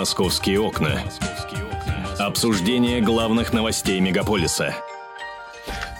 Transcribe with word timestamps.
«Московские 0.00 0.58
окна». 0.60 0.98
Обсуждение 2.18 3.02
главных 3.02 3.52
новостей 3.52 4.00
мегаполиса– 4.00 4.74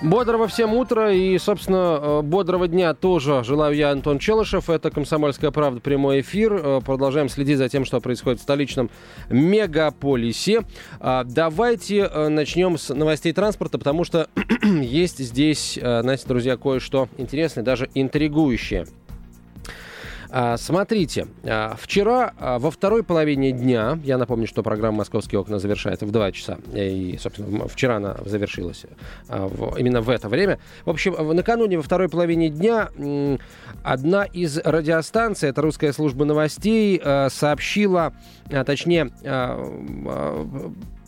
Бодрого 0.03 0.49
всем 0.49 0.73
утра 0.73 1.13
и, 1.13 1.37
собственно, 1.37 1.99
э, 2.01 2.23
бодрого 2.23 2.67
дня 2.67 2.95
тоже 2.95 3.45
желаю 3.45 3.77
я, 3.77 3.91
Антон 3.91 4.19
Челышев. 4.19 4.71
Это 4.71 4.91
«Комсомольская 4.91 5.51
правда», 5.51 5.79
прямой 5.83 6.23
эфир. 6.23 6.55
Э, 6.55 6.81
продолжаем 6.83 7.29
следить 7.29 7.59
за 7.59 7.69
тем, 7.69 7.85
что 7.85 8.01
происходит 8.01 8.41
в 8.41 8.43
столичном 8.43 8.91
мегаполисе. 9.29 10.63
А, 11.01 11.25
давайте 11.25 12.09
э, 12.11 12.29
начнем 12.29 12.79
с 12.79 12.95
новостей 12.95 13.35
транспорта, 13.35 13.79
потому 13.79 14.05
что 14.05 14.31
есть 14.63 15.19
здесь, 15.19 15.75
знаете, 15.75 16.25
друзья, 16.27 16.57
кое-что 16.57 17.11
интересное, 17.19 17.63
даже 17.63 17.91
интригующее. 17.95 18.87
А, 20.33 20.57
смотрите, 20.57 21.27
а, 21.45 21.75
вчера 21.79 22.33
а, 22.39 22.59
во 22.59 22.71
второй 22.71 23.03
половине 23.03 23.51
дня, 23.51 23.99
я 24.05 24.17
напомню, 24.17 24.47
что 24.47 24.63
программа 24.63 24.99
«Московские 24.99 25.41
окна» 25.41 25.59
завершается 25.59 26.07
в 26.07 26.13
2 26.13 26.33
часа, 26.33 26.59
и, 26.73 27.19
собственно, 27.21 27.67
вчера 27.67 27.97
она 27.97 28.17
завершилась 28.25 28.85
именно 29.29 30.01
в 30.01 30.09
это 30.09 30.29
время. 30.29 30.59
В 30.85 30.91
общем, 30.91 31.15
накануне 31.35 31.79
во 31.79 31.83
второй 31.83 32.09
половине 32.09 32.49
дня 32.49 32.91
одна 33.83 34.25
из 34.25 34.59
радиостанций, 34.59 35.49
это 35.49 35.63
русская 35.63 35.93
служба 35.93 36.25
новостей, 36.25 37.01
сообщила, 37.29 38.13
точнее, 38.67 39.11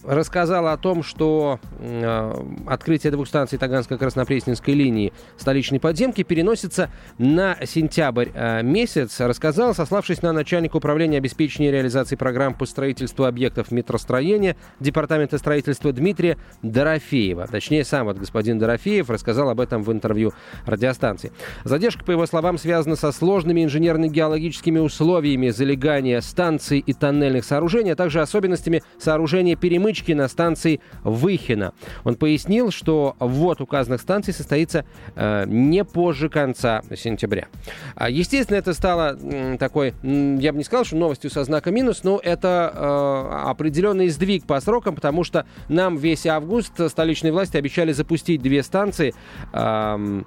рассказала 0.05 0.73
о 0.73 0.77
том, 0.77 1.02
что 1.02 1.61
э, 1.79 2.45
открытие 2.66 3.12
двух 3.12 3.29
станций 3.29 3.59
Таганско-Краснопресненской 3.59 4.75
линии 4.75 5.12
столичной 5.37 5.80
подземки 5.80 6.23
переносится 6.23 6.91
на 7.19 7.56
сентябрь 7.65 8.28
э, 8.34 8.62
месяц. 8.62 9.20
Рассказала, 9.20 9.73
сославшись 9.73 10.23
на 10.23 10.33
начальника 10.33 10.77
управления 10.77 11.19
обеспечения 11.19 11.69
и 11.69 11.73
реализации 11.73 12.16
программ 12.16 12.55
по 12.55 12.66
строительству 12.66 13.25
объектов 13.25 13.70
метростроения 13.70 14.56
Департамента 14.80 15.39
строительства 15.39 15.92
Дмитрия 15.92 16.37
Дорофеева. 16.62 17.47
Точнее, 17.47 17.84
сам 17.84 18.06
вот 18.06 18.19
господин 18.19 18.59
Дорофеев 18.59 19.09
рассказал 19.11 19.50
об 19.50 19.61
этом 19.61 19.83
в 19.83 19.92
интервью 19.92 20.33
радиостанции. 20.66 21.33
Задержка, 21.64 22.05
по 22.05 22.11
его 22.11 22.27
словам, 22.27 22.59
связана 22.59 22.97
со 22.97 23.12
сложными 23.12 23.64
инженерно-геологическими 23.64 24.78
условиями 24.78 25.50
залегания 25.50 26.20
станций 26.20 26.78
и 26.78 26.92
тоннельных 26.92 27.44
сооружений, 27.44 27.92
а 27.92 27.97
также 27.97 28.20
особенностями 28.20 28.83
сооружения 28.98 29.56
перемычки 29.56 29.92
перемычки 29.93 30.12
на 30.12 30.29
станции 30.29 30.81
Выхина. 31.05 31.73
Он 32.05 32.15
пояснил, 32.17 32.71
что 32.71 33.17
ввод 33.19 33.61
указанных 33.61 34.01
станций 34.01 34.33
состоится 34.33 34.84
э, 35.15 35.45
не 35.47 35.84
позже 35.84 36.29
конца 36.29 36.83
сентября. 36.97 37.49
А, 37.95 38.09
естественно, 38.09 38.57
это 38.57 38.73
стало 38.73 39.19
такой, 39.59 39.95
я 40.03 40.53
бы 40.53 40.59
не 40.59 40.65
сказал, 40.65 40.84
что 40.84 40.97
новостью 40.97 41.31
со 41.31 41.45
знаком 41.45 41.75
минус, 41.75 42.05
но 42.05 42.21
это 42.23 42.73
э, 42.75 43.51
определенный 43.51 44.09
сдвиг 44.09 44.45
по 44.45 44.61
срокам, 44.61 44.95
потому 44.95 45.25
что 45.25 45.47
нам 45.69 45.97
весь 45.97 46.27
август 46.27 46.73
столичные 46.89 47.33
власти 47.33 47.56
обещали 47.56 47.93
запустить 47.93 48.43
две 48.43 48.62
станции. 48.62 49.15
Э, 49.53 50.23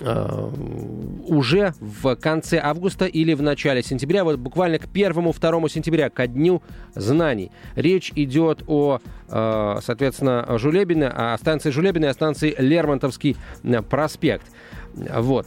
уже 0.00 1.74
в 1.80 2.16
конце 2.16 2.58
августа 2.58 3.06
или 3.06 3.34
в 3.34 3.42
начале 3.42 3.82
сентября, 3.82 4.24
вот 4.24 4.38
буквально 4.38 4.78
к 4.78 4.88
первому-второму 4.88 5.68
сентября, 5.68 6.10
ко 6.10 6.26
дню 6.26 6.62
знаний. 6.94 7.50
Речь 7.74 8.12
идет 8.14 8.62
о, 8.66 9.00
э, 9.28 9.78
соответственно, 9.82 10.46
Жулебине, 10.58 11.08
о 11.08 11.36
станции 11.38 11.70
Жулебине, 11.70 12.10
о 12.10 12.14
станции 12.14 12.54
Лермонтовский 12.58 13.36
э, 13.62 13.82
проспект. 13.82 14.46
Вот. 14.94 15.46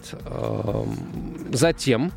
Затем 1.51 2.11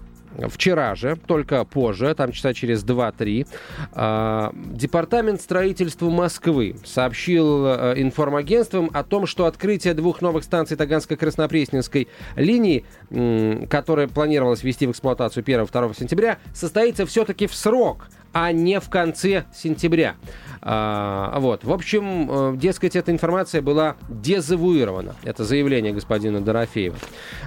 Вчера 0.48 0.94
же, 0.94 1.16
только 1.26 1.64
позже, 1.64 2.14
там 2.14 2.32
часа 2.32 2.54
через 2.54 2.84
2-3, 2.84 3.46
а, 3.92 4.52
Департамент 4.54 5.40
строительства 5.40 6.08
Москвы 6.08 6.76
сообщил 6.84 7.66
э, 7.66 7.94
информагентствам 7.96 8.90
о 8.92 9.02
том, 9.04 9.26
что 9.26 9.46
открытие 9.46 9.94
двух 9.94 10.22
новых 10.22 10.44
станций 10.44 10.76
Таганско-Краснопресненской 10.76 12.08
линии, 12.36 12.84
которая 13.66 14.08
планировалась 14.08 14.62
ввести 14.62 14.86
в 14.86 14.92
эксплуатацию 14.92 15.44
1-2 15.44 15.98
сентября, 15.98 16.38
состоится 16.54 17.06
все-таки 17.06 17.46
в 17.46 17.54
срок, 17.54 18.08
а 18.32 18.52
не 18.52 18.80
в 18.80 18.88
конце 18.88 19.44
сентября. 19.54 20.16
А, 20.64 21.38
вот. 21.40 21.64
В 21.64 21.72
общем, 21.72 22.28
э, 22.30 22.56
дескать, 22.56 22.94
эта 22.94 23.10
информация 23.10 23.60
была 23.62 23.96
дезавуирована. 24.08 25.16
Это 25.24 25.44
заявление 25.44 25.92
господина 25.92 26.40
Дорофеева. 26.40 26.96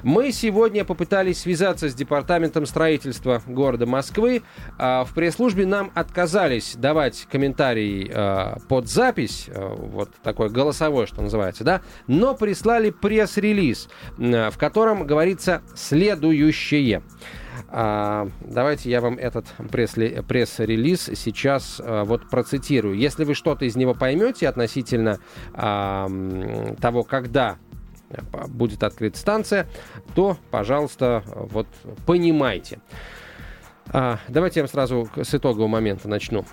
Мы 0.03 0.33
сегодня 0.33 0.83
попытались 0.83 1.39
связаться 1.39 1.89
с 1.89 1.95
департаментом 1.95 2.65
строительства 2.65 3.41
города 3.47 3.85
Москвы. 3.85 4.43
А, 4.77 5.05
в 5.05 5.13
пресс-службе 5.13 5.65
нам 5.65 5.91
отказались 5.95 6.75
давать 6.75 7.25
комментарий 7.31 8.11
а, 8.13 8.57
под 8.67 8.89
запись, 8.89 9.47
а, 9.47 9.73
вот 9.73 10.09
такой 10.21 10.49
голосовой, 10.49 11.07
что 11.07 11.21
называется, 11.21 11.63
да, 11.63 11.81
но 12.07 12.35
прислали 12.35 12.89
пресс-релиз, 12.89 13.87
в 14.17 14.57
котором 14.57 15.07
говорится 15.07 15.61
следующее. 15.73 17.01
А, 17.77 18.29
давайте 18.39 18.89
я 18.89 19.01
вам 19.01 19.17
этот 19.17 19.47
пресс-релиз 19.69 21.09
сейчас 21.13 21.81
а, 21.83 22.05
вот 22.05 22.29
процитирую. 22.29 22.95
Если 22.95 23.25
вы 23.25 23.33
что-то 23.33 23.65
из 23.65 23.75
него 23.75 23.93
поймете 23.93 24.47
относительно 24.47 25.19
а, 25.53 26.09
того, 26.79 27.03
когда 27.03 27.57
будет 28.47 28.81
открыта 28.81 29.17
станция, 29.17 29.67
то, 30.13 30.37
пожалуйста, 30.51 31.21
вот 31.25 31.67
понимайте. 32.05 32.79
Давайте 33.91 34.59
я 34.59 34.63
вам 34.63 34.69
сразу 34.69 35.09
с 35.21 35.33
итогового 35.33 35.67
момента 35.67 36.07
начну. 36.07 36.45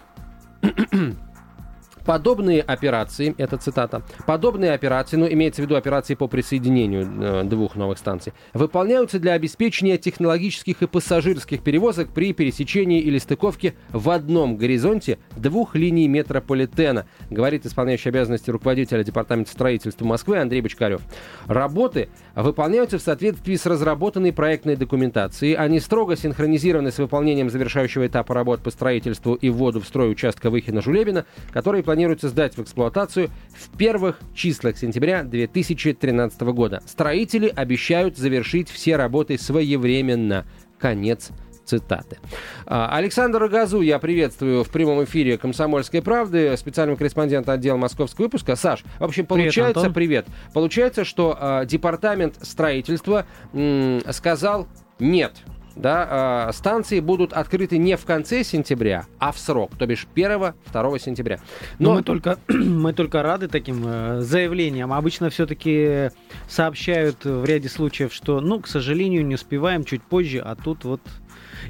Подобные 2.04 2.62
операции, 2.62 3.34
это 3.38 3.56
цитата, 3.58 4.02
подобные 4.26 4.72
операции, 4.72 5.16
ну, 5.16 5.26
имеется 5.30 5.62
в 5.62 5.64
виду 5.64 5.76
операции 5.76 6.14
по 6.14 6.26
присоединению 6.26 7.02
э, 7.02 7.44
двух 7.44 7.76
новых 7.76 7.98
станций, 7.98 8.32
выполняются 8.54 9.20
для 9.20 9.34
обеспечения 9.34 9.98
технологических 9.98 10.82
и 10.82 10.86
пассажирских 10.86 11.62
перевозок 11.62 12.08
при 12.08 12.32
пересечении 12.32 13.00
или 13.00 13.18
стыковке 13.18 13.74
в 13.90 14.10
одном 14.10 14.56
горизонте 14.56 15.18
двух 15.36 15.76
линий 15.76 16.08
метрополитена, 16.08 17.06
говорит 17.30 17.66
исполняющий 17.66 18.08
обязанности 18.08 18.50
руководителя 18.50 19.04
Департамента 19.04 19.52
строительства 19.52 20.04
Москвы 20.04 20.38
Андрей 20.38 20.60
Бочкарев. 20.60 21.02
Работы 21.46 22.08
выполняются 22.34 22.98
в 22.98 23.02
соответствии 23.02 23.54
с 23.54 23.64
разработанной 23.64 24.32
проектной 24.32 24.74
документацией, 24.74 25.54
они 25.54 25.78
строго 25.78 26.16
синхронизированы 26.16 26.90
с 26.90 26.98
выполнением 26.98 27.48
завершающего 27.48 28.08
этапа 28.08 28.34
работ 28.34 28.60
по 28.60 28.70
строительству 28.70 29.34
и 29.34 29.50
вводу 29.50 29.80
в 29.80 29.86
строй 29.86 30.10
участка 30.10 30.50
Выхина-Жулебина, 30.50 31.26
который 31.52 31.82
планируется 31.92 32.30
сдать 32.30 32.56
в 32.56 32.62
эксплуатацию 32.62 33.28
в 33.50 33.76
первых 33.76 34.18
числах 34.34 34.78
сентября 34.78 35.24
2013 35.24 36.40
года. 36.40 36.82
Строители 36.86 37.52
обещают 37.54 38.16
завершить 38.16 38.70
все 38.70 38.96
работы 38.96 39.36
своевременно. 39.36 40.46
Конец 40.78 41.32
цитаты. 41.66 42.16
А, 42.64 42.96
Александр 42.96 43.46
Газу 43.48 43.82
я 43.82 43.98
приветствую 43.98 44.64
в 44.64 44.70
прямом 44.70 45.04
эфире 45.04 45.36
«Комсомольской 45.36 46.00
правды», 46.00 46.56
специального 46.56 46.96
корреспондента 46.96 47.52
отдела 47.52 47.76
московского 47.76 48.24
выпуска. 48.24 48.56
Саш, 48.56 48.84
в 48.98 49.04
общем, 49.04 49.26
получается, 49.26 49.90
привет, 49.90 50.24
привет 50.24 50.26
получается, 50.54 51.04
что 51.04 51.36
э, 51.38 51.66
департамент 51.66 52.36
строительства 52.40 53.26
м, 53.52 54.00
сказал 54.12 54.66
нет, 54.98 55.32
да, 55.76 56.48
э, 56.48 56.52
станции 56.52 57.00
будут 57.00 57.32
открыты 57.32 57.78
не 57.78 57.96
в 57.96 58.04
конце 58.04 58.44
сентября, 58.44 59.06
а 59.18 59.32
в 59.32 59.38
срок, 59.38 59.72
то 59.78 59.86
бишь 59.86 60.06
1-2 60.14 60.98
сентября. 60.98 61.40
Но, 61.78 61.90
Но 61.90 61.94
мы, 61.96 62.02
только, 62.02 62.38
мы 62.48 62.92
только 62.92 63.22
рады 63.22 63.48
таким 63.48 63.82
э, 63.86 64.20
заявлениям. 64.20 64.92
Обычно 64.92 65.30
все-таки 65.30 66.10
сообщают 66.48 67.24
в 67.24 67.44
ряде 67.44 67.68
случаев, 67.68 68.12
что, 68.12 68.40
ну, 68.40 68.60
к 68.60 68.68
сожалению, 68.68 69.24
не 69.26 69.34
успеваем 69.34 69.84
чуть 69.84 70.02
позже, 70.02 70.38
а 70.38 70.54
тут 70.54 70.84
вот 70.84 71.00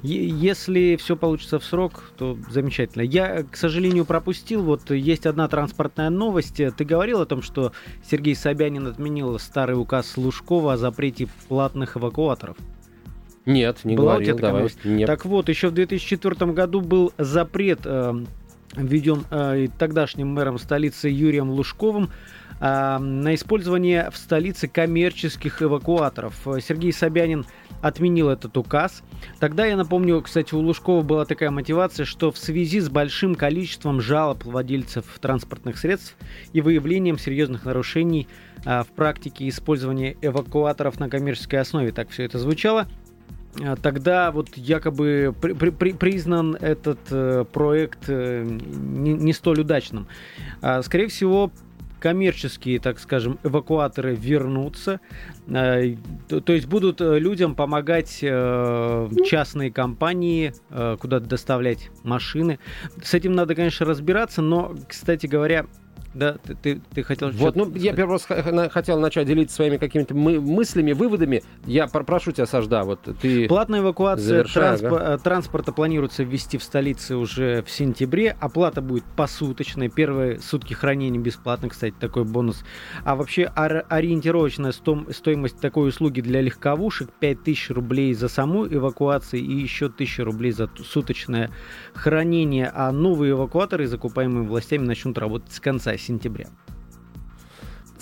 если 0.03 0.97
все 0.97 1.17
получится 1.17 1.59
в 1.59 1.65
срок, 1.65 2.13
то 2.17 2.39
замечательно. 2.49 3.03
Я, 3.03 3.43
к 3.43 3.57
сожалению, 3.57 4.05
пропустил. 4.05 4.63
Вот 4.63 4.91
есть 4.91 5.27
одна 5.27 5.49
транспортная 5.49 6.11
новость. 6.11 6.57
Ты 6.57 6.85
говорил 6.85 7.21
о 7.21 7.27
том, 7.27 7.43
что 7.43 7.73
Сергей 8.09 8.35
Собянин 8.35 8.87
отменил 8.87 9.39
старый 9.39 9.79
указ 9.79 10.17
Лужкова 10.17 10.75
о 10.75 10.77
запрете 10.77 11.29
платных 11.49 11.97
эвакуаторов. 11.97 12.57
Нет, 13.47 13.85
не 13.85 13.97
Была 13.97 14.15
говорил, 14.15 14.39
давай. 14.39 14.69
Нет. 14.85 15.07
Так 15.07 15.25
вот, 15.25 15.49
еще 15.49 15.69
в 15.69 15.73
2004 15.75 16.53
году 16.53 16.81
был 16.81 17.13
запрет 17.19 17.81
э, 17.85 18.25
введен 18.77 19.25
э, 19.31 19.67
тогдашним 19.79 20.29
мэром 20.29 20.59
столицы 20.59 21.09
Юрием 21.09 21.51
Лужковым 21.51 22.11
э, 22.61 22.99
на 22.99 23.35
использование 23.35 24.11
в 24.13 24.17
столице 24.17 24.69
коммерческих 24.69 25.61
эвакуаторов. 25.61 26.35
Сергей 26.61 26.93
Собянин 26.93 27.45
отменил 27.81 28.29
этот 28.29 28.57
указ. 28.57 29.03
Тогда, 29.41 29.67
я 29.67 29.77
напомню, 29.77 30.23
кстати, 30.23 30.55
у 30.55 30.61
Лужкова 30.61 31.03
была 31.03 31.25
такая 31.25 31.51
мотивация, 31.51 32.07
что 32.07 32.31
в 32.31 32.39
связи 32.39 32.79
с 32.79 32.89
большим 32.89 33.35
количеством 33.35 34.01
жалоб 34.01 34.45
владельцев 34.45 35.05
транспортных 35.21 35.79
средств 35.79 36.17
и 36.53 36.61
выявлением 36.61 37.19
серьезных 37.19 37.65
нарушений 37.65 38.29
э, 38.65 38.85
в 38.85 38.89
практике 38.95 39.49
использования 39.49 40.17
эвакуаторов 40.23 41.01
на 41.01 41.11
коммерческой 41.11 41.57
основе, 41.57 41.91
так 41.91 42.11
все 42.11 42.23
это 42.23 42.39
звучало– 42.39 42.87
тогда 43.83 44.31
вот 44.31 44.57
якобы 44.57 45.35
при, 45.41 45.53
при, 45.53 45.93
признан 45.93 46.57
этот 46.57 46.99
э, 47.11 47.45
проект 47.53 48.09
э, 48.09 48.45
не, 48.45 49.13
не 49.13 49.33
столь 49.33 49.61
удачным. 49.61 50.07
А, 50.63 50.83
скорее 50.83 51.09
всего, 51.09 51.51
коммерческие, 52.01 52.81
так 52.81 52.99
скажем, 52.99 53.39
эвакуаторы 53.45 54.15
вернутся. 54.15 55.01
Э, 55.47 55.95
то, 56.29 56.41
то 56.41 56.53
есть 56.53 56.67
будут 56.67 57.01
э, 57.01 57.19
людям 57.19 57.55
помогать 57.55 58.19
э, 58.23 59.11
частные 59.27 59.71
компании 59.71 60.55
э, 60.71 60.97
куда-то 60.99 61.27
доставлять 61.27 61.91
машины. 62.03 62.59
С 63.03 63.15
этим 63.15 63.35
надо, 63.35 63.55
конечно, 63.55 63.87
разбираться, 63.87 64.43
но, 64.43 64.75
кстати 64.89 65.27
говоря, 65.27 65.67
да, 66.15 66.35
ты, 66.35 66.55
ты, 66.55 66.81
ты 66.95 67.03
хотел... 67.03 67.31
Вот, 67.31 67.57
ну, 67.57 67.73
я 67.75 67.95
первый 67.95 68.13
раз 68.13 68.27
хотел 68.71 69.01
начать 69.01 69.27
делиться 69.27 69.57
своими 69.57 69.79
какими-то 69.79 70.15
мы, 70.15 70.41
мыслями, 70.41 70.93
выводами. 70.93 71.43
Я 71.65 71.87
прошу 71.87 72.33
тебя, 72.33 72.47
Сажда, 72.47 72.85
вот 72.85 73.01
ты... 73.21 73.49
Платная 73.49 73.81
эвакуация 73.81 74.45
трансп... 74.45 74.85
ага. 74.85 75.15
Э, 75.15 75.19
транспорта 75.19 75.73
планируется 75.73 76.23
ввести 76.23 76.59
в 76.59 76.63
столице 76.63 77.17
уже 77.17 77.63
в 77.63 77.71
сентябре. 77.71 78.37
Оплата 78.41 78.83
будет 78.83 79.05
посуточной. 79.17 79.89
Первые 79.89 80.39
сутки 80.41 80.75
хранения 80.75 81.21
бесплатно, 81.21 81.71
кстати, 81.71 81.95
такой 81.99 82.25
бонус. 82.25 82.63
А 83.05 83.17
вообще 83.17 83.51
ор- 83.57 83.87
ориентировочная 83.89 84.73
сто... 84.73 85.07
стоимость 85.11 85.61
такой 85.61 85.89
услуги 85.89 86.21
для 86.21 86.43
легковушек 86.43 87.09
5000 87.21 87.71
рублей 87.71 88.13
за 88.13 88.29
саму 88.29 88.67
эвакуацию 88.67 89.43
и 89.43 89.55
еще 89.55 89.87
1000 89.87 90.25
рублей 90.25 90.53
за 90.53 90.69
суточное 90.85 91.51
хранение. 91.95 92.71
А 92.75 92.93
новые 92.93 93.33
эвакуаторы, 93.33 93.87
закупаемые 93.87 94.47
властями, 94.47 94.85
начнут 94.85 95.17
работать 95.17 95.53
с 95.53 95.61
конца 95.61 95.97
сентября. 96.03 96.47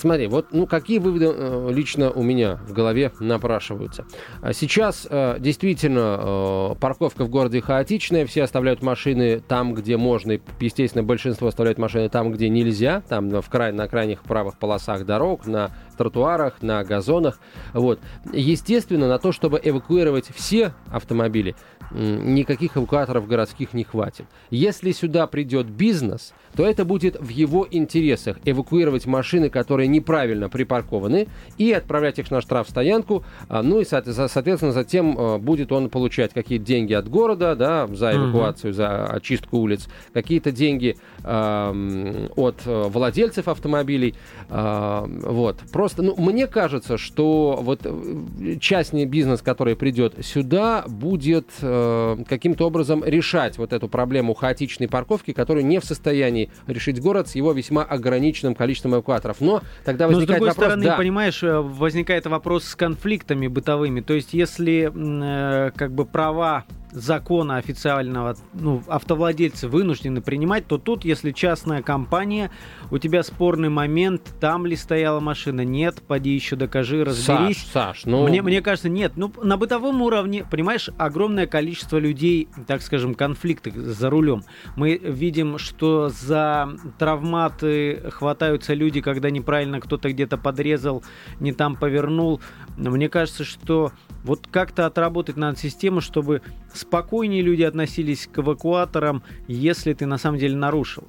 Смотри, 0.01 0.29
вот 0.29 0.47
ну, 0.53 0.67
какие 0.67 0.99
выводы 0.99 1.27
э, 1.31 1.69
лично 1.71 2.11
у 2.11 2.23
меня 2.23 2.59
в 2.67 2.73
голове 2.73 3.13
напрашиваются. 3.21 4.07
А 4.41 4.55
сейчас 4.55 5.07
э, 5.11 5.37
действительно 5.39 6.73
э, 6.73 6.75
парковка 6.81 7.27
в 7.27 7.29
городе 7.29 7.61
хаотичная, 7.61 8.25
все 8.25 8.45
оставляют 8.45 8.83
машины 8.83 9.43
там, 9.47 9.75
где 9.75 9.99
можно, 9.99 10.33
и, 10.33 10.41
естественно, 10.59 11.05
большинство 11.05 11.49
оставляют 11.49 11.79
машины 11.79 12.09
там, 12.09 12.33
где 12.33 12.49
нельзя, 12.49 13.03
там 13.11 13.29
в 13.29 13.51
край, 13.51 13.73
на 13.73 13.89
крайних 13.89 14.23
правых 14.23 14.57
полосах 14.57 15.05
дорог, 15.05 15.47
на 15.47 15.71
тротуарах, 16.01 16.63
на 16.63 16.83
газонах. 16.83 17.39
Вот. 17.75 18.01
Естественно, 18.33 19.07
на 19.07 19.19
то, 19.19 19.33
чтобы 19.33 19.61
эвакуировать 19.63 20.31
все 20.35 20.73
автомобили, 20.91 21.55
никаких 21.93 22.79
эвакуаторов 22.79 23.27
городских 23.27 23.75
не 23.75 23.85
хватит. 23.85 24.25
Если 24.51 24.93
сюда 24.93 25.27
придет 25.27 25.69
бизнес, 25.69 26.33
то 26.57 26.65
это 26.65 26.85
будет 26.85 27.21
в 27.21 27.29
его 27.29 27.67
интересах 27.71 28.39
эвакуировать 28.45 29.07
машины, 29.07 29.51
которые 29.51 29.89
неправильно 29.89 30.49
припаркованы, 30.49 31.29
и 31.59 31.73
отправлять 31.73 32.19
их 32.19 32.31
на 32.31 32.41
штрафстоянку. 32.41 33.25
А, 33.49 33.63
ну 33.63 33.81
и, 33.81 33.85
соответственно, 33.85 34.73
затем 34.73 35.17
а, 35.19 35.39
будет 35.39 35.73
он 35.73 35.91
получать 35.91 36.33
какие-то 36.33 36.65
деньги 36.65 36.93
от 36.93 37.09
города 37.09 37.55
да, 37.55 37.87
за 37.89 38.13
эвакуацию, 38.15 38.73
за 38.73 39.07
очистку 39.07 39.59
улиц, 39.59 39.89
какие-то 40.13 40.53
деньги 40.53 40.97
э, 41.23 42.29
от 42.37 42.63
владельцев 42.65 43.49
автомобилей. 43.49 44.15
Э, 44.49 45.05
вот. 45.07 45.59
Просто, 45.73 45.90
ну, 45.97 46.15
мне 46.17 46.47
кажется, 46.47 46.99
что 46.99 47.59
вот 47.61 47.81
э, 47.85 48.57
частный 48.61 49.05
бизнес, 49.05 49.43
который 49.43 49.77
придет 49.77 50.15
сюда, 50.25 50.85
будет 50.87 51.47
э, 51.61 52.17
каким-то 52.29 52.67
образом 52.67 53.05
решать 53.05 53.59
вот 53.59 53.73
эту 53.73 53.89
проблему 53.89 54.35
хаотичной 54.35 54.89
парковки, 54.89 55.33
которую 55.33 55.67
не 55.67 55.79
в 55.79 55.85
состоянии 55.85 56.51
решить 56.67 57.01
город 57.01 57.29
с 57.29 57.35
его 57.35 57.53
весьма 57.53 57.83
ограниченным 57.83 58.55
количеством 58.55 58.95
эвакуаторов. 58.95 59.41
Но 59.41 59.63
тогда 59.85 60.07
возникает 60.07 60.29
Но 60.29 60.35
с 60.35 60.39
другой 60.39 60.49
вопрос... 60.49 60.65
стороны, 60.67 60.85
да. 60.85 60.97
понимаешь, 60.97 61.43
э, 61.43 61.61
возникает 61.61 62.27
вопрос 62.27 62.65
с 62.65 62.75
конфликтами 62.75 63.47
бытовыми. 63.47 64.01
То 64.01 64.15
есть, 64.15 64.35
если 64.35 64.91
э, 64.95 65.71
как 65.73 65.93
бы 65.93 66.05
права 66.05 66.65
закона 66.93 67.57
официального 67.57 68.37
ну, 68.53 68.83
автовладельцы 68.87 69.69
вынуждены 69.69 70.21
принимать, 70.21 70.67
то 70.67 70.79
тут, 70.79 71.05
если 71.05 71.31
частная 71.33 71.83
компания, 71.83 72.51
у 72.91 72.99
тебя 72.99 73.23
спорный 73.23 73.69
момент, 73.69 74.23
там 74.41 74.67
ли 74.67 74.77
стояла 74.77 75.21
машина, 75.21 75.65
нет, 75.65 76.03
поди 76.07 76.31
еще 76.31 76.57
докажи, 76.57 77.05
разберись. 77.05 77.59
Саш, 77.59 77.73
Саш, 77.73 78.05
ну... 78.05 78.27
Мне, 78.27 78.43
мне 78.43 78.61
кажется, 78.63 78.89
нет. 78.89 79.13
Ну, 79.17 79.33
на 79.43 79.57
бытовом 79.57 80.03
уровне, 80.03 80.45
понимаешь, 80.51 80.91
огромное 80.99 81.47
количество 81.47 81.99
людей, 81.99 82.49
так 82.67 82.83
скажем, 82.83 83.15
конфликты 83.15 83.73
за 83.73 84.11
рулем. 84.11 84.45
Мы 84.77 84.97
видим, 84.97 85.59
что 85.59 86.09
за 86.09 86.71
травматы 86.99 88.11
хватаются 88.11 88.75
люди, 88.75 89.01
когда 89.01 89.31
неправильно 89.31 89.81
кто-то 89.81 90.11
где-то 90.11 90.37
подрезал, 90.39 91.03
не 91.39 91.53
там 91.53 91.77
повернул. 91.77 92.41
Мне 92.77 93.09
кажется, 93.09 93.45
что 93.45 93.93
вот 94.25 94.47
как-то 94.51 94.87
отработать 94.87 95.37
надо 95.37 95.59
систему, 95.59 96.01
чтобы 96.01 96.43
спокойнее 96.81 97.43
люди 97.43 97.63
относились 97.63 98.27
к 98.27 98.39
эвакуаторам, 98.39 99.23
если 99.47 99.93
ты 99.93 100.07
на 100.07 100.19
самом 100.19 100.39
деле 100.39 100.57
нарушил. 100.57 101.05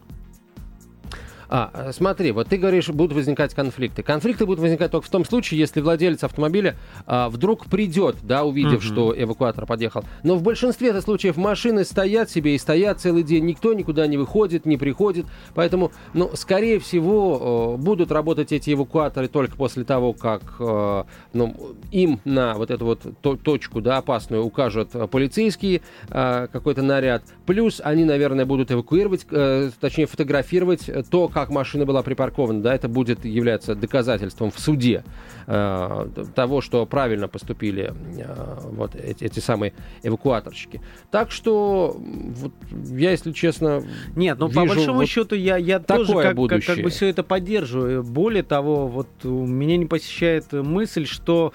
А, 1.53 1.91
смотри, 1.91 2.31
вот 2.31 2.47
ты 2.47 2.55
говоришь, 2.55 2.87
будут 2.87 3.11
возникать 3.11 3.53
конфликты. 3.53 4.03
Конфликты 4.03 4.45
будут 4.45 4.61
возникать 4.61 4.89
только 4.89 5.05
в 5.05 5.09
том 5.09 5.25
случае, 5.25 5.59
если 5.59 5.81
владелец 5.81 6.23
автомобиля 6.23 6.77
а, 7.05 7.27
вдруг 7.27 7.65
придет, 7.65 8.15
да, 8.23 8.45
увидев, 8.45 8.79
угу. 8.79 8.81
что 8.81 9.13
эвакуатор 9.21 9.65
подъехал. 9.65 10.05
Но 10.23 10.35
в 10.35 10.43
большинстве 10.43 10.99
случаев 11.01 11.35
машины 11.35 11.83
стоят 11.83 12.29
себе 12.29 12.55
и 12.55 12.57
стоят 12.57 13.01
целый 13.01 13.23
день, 13.23 13.45
никто 13.45 13.73
никуда 13.73 14.07
не 14.07 14.15
выходит, 14.15 14.65
не 14.65 14.77
приходит. 14.77 15.25
Поэтому, 15.53 15.91
ну, 16.13 16.31
скорее 16.35 16.79
всего, 16.79 17.75
будут 17.77 18.13
работать 18.13 18.53
эти 18.53 18.73
эвакуаторы 18.73 19.27
только 19.27 19.57
после 19.57 19.83
того, 19.83 20.13
как 20.13 20.41
э, 20.59 21.03
ну, 21.33 21.75
им 21.91 22.21
на 22.23 22.53
вот 22.53 22.71
эту 22.71 22.85
вот 22.85 23.41
точку, 23.43 23.81
да, 23.81 23.97
опасную 23.97 24.41
укажут 24.41 24.91
полицейские, 25.11 25.81
э, 26.09 26.47
какой-то 26.49 26.81
наряд. 26.81 27.23
Плюс 27.45 27.81
они, 27.83 28.05
наверное, 28.05 28.45
будут 28.45 28.71
эвакуировать, 28.71 29.25
э, 29.31 29.71
точнее, 29.81 30.05
фотографировать 30.05 30.89
то, 31.09 31.27
как 31.27 31.40
как 31.41 31.49
машина 31.49 31.85
была 31.85 32.03
припаркована, 32.03 32.61
да, 32.61 32.75
это 32.75 32.87
будет 32.87 33.25
являться 33.25 33.73
доказательством 33.73 34.51
в 34.51 34.59
суде 34.59 35.03
э, 35.47 36.07
того, 36.35 36.61
что 36.61 36.85
правильно 36.85 37.27
поступили 37.27 37.93
э, 38.17 38.59
вот 38.71 38.95
эти, 38.95 39.23
эти 39.23 39.39
самые 39.39 39.73
эвакуаторщики. 40.03 40.81
Так 41.09 41.31
что 41.31 41.95
вот, 41.97 42.53
я, 42.91 43.11
если 43.11 43.31
честно, 43.31 43.83
нет, 44.15 44.37
но 44.37 44.49
ну, 44.49 44.53
по 44.53 44.65
большому 44.65 44.99
вот 44.99 45.07
счету 45.07 45.35
я 45.35 45.57
я 45.57 45.79
тоже 45.79 46.13
как, 46.13 46.37
как, 46.47 46.63
как 46.63 46.79
бы 46.79 46.89
все 46.91 47.07
это 47.07 47.23
поддерживаю. 47.23 48.03
Более 48.03 48.43
того, 48.43 48.87
вот 48.87 49.09
у 49.23 49.47
меня 49.47 49.77
не 49.77 49.87
посещает 49.87 50.51
мысль, 50.53 51.07
что 51.07 51.53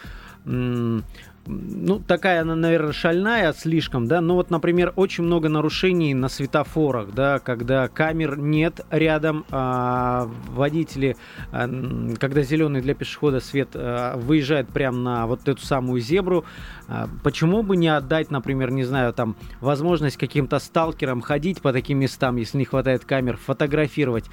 ну, 1.46 2.00
такая 2.00 2.42
она, 2.42 2.54
наверное, 2.54 2.92
шальная 2.92 3.52
слишком, 3.52 4.06
да, 4.06 4.20
но 4.20 4.34
вот, 4.34 4.50
например, 4.50 4.92
очень 4.96 5.24
много 5.24 5.48
нарушений 5.48 6.14
на 6.14 6.28
светофорах, 6.28 7.12
да, 7.14 7.38
когда 7.38 7.88
камер 7.88 8.38
нет 8.38 8.80
рядом, 8.90 9.44
а 9.50 10.28
водители, 10.48 11.16
а, 11.52 11.68
когда 12.18 12.42
зеленый 12.42 12.80
для 12.80 12.94
пешехода 12.94 13.40
свет 13.40 13.70
а, 13.74 14.16
выезжает 14.16 14.68
прямо 14.68 14.98
на 14.98 15.26
вот 15.26 15.48
эту 15.48 15.64
самую 15.64 16.00
зебру, 16.00 16.44
а, 16.88 17.08
почему 17.22 17.62
бы 17.62 17.76
не 17.76 17.88
отдать, 17.88 18.30
например, 18.30 18.70
не 18.70 18.84
знаю, 18.84 19.12
там, 19.12 19.36
возможность 19.60 20.16
каким-то 20.16 20.58
сталкерам 20.58 21.20
ходить 21.20 21.62
по 21.62 21.72
таким 21.72 21.98
местам, 21.98 22.36
если 22.36 22.58
не 22.58 22.64
хватает 22.64 23.04
камер, 23.04 23.36
фотографировать 23.36 24.26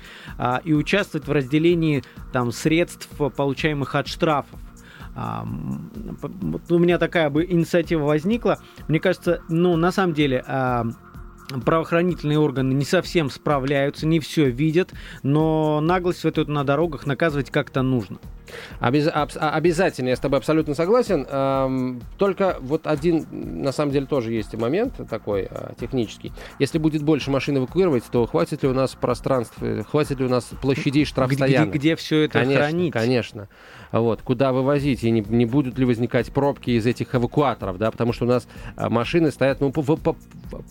и 0.63 0.73
участвовать 0.73 1.27
в 1.27 1.31
разделении 1.31 2.03
там 2.31 2.51
средств, 2.51 3.09
получаемых 3.35 3.95
от 3.95 4.07
штрафов, 4.07 4.59
а, 5.15 5.45
вот 5.45 6.71
у 6.71 6.77
меня 6.79 6.97
такая 6.97 7.29
бы 7.29 7.45
инициатива 7.45 8.03
возникла. 8.03 8.59
Мне 8.87 8.99
кажется, 8.99 9.41
ну, 9.49 9.75
на 9.75 9.91
самом 9.91 10.13
деле, 10.13 10.43
а, 10.47 10.85
правоохранительные 11.65 12.39
органы 12.39 12.73
не 12.73 12.85
совсем 12.85 13.29
справляются, 13.29 14.07
не 14.07 14.19
все 14.19 14.49
видят, 14.49 14.91
но 15.21 15.81
наглость 15.81 16.23
вот 16.23 16.37
эту 16.37 16.51
на 16.51 16.63
дорогах 16.63 17.05
наказывать 17.05 17.51
как-то 17.51 17.81
нужно. 17.81 18.17
Обяз... 18.79 19.07
А, 19.11 19.27
обязательно, 19.51 20.09
я 20.09 20.15
с 20.15 20.19
тобой 20.19 20.39
абсолютно 20.39 20.75
согласен. 20.75 21.25
Эм, 21.29 22.01
только 22.17 22.57
вот 22.59 22.87
один, 22.87 23.25
на 23.31 23.71
самом 23.71 23.91
деле, 23.91 24.05
тоже 24.05 24.33
есть 24.33 24.53
момент 24.55 24.95
такой 25.09 25.47
э, 25.49 25.73
технический. 25.79 26.31
Если 26.59 26.77
будет 26.77 27.03
больше 27.03 27.31
машин 27.31 27.57
эвакуировать, 27.57 28.03
то 28.11 28.25
хватит 28.25 28.63
ли 28.63 28.69
у 28.69 28.73
нас 28.73 28.95
пространства, 28.95 29.83
хватит 29.83 30.19
ли 30.19 30.25
у 30.25 30.29
нас 30.29 30.49
площадей 30.61 31.05
штрафстоянок? 31.05 31.69
Где, 31.69 31.77
где 31.79 31.95
все 31.95 32.23
это 32.23 32.39
конечно, 32.39 32.61
хранить? 32.61 32.93
Конечно, 32.93 33.47
вот, 33.99 34.21
куда 34.21 34.51
вывозить, 34.51 35.03
и 35.03 35.11
не, 35.11 35.21
не 35.21 35.45
будут 35.45 35.77
ли 35.77 35.85
возникать 35.85 36.31
пробки 36.31 36.71
из 36.71 36.85
этих 36.85 37.13
эвакуаторов, 37.15 37.77
да, 37.77 37.91
потому 37.91 38.13
что 38.13 38.25
у 38.25 38.27
нас 38.27 38.47
э, 38.75 38.89
машины 38.89 39.31
стоят, 39.31 39.61
ну, 39.61 39.71
по, 39.71 39.81
по, 39.81 40.15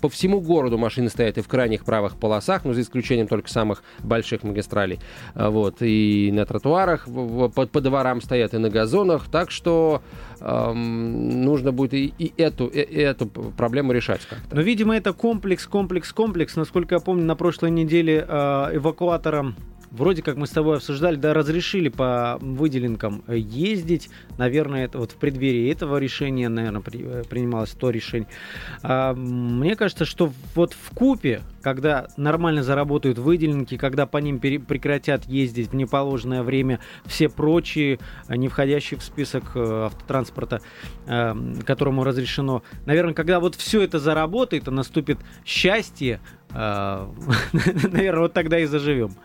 по 0.01 0.09
всему 0.09 0.41
городу 0.41 0.79
машины 0.79 1.09
стоят 1.09 1.39
и 1.39 1.43
в 1.43 1.49
крайних 1.49 1.85
правых 1.85 2.17
полосах, 2.17 2.65
ну, 2.65 2.73
за 2.73 2.83
исключением 2.83 3.29
только 3.29 3.49
самых 3.49 3.83
больших 4.01 4.43
магистралей, 4.43 5.01
э, 5.35 5.49
вот, 5.49 5.77
и 5.81 6.31
на 6.33 6.45
тротуарах, 6.47 7.07
по, 7.07 7.49
по 7.49 7.81
дворам 7.81 8.21
стоят 8.21 8.55
и 8.55 8.59
на 8.59 8.71
газонах, 8.71 9.29
так 9.31 9.51
что 9.51 10.03
эм, 10.41 11.45
нужно 11.45 11.73
будет 11.73 11.95
и, 11.95 12.13
и, 12.19 12.33
эту, 12.37 12.67
и, 12.67 12.81
и 12.81 12.99
эту 13.01 13.27
проблему 13.27 13.93
решать 13.93 14.23
как-то. 14.27 14.55
Но, 14.55 14.61
видимо, 14.63 14.97
это 14.97 15.13
комплекс, 15.13 15.67
комплекс, 15.67 16.13
комплекс. 16.13 16.57
Насколько 16.57 16.97
я 16.97 17.01
помню, 17.01 17.25
на 17.25 17.37
прошлой 17.37 17.71
неделе 17.71 18.25
э, 18.27 18.77
эвакуатором 18.77 19.57
вроде 19.93 20.23
как 20.23 20.37
мы 20.37 20.47
с 20.47 20.51
тобой 20.51 20.79
обсуждали, 20.79 21.17
да, 21.17 21.35
разрешили 21.35 21.89
по 21.89 22.39
выделенкам 22.41 23.23
ездить. 23.29 24.09
Наверное, 24.39 24.87
это 24.87 24.99
вот 24.99 25.13
в 25.13 25.17
преддверии 25.17 25.71
этого 25.71 25.99
решения, 25.99 26.49
наверное, 26.49 26.81
при, 26.81 27.01
э, 27.03 27.23
принималось 27.29 27.71
то 27.71 27.91
решение. 27.91 28.29
А, 28.83 29.15
мне 29.15 29.77
кажется, 29.77 30.05
что 30.05 30.33
вот 30.55 30.73
в 30.73 30.95
купе, 30.95 31.43
когда 31.61 32.09
нормально 32.17 32.63
заработают 32.63 33.19
выделенки, 33.19 33.77
когда 33.77 34.07
по 34.07 34.17
ним 34.19 34.39
пере, 34.39 34.59
прекратят 34.59 35.27
ездить 35.27 35.69
в 35.69 35.75
неположенное 35.75 36.43
время 36.43 36.81
все 37.05 37.29
прочие, 37.29 37.99
э, 38.29 38.37
не 38.37 38.49
входящие 38.49 38.99
в 38.99 39.03
список 39.03 39.53
э, 39.55 39.85
автотранспорта, 39.87 40.61
которому 41.67 42.05
разрешено. 42.05 42.63
Наверное, 42.87 43.15
когда 43.15 43.41
вот 43.41 43.55
все 43.55 43.83
это 43.83 43.99
заработает, 43.99 44.69
и 44.69 44.71
наступит 44.71 45.19
счастье, 45.45 46.21
наверное, 46.51 48.21
вот 48.21 48.33
тогда 48.33 48.59
и 48.59 48.67
заживем. 48.67 49.17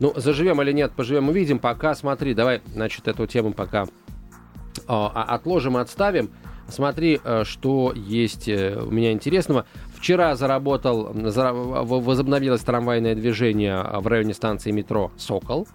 Ну, 0.00 0.12
заживем 0.16 0.60
или 0.62 0.72
нет, 0.72 0.92
поживем, 0.92 1.28
увидим. 1.28 1.58
Пока, 1.58 1.94
смотри, 1.94 2.34
давай, 2.34 2.62
значит, 2.72 3.06
эту 3.08 3.26
тему 3.26 3.52
пока 3.52 3.86
а, 4.86 5.24
отложим, 5.28 5.76
отставим. 5.76 6.30
Смотри, 6.68 7.20
э, 7.22 7.44
что 7.44 7.92
есть 7.94 8.48
э, 8.48 8.78
у 8.80 8.90
меня 8.90 9.12
интересного. 9.12 9.66
Вчера 9.94 10.34
заработал, 10.34 11.12
возобновилось 11.12 12.62
трамвайное 12.62 13.14
движение 13.14 13.82
в 14.00 14.06
районе 14.06 14.34
станции 14.34 14.70
метро 14.70 15.12
«Сокол», 15.16 15.66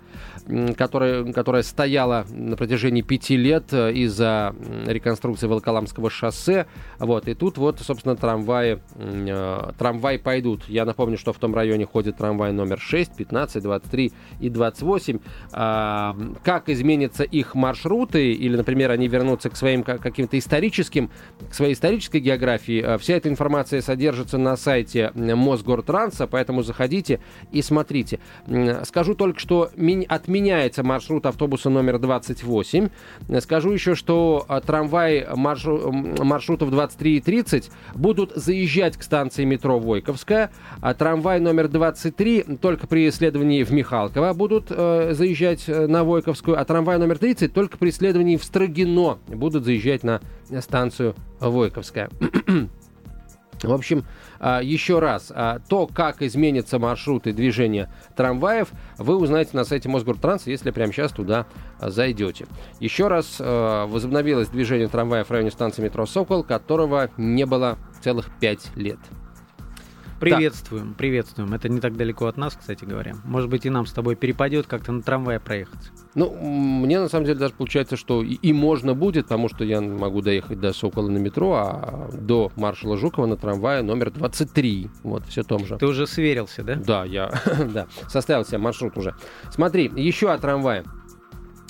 которая, 0.77 1.32
которая 1.32 1.63
стояла 1.63 2.25
на 2.29 2.58
протяжении 2.58 3.01
пяти 3.01 3.38
лет 3.38 3.65
э, 3.72 3.94
из-за 3.94 4.56
реконструкции 4.86 5.48
Волоколамского 5.48 6.10
шоссе. 6.10 6.65
Вот, 6.98 7.27
и 7.27 7.36
тут 7.36 7.58
вот, 7.58 7.79
собственно, 7.79 8.15
трамваи, 8.15 8.79
э, 8.96 9.72
трамваи 9.77 10.18
пойдут. 10.18 10.68
Я 10.68 10.86
напомню, 10.86 11.18
что 11.18 11.34
в 11.34 11.38
том 11.38 11.53
районе 11.53 11.86
ходит 11.86 12.18
трамвай 12.18 12.51
номер 12.51 12.79
6, 12.79 13.15
15, 13.15 13.62
23 13.62 14.12
и 14.39 14.50
28. 14.50 15.20
А, 15.51 16.15
как 16.44 16.70
изменятся 16.70 17.24
их 17.24 17.53
маршруты, 17.53 18.34
или, 18.34 18.58
например, 18.58 18.91
они 18.91 19.08
вернутся 19.08 19.50
к 19.50 19.56
своим 19.56 19.84
каким-то 19.84 20.38
историческим, 20.38 21.12
к 21.50 21.53
своей 21.53 21.74
исторической 21.74 22.20
географии, 22.20 22.82
э, 22.82 22.98
вся 22.98 23.15
эта 23.15 23.29
информация 23.29 23.82
содержится 23.82 24.38
на 24.38 24.58
сайте 24.58 25.12
Мосгортранса, 25.13 26.25
поэтому 26.25 26.63
заходите 26.63 27.20
и 27.51 27.62
смотрите. 27.62 28.20
Скажу 28.84 29.13
только, 29.13 29.39
что 29.39 29.70
отменяется 30.39 30.84
маршрут 30.84 31.25
автобуса 31.25 31.69
номер 31.69 32.00
28. 32.00 32.89
Скажу 33.41 33.72
еще, 33.72 33.93
что 33.93 34.46
а, 34.48 34.62
трамваи 34.62 35.27
маршрутов 35.36 36.72
23 36.72 37.17
и 37.17 37.19
30 37.19 37.69
будут 37.93 38.31
заезжать 38.36 38.96
к 38.96 39.03
станции 39.03 39.43
метро 39.43 39.79
Войковская, 39.79 40.51
а 40.79 40.93
трамвай 40.93 41.41
номер 41.41 41.67
23 41.67 42.43
только 42.62 42.88
при 42.88 43.10
исследовании 43.10 43.63
в 43.63 43.72
Михалково 43.72 44.31
будут 44.34 44.67
э, 44.69 45.13
заезжать 45.13 45.65
э, 45.67 45.88
на 45.88 46.05
Войковскую, 46.05 46.60
а 46.60 46.63
трамвай 46.63 46.98
номер 46.98 47.17
30 47.17 47.51
только 47.51 47.77
при 47.77 47.89
исследовании 47.89 48.38
в 48.38 48.43
Строгино 48.46 49.17
будут 49.27 49.65
заезжать 49.65 50.03
на 50.03 50.22
станцию 50.62 51.15
Войковская. 51.41 52.10
В 53.67 53.73
общем, 53.73 54.05
а, 54.39 54.61
еще 54.61 54.99
раз, 54.99 55.31
а, 55.35 55.59
то, 55.67 55.87
как 55.87 56.21
изменятся 56.21 56.79
маршруты 56.79 57.33
движения 57.33 57.91
трамваев, 58.15 58.69
вы 58.97 59.15
узнаете 59.17 59.51
на 59.53 59.63
сайте 59.63 59.89
Мосгортранса, 59.89 60.49
если 60.49 60.71
прямо 60.71 60.93
сейчас 60.93 61.11
туда 61.11 61.47
а, 61.79 61.89
зайдете. 61.89 62.47
Еще 62.79 63.07
раз, 63.07 63.39
возобновилось 63.39 64.49
движение 64.49 64.87
трамваев 64.87 65.27
в 65.27 65.31
районе 65.31 65.51
станции 65.51 65.81
метро 65.81 66.05
«Сокол», 66.05 66.43
которого 66.43 67.09
не 67.17 67.45
было 67.45 67.77
целых 68.01 68.29
пять 68.39 68.75
лет. 68.75 68.99
Приветствуем, 70.19 70.89
да. 70.89 70.95
приветствуем. 70.97 71.53
Это 71.53 71.69
не 71.69 71.79
так 71.79 71.95
далеко 71.95 72.27
от 72.27 72.38
нас, 72.38 72.55
кстати 72.55 72.85
говоря. 72.85 73.15
Может 73.23 73.49
быть, 73.49 73.65
и 73.65 73.69
нам 73.69 73.85
с 73.85 73.93
тобой 73.93 74.15
перепадет 74.15 74.67
как-то 74.67 74.91
на 74.91 75.01
трамвае 75.01 75.39
проехать. 75.39 75.91
Ну, 76.15 76.35
мне 76.35 76.99
на 76.99 77.09
самом 77.09 77.25
деле 77.25 77.39
даже 77.39 77.53
получается, 77.53 77.95
что 77.95 78.21
и, 78.21 78.33
и 78.33 78.53
можно 78.53 78.93
будет, 78.93 79.25
потому 79.25 79.49
что 79.49 79.63
я 79.63 79.81
могу 79.81 80.21
доехать 80.21 80.59
до 80.59 80.73
Сокола 80.73 81.09
на 81.09 81.17
метро, 81.17 81.53
а 81.55 82.09
до 82.13 82.51
маршала 82.55 82.97
Жукова 82.97 83.25
на 83.25 83.38
трамвае 83.38 83.81
номер 83.81 84.11
23. 84.11 84.89
Вот, 85.03 85.25
все 85.25 85.43
том 85.43 85.65
же. 85.65 85.77
Ты 85.77 85.88
уже 85.88 86.07
сверился, 86.07 86.63
да? 86.63 86.75
Да, 86.75 87.05
я 87.05 87.31
да, 87.73 87.88
составил 88.07 88.45
себе 88.45 88.57
маршрут 88.57 88.97
уже. 88.97 89.15
Смотри, 89.51 89.91
еще 89.95 90.31
о 90.31 90.38
трамвае. 90.38 90.83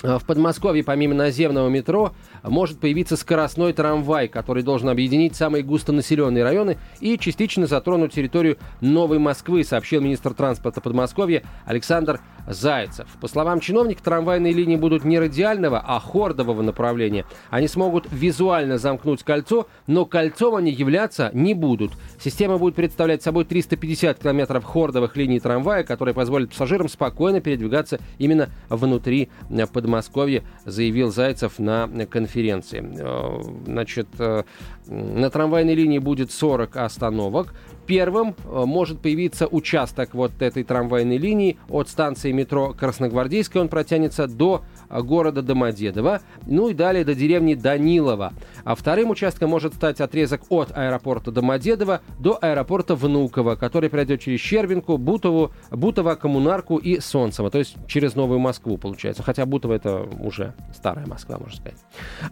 В 0.02 0.24
Подмосковье 0.26 0.82
помимо 0.82 1.14
наземного 1.14 1.68
метро 1.68 2.14
может 2.42 2.80
появиться 2.80 3.16
скоростной 3.16 3.72
трамвай, 3.72 4.28
который 4.28 4.62
должен 4.62 4.88
объединить 4.88 5.36
самые 5.36 5.62
густонаселенные 5.62 6.42
районы 6.42 6.78
и 7.00 7.18
частично 7.18 7.66
затронуть 7.66 8.12
территорию 8.12 8.56
Новой 8.80 9.18
Москвы, 9.18 9.64
сообщил 9.64 10.00
министр 10.00 10.34
транспорта 10.34 10.80
Подмосковья 10.80 11.42
Александр 11.66 12.20
Зайцев. 12.48 13.06
По 13.20 13.28
словам 13.28 13.60
чиновника, 13.60 14.02
трамвайные 14.02 14.52
линии 14.52 14.76
будут 14.76 15.04
не 15.04 15.18
радиального, 15.18 15.78
а 15.86 16.00
хордового 16.00 16.62
направления. 16.62 17.26
Они 17.50 17.68
смогут 17.68 18.06
визуально 18.10 18.78
замкнуть 18.78 19.22
кольцо, 19.22 19.66
но 19.86 20.06
кольцом 20.06 20.56
они 20.56 20.72
являться 20.72 21.30
не 21.34 21.54
будут. 21.54 21.92
Система 22.18 22.58
будет 22.58 22.74
представлять 22.74 23.22
собой 23.22 23.44
350 23.44 24.18
километров 24.18 24.64
хордовых 24.64 25.16
линий 25.16 25.40
трамвая, 25.40 25.84
которые 25.84 26.14
позволят 26.14 26.50
пассажирам 26.50 26.88
спокойно 26.88 27.40
передвигаться 27.40 28.00
именно 28.18 28.48
внутри 28.68 29.28
Подмосковья, 29.72 30.42
заявил 30.64 31.12
Зайцев 31.12 31.58
на 31.58 31.86
конференции 32.06 32.29
конференции. 32.30 32.82
Э, 32.98 33.42
значит, 33.66 34.06
э, 34.18 34.44
на 34.86 35.30
трамвайной 35.30 35.74
линии 35.74 35.98
будет 35.98 36.30
40 36.30 36.76
остановок. 36.76 37.54
Первым 37.86 38.34
э, 38.44 38.64
может 38.66 39.00
появиться 39.00 39.46
участок 39.46 40.14
вот 40.14 40.32
этой 40.40 40.62
трамвайной 40.62 41.18
линии 41.18 41.58
от 41.68 41.88
станции 41.88 42.32
метро 42.32 42.72
Красногвардейская. 42.78 43.62
Он 43.62 43.68
протянется 43.68 44.26
до 44.26 44.62
города 44.90 45.42
Домодедово, 45.42 46.20
ну 46.46 46.68
и 46.68 46.74
далее 46.74 47.04
до 47.04 47.14
деревни 47.14 47.54
Данилова. 47.54 48.32
А 48.64 48.74
вторым 48.74 49.10
участком 49.10 49.50
может 49.50 49.74
стать 49.74 50.00
отрезок 50.00 50.42
от 50.48 50.76
аэропорта 50.76 51.30
Домодедово 51.30 52.00
до 52.18 52.38
аэропорта 52.40 52.94
Внуково, 52.94 53.56
который 53.56 53.88
пройдет 53.90 54.20
через 54.20 54.40
Щербинку, 54.40 54.98
Бутову, 54.98 55.52
Бутово, 55.70 56.14
Коммунарку 56.14 56.76
и 56.76 57.00
Солнцево, 57.00 57.50
то 57.50 57.58
есть 57.58 57.76
через 57.86 58.14
Новую 58.14 58.38
Москву, 58.38 58.76
получается. 58.76 59.22
Хотя 59.22 59.46
Бутово 59.46 59.74
это 59.74 60.08
уже 60.20 60.54
старая 60.74 61.06
Москва, 61.06 61.38
можно 61.38 61.56
сказать. 61.56 61.78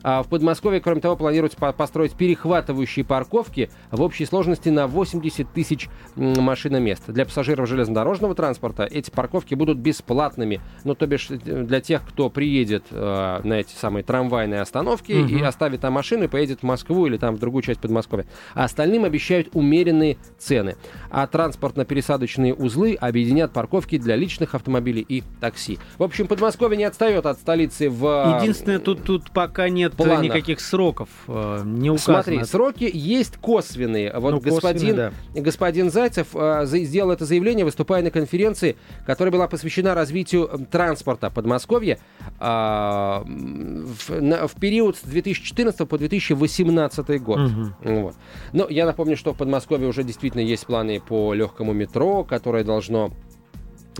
А 0.02 0.22
в 0.22 0.28
Подмосковье, 0.28 0.80
кроме 0.80 1.00
того, 1.00 1.16
планируется 1.16 1.58
построить 1.58 2.12
перехватывающие 2.12 3.04
парковки 3.04 3.70
в 3.90 4.02
общей 4.02 4.26
сложности 4.26 4.68
на 4.68 4.86
80 4.86 5.52
тысяч 5.52 5.88
машиномест. 6.16 7.04
Для 7.08 7.24
пассажиров 7.24 7.68
железнодорожного 7.68 8.34
транспорта 8.34 8.84
эти 8.84 9.10
парковки 9.10 9.54
будут 9.54 9.78
бесплатными, 9.78 10.60
ну, 10.84 10.94
то 10.94 11.06
бишь 11.06 11.30
э, 11.30 11.36
для 11.36 11.80
тех, 11.80 12.06
кто 12.06 12.30
приедет 12.48 12.84
э, 12.90 13.40
на 13.44 13.54
эти 13.60 13.74
самые 13.74 14.02
трамвайные 14.02 14.62
остановки 14.62 15.12
угу. 15.12 15.28
и 15.28 15.42
оставит 15.42 15.82
там 15.82 15.92
машину 15.92 16.24
и 16.24 16.28
поедет 16.28 16.60
в 16.60 16.62
Москву 16.62 17.06
или 17.06 17.18
там 17.18 17.36
в 17.36 17.38
другую 17.38 17.62
часть 17.62 17.80
Подмосковья. 17.80 18.24
А 18.54 18.64
остальным 18.64 19.04
обещают 19.04 19.50
умеренные 19.52 20.16
цены. 20.38 20.76
А 21.10 21.26
транспортно-пересадочные 21.26 22.54
узлы 22.54 22.96
объединят 22.98 23.52
парковки 23.52 23.98
для 23.98 24.16
личных 24.16 24.54
автомобилей 24.54 25.04
и 25.06 25.22
такси. 25.40 25.78
В 25.98 26.02
общем, 26.02 26.26
Подмосковье 26.26 26.78
не 26.78 26.84
отстает 26.84 27.26
от 27.26 27.38
столицы 27.38 27.90
в... 27.90 28.38
Единственное, 28.40 28.78
тут, 28.78 29.02
тут 29.04 29.30
пока 29.30 29.68
нет 29.68 29.92
планах. 29.92 30.22
никаких 30.22 30.60
сроков. 30.60 31.10
Э, 31.26 31.60
не 31.66 31.90
указано. 31.90 32.22
Смотри, 32.22 32.44
сроки 32.44 32.90
есть 32.90 33.36
косвенные. 33.36 34.10
Вот 34.18 34.30
ну, 34.32 34.40
господин, 34.40 34.96
да. 34.96 35.12
господин 35.34 35.90
Зайцев 35.90 36.28
э, 36.32 36.64
сделал 36.64 37.10
это 37.10 37.26
заявление, 37.26 37.66
выступая 37.66 38.02
на 38.02 38.10
конференции, 38.10 38.76
которая 39.04 39.32
была 39.32 39.48
посвящена 39.48 39.94
развитию 39.94 40.66
транспорта 40.70 41.28
Подмосковья 41.28 41.98
э, 42.40 42.44
в, 42.44 44.10
на, 44.10 44.46
в 44.46 44.54
период 44.54 44.96
с 44.96 45.02
2014 45.02 45.88
по 45.88 45.98
2018 45.98 47.22
год. 47.22 47.38
Угу. 47.40 47.72
Вот. 47.82 48.14
Но 48.52 48.66
я 48.68 48.86
напомню, 48.86 49.16
что 49.16 49.34
в 49.34 49.36
Подмосковье 49.36 49.88
уже 49.88 50.04
действительно 50.04 50.42
есть 50.42 50.66
планы 50.66 51.00
по 51.00 51.34
легкому 51.34 51.72
метро, 51.72 52.24
которое 52.24 52.64
должно 52.64 53.12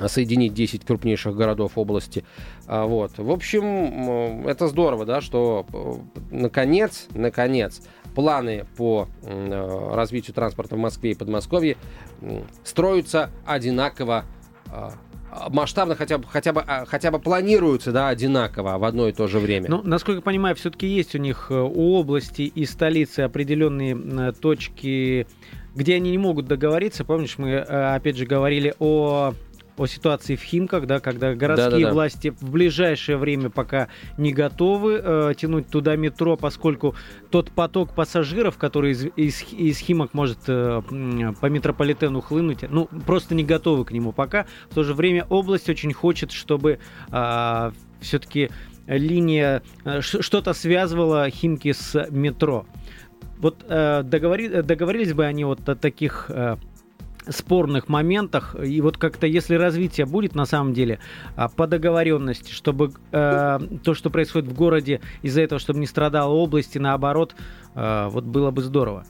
соединить 0.07 0.55
10 0.55 0.85
крупнейших 0.85 1.35
городов 1.35 1.73
области. 1.77 2.25
А, 2.67 2.87
вот. 2.87 3.19
В 3.19 3.31
общем, 3.31 4.47
это 4.47 4.69
здорово, 4.69 5.05
да, 5.05 5.21
что 5.21 5.67
э, 5.73 5.95
наконец, 6.31 7.09
наконец, 7.15 7.83
планы 8.15 8.67
по 8.77 9.09
э, 9.23 9.91
развитию 9.95 10.35
транспорта 10.35 10.77
в 10.77 10.79
Москве 10.79 11.13
и 11.13 11.15
Подмосковье 11.15 11.77
строятся 12.65 13.31
одинаково 13.45 14.25
а, 14.71 14.93
масштабно 15.51 15.95
хотя 15.95 16.19
бы, 16.19 16.25
хотя 16.29 16.53
бы, 16.53 16.63
а, 16.67 16.85
хотя 16.87 17.11
бы 17.11 17.19
планируются 17.19 17.93
да, 17.93 18.09
одинаково 18.09 18.79
в 18.79 18.85
одно 18.85 19.09
и 19.09 19.13
то 19.13 19.27
же 19.27 19.39
время. 19.39 19.69
Ну, 19.69 19.83
насколько 19.83 20.19
я 20.19 20.23
понимаю, 20.23 20.57
все-таки 20.57 20.87
есть 20.87 21.15
у 21.15 21.19
них 21.19 21.49
э, 21.51 21.55
у 21.55 21.95
области 21.95 22.43
и 22.43 22.67
столицы 22.67 23.21
определенные 23.21 24.33
точки, 24.33 25.27
где 25.75 25.97
они 25.97 26.11
не 26.11 26.19
могут 26.19 26.47
договориться. 26.47 27.05
Помнишь, 27.05 27.39
мы 27.39 27.59
опять 27.59 28.17
же 28.17 28.27
говорили 28.27 28.75
о 28.79 29.35
о 29.79 29.87
ситуации 29.87 30.37
в 30.37 30.43
Химках, 30.43 30.87
да, 30.87 31.01
когда 31.01 31.35
городские 31.35 31.71
Да-да-да. 31.71 31.93
власти 31.93 32.35
в 32.41 32.51
ближайшее 32.51 33.17
время 33.17 33.51
пока 33.51 33.89
не 34.17 34.33
готовы 34.33 35.01
э, 35.03 35.35
тянуть 35.37 35.69
туда 35.69 35.97
метро, 35.97 36.37
поскольку 36.37 36.95
тот 37.31 37.51
поток 37.51 37.95
пассажиров, 37.95 38.59
который 38.59 38.93
из, 38.93 39.07
из, 39.17 39.45
из 39.53 39.79
Химок 39.79 40.15
может 40.15 40.39
э, 40.49 40.83
по 41.41 41.47
метрополитену 41.47 42.21
хлынуть, 42.21 42.65
ну, 42.69 42.89
просто 43.07 43.35
не 43.35 43.45
готовы 43.45 43.85
к 43.85 43.93
нему 43.93 44.13
пока. 44.13 44.47
В 44.71 44.75
то 44.75 44.83
же 44.85 44.95
время 44.95 45.25
область 45.31 45.69
очень 45.69 45.93
хочет, 45.93 46.33
чтобы 46.33 46.79
все-таки 48.01 48.51
линия, 48.87 49.63
э, 49.85 50.01
ш- 50.01 50.23
что-то 50.23 50.55
связывало 50.55 51.29
Химки 51.31 51.73
с 51.73 52.07
метро. 52.11 52.67
Вот 53.39 53.65
э, 53.69 54.03
договори- 54.03 54.63
договорились 54.63 55.13
бы 55.13 55.25
они 55.27 55.45
вот 55.45 55.69
о 55.69 55.77
таких 55.77 56.27
э, 56.29 56.57
спорных 57.31 57.89
моментах, 57.89 58.57
и 58.63 58.81
вот 58.81 58.99
как-то, 58.99 59.27
если 59.27 59.55
развитие 59.55 60.07
будет 60.07 60.35
на 60.35 60.47
самом 60.47 60.73
деле 60.75 60.99
а, 61.37 61.49
по 61.49 61.67
договоренности, 61.67 62.53
чтобы 62.53 62.93
э, 63.13 63.59
то, 63.83 63.95
что 63.95 64.11
происходит 64.11 64.49
в 64.49 64.55
городе, 64.55 65.01
из-за 65.23 65.43
этого, 65.43 65.59
чтобы 65.59 65.81
не 65.81 65.87
страдала 65.87 66.33
область, 66.33 66.77
и 66.77 66.79
наоборот, 66.79 67.35
э, 67.75 68.09
вот 68.11 68.25
было 68.25 68.51
бы 68.51 68.63
здорово. 68.63 69.05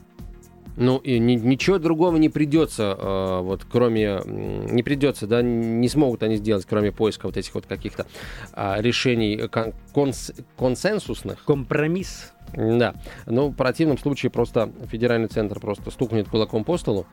Ну, 0.79 0.97
и 0.97 1.19
ни- 1.19 1.35
ничего 1.35 1.77
другого 1.77 2.15
не 2.15 2.29
придется, 2.29 2.95
э, 2.97 3.39
вот, 3.41 3.65
кроме, 3.69 4.21
не 4.25 4.81
придется, 4.81 5.27
да, 5.27 5.41
не 5.41 5.89
смогут 5.89 6.23
они 6.23 6.37
сделать, 6.37 6.65
кроме 6.65 6.93
поиска 6.93 7.25
вот 7.25 7.35
этих 7.35 7.53
вот 7.53 7.65
каких-то 7.65 8.05
а, 8.53 8.79
решений 8.79 9.47
кон- 9.49 9.73
конс- 9.93 10.33
консенсусных. 10.57 11.43
Компромисс. 11.43 12.31
Да. 12.53 12.95
Ну, 13.25 13.49
в 13.49 13.55
противном 13.55 13.97
случае 13.97 14.31
просто 14.31 14.71
федеральный 14.89 15.27
центр 15.27 15.59
просто 15.59 15.91
стукнет 15.91 16.29
кулаком 16.29 16.63
по 16.63 16.77
столу 16.77 17.05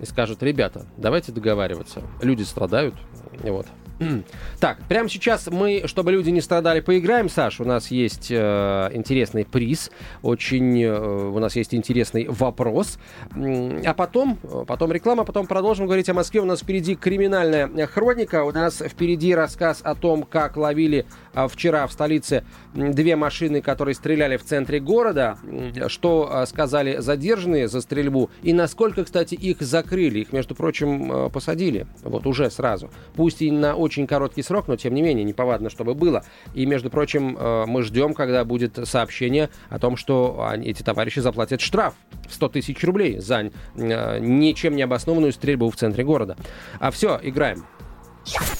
и 0.00 0.06
скажет, 0.06 0.42
ребята, 0.42 0.86
давайте 0.96 1.32
договариваться. 1.32 2.02
Люди 2.22 2.42
страдают. 2.42 2.94
Вот. 3.42 3.66
Так, 4.60 4.78
прямо 4.88 5.08
сейчас 5.08 5.48
мы, 5.50 5.84
чтобы 5.86 6.12
люди 6.12 6.30
не 6.30 6.40
страдали, 6.40 6.80
поиграем, 6.80 7.28
Саш. 7.28 7.60
У 7.60 7.64
нас 7.64 7.90
есть 7.90 8.28
э, 8.30 8.90
интересный 8.92 9.46
приз, 9.46 9.90
очень 10.22 10.82
э, 10.82 10.98
у 10.98 11.38
нас 11.38 11.56
есть 11.56 11.74
интересный 11.74 12.26
вопрос. 12.28 12.98
А 13.34 13.94
потом, 13.94 14.38
э, 14.42 14.64
потом 14.66 14.92
реклама, 14.92 15.24
потом 15.24 15.46
продолжим 15.46 15.86
говорить 15.86 16.08
о 16.10 16.14
Москве. 16.14 16.40
У 16.40 16.44
нас 16.44 16.60
впереди 16.60 16.94
криминальная 16.94 17.68
э, 17.68 17.86
хроника. 17.86 18.44
У 18.44 18.52
нас 18.52 18.82
впереди 18.86 19.34
рассказ 19.34 19.80
о 19.82 19.94
том, 19.94 20.24
как 20.24 20.56
ловили 20.56 21.06
а, 21.32 21.48
вчера 21.48 21.86
в 21.86 21.92
столице 21.92 22.44
две 22.74 23.16
машины, 23.16 23.62
которые 23.62 23.94
стреляли 23.94 24.36
в 24.36 24.44
центре 24.44 24.80
города. 24.80 25.38
Что 25.86 26.28
а, 26.30 26.46
сказали 26.46 26.98
задержанные 26.98 27.68
за 27.68 27.80
стрельбу 27.80 28.30
и 28.42 28.52
насколько, 28.52 29.04
кстати, 29.04 29.34
их 29.34 29.60
закрыли. 29.60 29.89
Их, 29.90 30.32
между 30.32 30.54
прочим, 30.54 31.12
э, 31.12 31.30
посадили. 31.30 31.86
Вот 32.02 32.26
уже 32.26 32.50
сразу. 32.50 32.90
Пусть 33.14 33.42
и 33.42 33.50
на 33.50 33.74
очень 33.74 34.06
короткий 34.06 34.42
срок, 34.42 34.68
но 34.68 34.76
тем 34.76 34.94
не 34.94 35.02
менее 35.02 35.24
неповадно, 35.24 35.70
чтобы 35.70 35.94
было. 35.94 36.24
И, 36.54 36.66
между 36.66 36.90
прочим, 36.90 37.36
э, 37.38 37.64
мы 37.66 37.82
ждем, 37.82 38.14
когда 38.14 38.44
будет 38.44 38.78
сообщение 38.86 39.50
о 39.68 39.78
том, 39.78 39.96
что 39.96 40.46
они- 40.48 40.68
эти 40.68 40.82
товарищи 40.82 41.18
заплатят 41.20 41.60
штраф 41.60 41.94
в 42.28 42.34
100 42.34 42.48
тысяч 42.48 42.82
рублей 42.84 43.18
за 43.18 43.50
э, 43.76 44.18
ничем 44.20 44.76
не 44.76 44.82
обоснованную 44.82 45.32
стрельбу 45.32 45.70
в 45.70 45.76
центре 45.76 46.04
города. 46.04 46.36
А 46.78 46.90
все, 46.90 47.18
играем. 47.22 47.64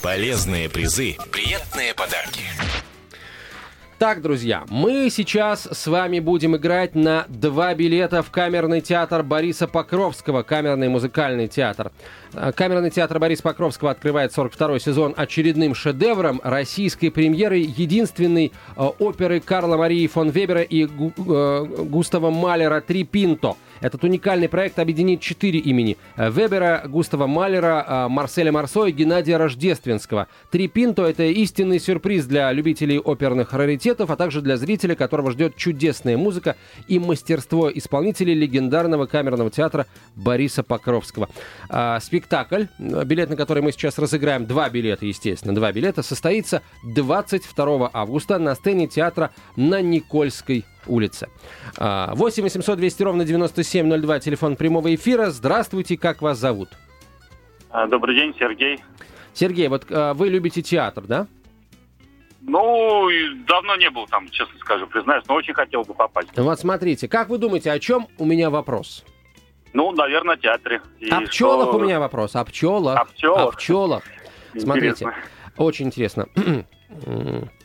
Полезные 0.03 0.69
призы, 0.69 1.17
приятные 1.31 1.95
подарки. 1.95 2.43
Так, 4.01 4.23
друзья, 4.23 4.65
мы 4.71 5.11
сейчас 5.11 5.69
с 5.71 5.87
вами 5.87 6.21
будем 6.21 6.57
играть 6.57 6.95
на 6.95 7.27
два 7.29 7.75
билета 7.75 8.23
в 8.23 8.31
камерный 8.31 8.81
театр 8.81 9.23
Бориса 9.23 9.69
Покровского, 9.69 10.43
камерный 10.43 10.89
музыкальный 10.89 11.49
театр. 11.49 11.93
Э, 12.33 12.51
Камерный 12.53 12.89
театр 12.89 13.19
Бориса 13.19 13.43
Покровского 13.43 13.91
открывает 13.91 14.35
42-й 14.35 14.81
сезон 14.81 15.13
очередным 15.19 15.75
шедевром 15.75 16.41
российской 16.43 17.11
премьеры 17.11 17.59
единственной 17.59 18.53
э, 18.75 18.83
оперы 18.83 19.39
Карла 19.39 19.77
Марии 19.77 20.07
фон 20.07 20.31
Вебера 20.31 20.63
и 20.63 20.85
э, 20.87 20.89
Густава 20.89 22.31
Малера 22.31 22.81
«Три 22.81 23.05
Пинто». 23.05 23.59
Этот 23.81 24.05
уникальный 24.05 24.49
проект 24.49 24.79
объединит 24.79 25.21
четыре 25.21 25.59
имени. 25.59 25.97
Э, 26.17 26.31
Вебера, 26.31 26.83
Густава 26.87 27.27
Малера, 27.27 27.85
э, 27.87 28.09
Марселя 28.09 28.53
Марсо 28.53 28.87
и 28.87 28.93
Геннадия 28.93 29.37
Рождественского. 29.37 30.29
«Три 30.51 30.69
Пинто»— 30.69 31.07
это 31.07 31.25
истинный 31.25 31.81
сюрприз 31.81 32.27
для 32.27 32.53
любителей 32.53 32.99
оперных 32.99 33.53
раритетов, 33.53 34.11
а 34.11 34.17
также 34.17 34.43
для 34.43 34.57
зрителя, 34.57 34.95
которого 34.95 35.31
ждет 35.31 35.57
чудесная 35.57 36.17
музыка 36.17 36.57
и 36.89 36.99
мастерство 36.99 37.71
исполнителей 37.73 38.35
легендарного 38.35 39.07
камерного 39.07 39.51
театра 39.51 39.87
Бориса 40.15 40.63
Покровского. 40.63 41.29
А, 41.69 41.99
Спектакль, 42.01 42.65
э, 42.79 43.05
билет 43.05 43.31
на 43.31 43.37
который 43.37 43.63
мы 43.63 43.73
сейчас 43.73 43.99
разыграем, 43.99 44.47
два 44.47 44.69
билета, 44.69 45.07
естественно, 45.07 45.55
два 45.55 45.73
билета, 45.73 46.03
состоится 46.03 46.63
22 46.85 47.91
августа 47.93 48.39
на 48.39 48.55
сцене 48.55 48.87
театра 48.87 49.31
на 49.57 49.81
Никольской 49.81 50.65
улице. 50.87 51.29
А, 51.77 52.15
8 52.15 52.43
800 52.43 52.79
200 52.79 53.03
ровно 53.03 53.25
9702, 53.25 54.21
телефон 54.21 54.57
прямого 54.57 54.95
эфира. 54.95 55.31
Здравствуйте, 55.31 55.97
как 55.97 56.23
вас 56.23 56.39
зовут? 56.39 56.69
А, 57.71 57.87
Добрый 57.87 58.15
день, 58.17 58.35
Сергей. 58.39 58.83
Сергей, 59.35 59.69
вот 59.69 59.87
а, 59.91 60.15
вы 60.15 60.29
любите 60.29 60.63
театр, 60.63 61.05
да? 61.07 61.27
Ну, 62.43 63.09
давно 63.47 63.77
не 63.77 63.91
был 63.91 64.07
там, 64.07 64.29
честно 64.31 64.59
скажу, 64.61 64.87
признаюсь, 64.87 65.25
но 65.29 65.35
очень 65.35 65.53
хотел 65.55 65.83
бы 65.83 65.93
попасть. 65.95 66.29
Вот 66.37 66.59
смотрите, 66.59 67.07
как 67.07 67.29
вы 67.29 67.39
думаете, 67.39 67.71
о 67.71 67.79
чем 67.79 68.09
у 68.19 68.25
меня 68.25 68.49
вопрос? 68.49 69.05
Ну, 69.73 69.93
наверное, 69.93 70.37
в 70.37 70.41
театре. 70.41 70.81
И 70.99 71.09
о 71.11 71.21
пчелах 71.21 71.69
что- 71.69 71.77
у 71.77 71.81
меня 71.81 72.01
вопрос. 72.01 72.35
О 72.35 72.45
пчелах. 72.45 72.99
О 72.99 73.05
пчелах. 73.05 73.49
О 73.49 73.51
пчелах. 73.53 74.03
Смотрите, 74.57 75.13
очень 75.57 75.87
интересно. 75.87 76.27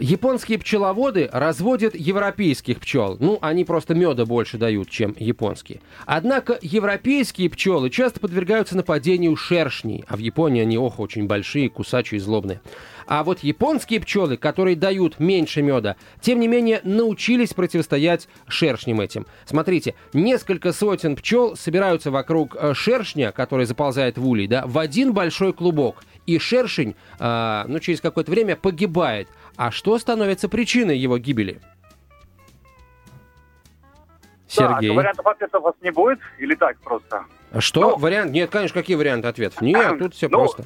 Японские 0.00 0.58
пчеловоды 0.58 1.28
разводят 1.32 1.94
европейских 1.94 2.80
пчел. 2.80 3.16
Ну, 3.20 3.38
они 3.40 3.64
просто 3.64 3.94
меда 3.94 4.24
больше 4.24 4.58
дают, 4.58 4.90
чем 4.90 5.14
японские. 5.18 5.80
Однако 6.04 6.58
европейские 6.60 7.50
пчелы 7.50 7.90
часто 7.90 8.20
подвергаются 8.20 8.76
нападению 8.76 9.36
шершней, 9.36 10.04
а 10.08 10.16
в 10.16 10.20
Японии 10.20 10.62
они, 10.62 10.78
ох, 10.78 11.00
очень 11.00 11.26
большие, 11.26 11.68
кусачие, 11.68 12.20
злобные. 12.20 12.60
А 13.06 13.22
вот 13.22 13.40
японские 13.40 14.00
пчелы, 14.00 14.36
которые 14.36 14.76
дают 14.76 15.20
меньше 15.20 15.62
меда, 15.62 15.96
тем 16.20 16.40
не 16.40 16.48
менее 16.48 16.80
научились 16.82 17.54
противостоять 17.54 18.28
шершням 18.48 19.00
этим. 19.00 19.26
Смотрите, 19.44 19.94
несколько 20.12 20.72
сотен 20.72 21.16
пчел 21.16 21.56
собираются 21.56 22.10
вокруг 22.10 22.56
э, 22.58 22.74
шершня, 22.74 23.32
который 23.32 23.66
заползает 23.66 24.18
в 24.18 24.26
улей, 24.26 24.46
да, 24.48 24.64
в 24.66 24.78
один 24.78 25.12
большой 25.12 25.52
клубок. 25.52 26.02
И 26.26 26.38
шершень, 26.40 26.96
э, 27.20 27.64
ну, 27.68 27.78
через 27.78 28.00
какое-то 28.00 28.30
время 28.32 28.56
погибает. 28.56 29.28
А 29.56 29.70
что 29.70 29.96
становится 29.98 30.48
причиной 30.48 30.98
его 30.98 31.18
гибели? 31.18 31.60
Сергей. 34.48 34.88
Так, 34.88 34.96
вариантов 34.96 35.26
ответа 35.26 35.58
у 35.58 35.62
вас 35.62 35.74
не 35.82 35.90
будет? 35.90 36.18
Или 36.38 36.54
так 36.54 36.78
просто? 36.80 37.24
Что? 37.58 37.90
Ну- 37.90 37.96
Вариант? 37.98 38.32
Нет, 38.32 38.50
конечно, 38.50 38.80
какие 38.80 38.96
варианты 38.96 39.28
ответов? 39.28 39.60
Нет, 39.60 39.98
тут 39.98 40.14
все 40.14 40.28
Ну, 40.28 40.38
просто. 40.38 40.64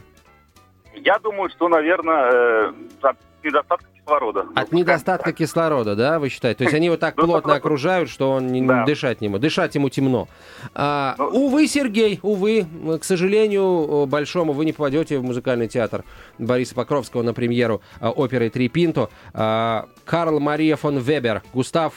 Я 1.04 1.18
думаю, 1.18 1.50
что, 1.50 1.68
наверное, 1.68 2.30
э, 2.32 2.72
от 3.02 3.16
недостатка 3.42 3.86
кислорода. 3.96 4.46
От 4.54 4.72
недостатка 4.72 5.32
кислорода, 5.32 5.96
да, 5.96 6.18
вы 6.18 6.28
считаете? 6.28 6.58
То 6.58 6.64
есть 6.64 6.74
они 6.74 6.86
его 6.86 6.96
так 6.96 7.14
Ну, 7.16 7.24
плотно 7.24 7.54
окружают, 7.54 8.10
что 8.10 8.32
он 8.32 8.66
Да. 8.66 8.84
дышать 8.84 9.20
не 9.20 9.28
может. 9.28 9.42
Дышать 9.42 9.74
ему 9.74 9.88
темно. 9.88 10.28
А, 10.74 11.14
Ну- 11.18 11.26
увы, 11.46 11.66
Сергей, 11.66 12.18
увы, 12.22 12.66
к 13.00 13.04
сожалению, 13.04 14.06
большому 14.06 14.52
вы 14.52 14.64
не 14.64 14.72
попадете 14.72 15.18
в 15.18 15.24
музыкальный 15.24 15.68
театр 15.68 16.04
Бориса 16.38 16.74
Покровского 16.74 17.22
на 17.22 17.32
премьеру 17.32 17.80
а, 18.00 18.10
оперы 18.10 18.50
«Три 18.50 18.68
Пинто». 18.68 19.08
А, 19.32 19.86
Карл 20.04 20.38
Мария 20.40 20.76
фон 20.76 20.98
Вебер, 20.98 21.42
Густав 21.54 21.92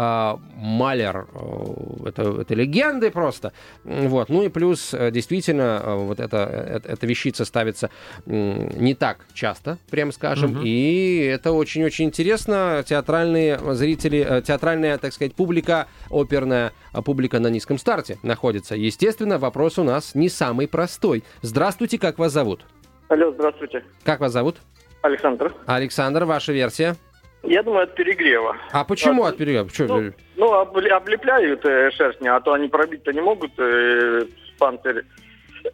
Малер, 0.00 1.26
э, 1.34 2.08
это, 2.08 2.40
это 2.42 2.54
легенды 2.54 3.10
просто. 3.10 3.52
Вот. 3.84 4.28
Ну 4.28 4.42
и 4.42 4.48
плюс, 4.48 4.94
э, 4.94 5.10
действительно, 5.10 5.80
э, 5.82 5.94
вот 5.96 6.20
эта, 6.20 6.80
э- 6.84 6.92
эта 6.92 7.06
вещица 7.06 7.44
ставится 7.44 7.90
не 8.26 8.94
так 8.94 9.26
часто, 9.34 9.78
прямо 9.90 10.12
скажем, 10.12 10.50
Мгм. 10.52 10.62
и 10.64 11.18
это 11.24 11.52
очень-очень 11.52 12.06
интересно. 12.06 12.84
Театральные 12.86 13.58
зрители, 13.74 14.42
театральная, 14.46 14.98
так 14.98 15.12
сказать, 15.12 15.34
публика, 15.34 15.86
оперная 16.10 16.72
а, 16.92 17.02
публика 17.02 17.38
на 17.40 17.48
низком 17.48 17.78
старте 17.78 18.18
находится. 18.22 18.74
Естественно, 18.76 19.38
вопрос 19.38 19.78
у 19.78 19.84
нас 19.84 20.14
не 20.14 20.28
самый 20.28 20.68
простой. 20.68 21.24
Здравствуйте, 21.42 21.98
как 21.98 22.18
вас 22.18 22.32
зовут? 22.32 22.64
Алло, 23.08 23.32
здравствуйте. 23.32 23.84
Как 24.04 24.20
вас 24.20 24.32
зовут? 24.32 24.56
Александр. 25.02 25.54
Александр, 25.66 26.24
ваша 26.24 26.52
версия? 26.52 26.96
Я 27.42 27.62
думаю, 27.62 27.84
от 27.84 27.94
перегрева. 27.94 28.56
А 28.72 28.84
почему 28.84 29.24
А, 29.24 29.28
от 29.28 29.36
перегрева? 29.36 29.70
Чё, 29.70 29.86
Ну, 29.86 30.12
ну, 30.36 30.52
обли- 30.62 30.88
облепляют 30.88 31.64
э, 31.64 31.90
шерстни, 31.92 32.28
а 32.28 32.40
то 32.40 32.52
они 32.52 32.68
пробить-то 32.68 33.12
не 33.12 33.20
могут 33.20 33.52
э, 33.58 34.26
панцирь. 34.58 35.04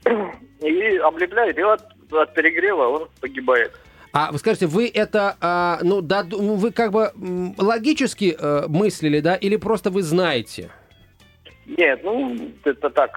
И 0.60 0.96
облепляют, 0.96 1.58
и 1.58 1.62
от, 1.62 1.82
от 2.10 2.32
перегрева 2.34 2.84
он 2.88 3.08
погибает. 3.20 3.72
А 4.12 4.30
вы 4.32 4.38
скажите, 4.38 4.66
вы 4.66 4.88
это, 4.88 5.36
а, 5.40 5.78
ну, 5.82 6.00
да, 6.00 6.24
ну, 6.24 6.54
вы 6.54 6.70
как 6.70 6.90
бы 6.92 7.10
логически 7.58 8.34
э, 8.38 8.66
мыслили, 8.68 9.20
да, 9.20 9.34
или 9.34 9.56
просто 9.56 9.90
вы 9.90 10.02
знаете? 10.02 10.70
Нет, 11.66 12.00
ну, 12.04 12.36
это 12.64 12.90
так, 12.90 13.10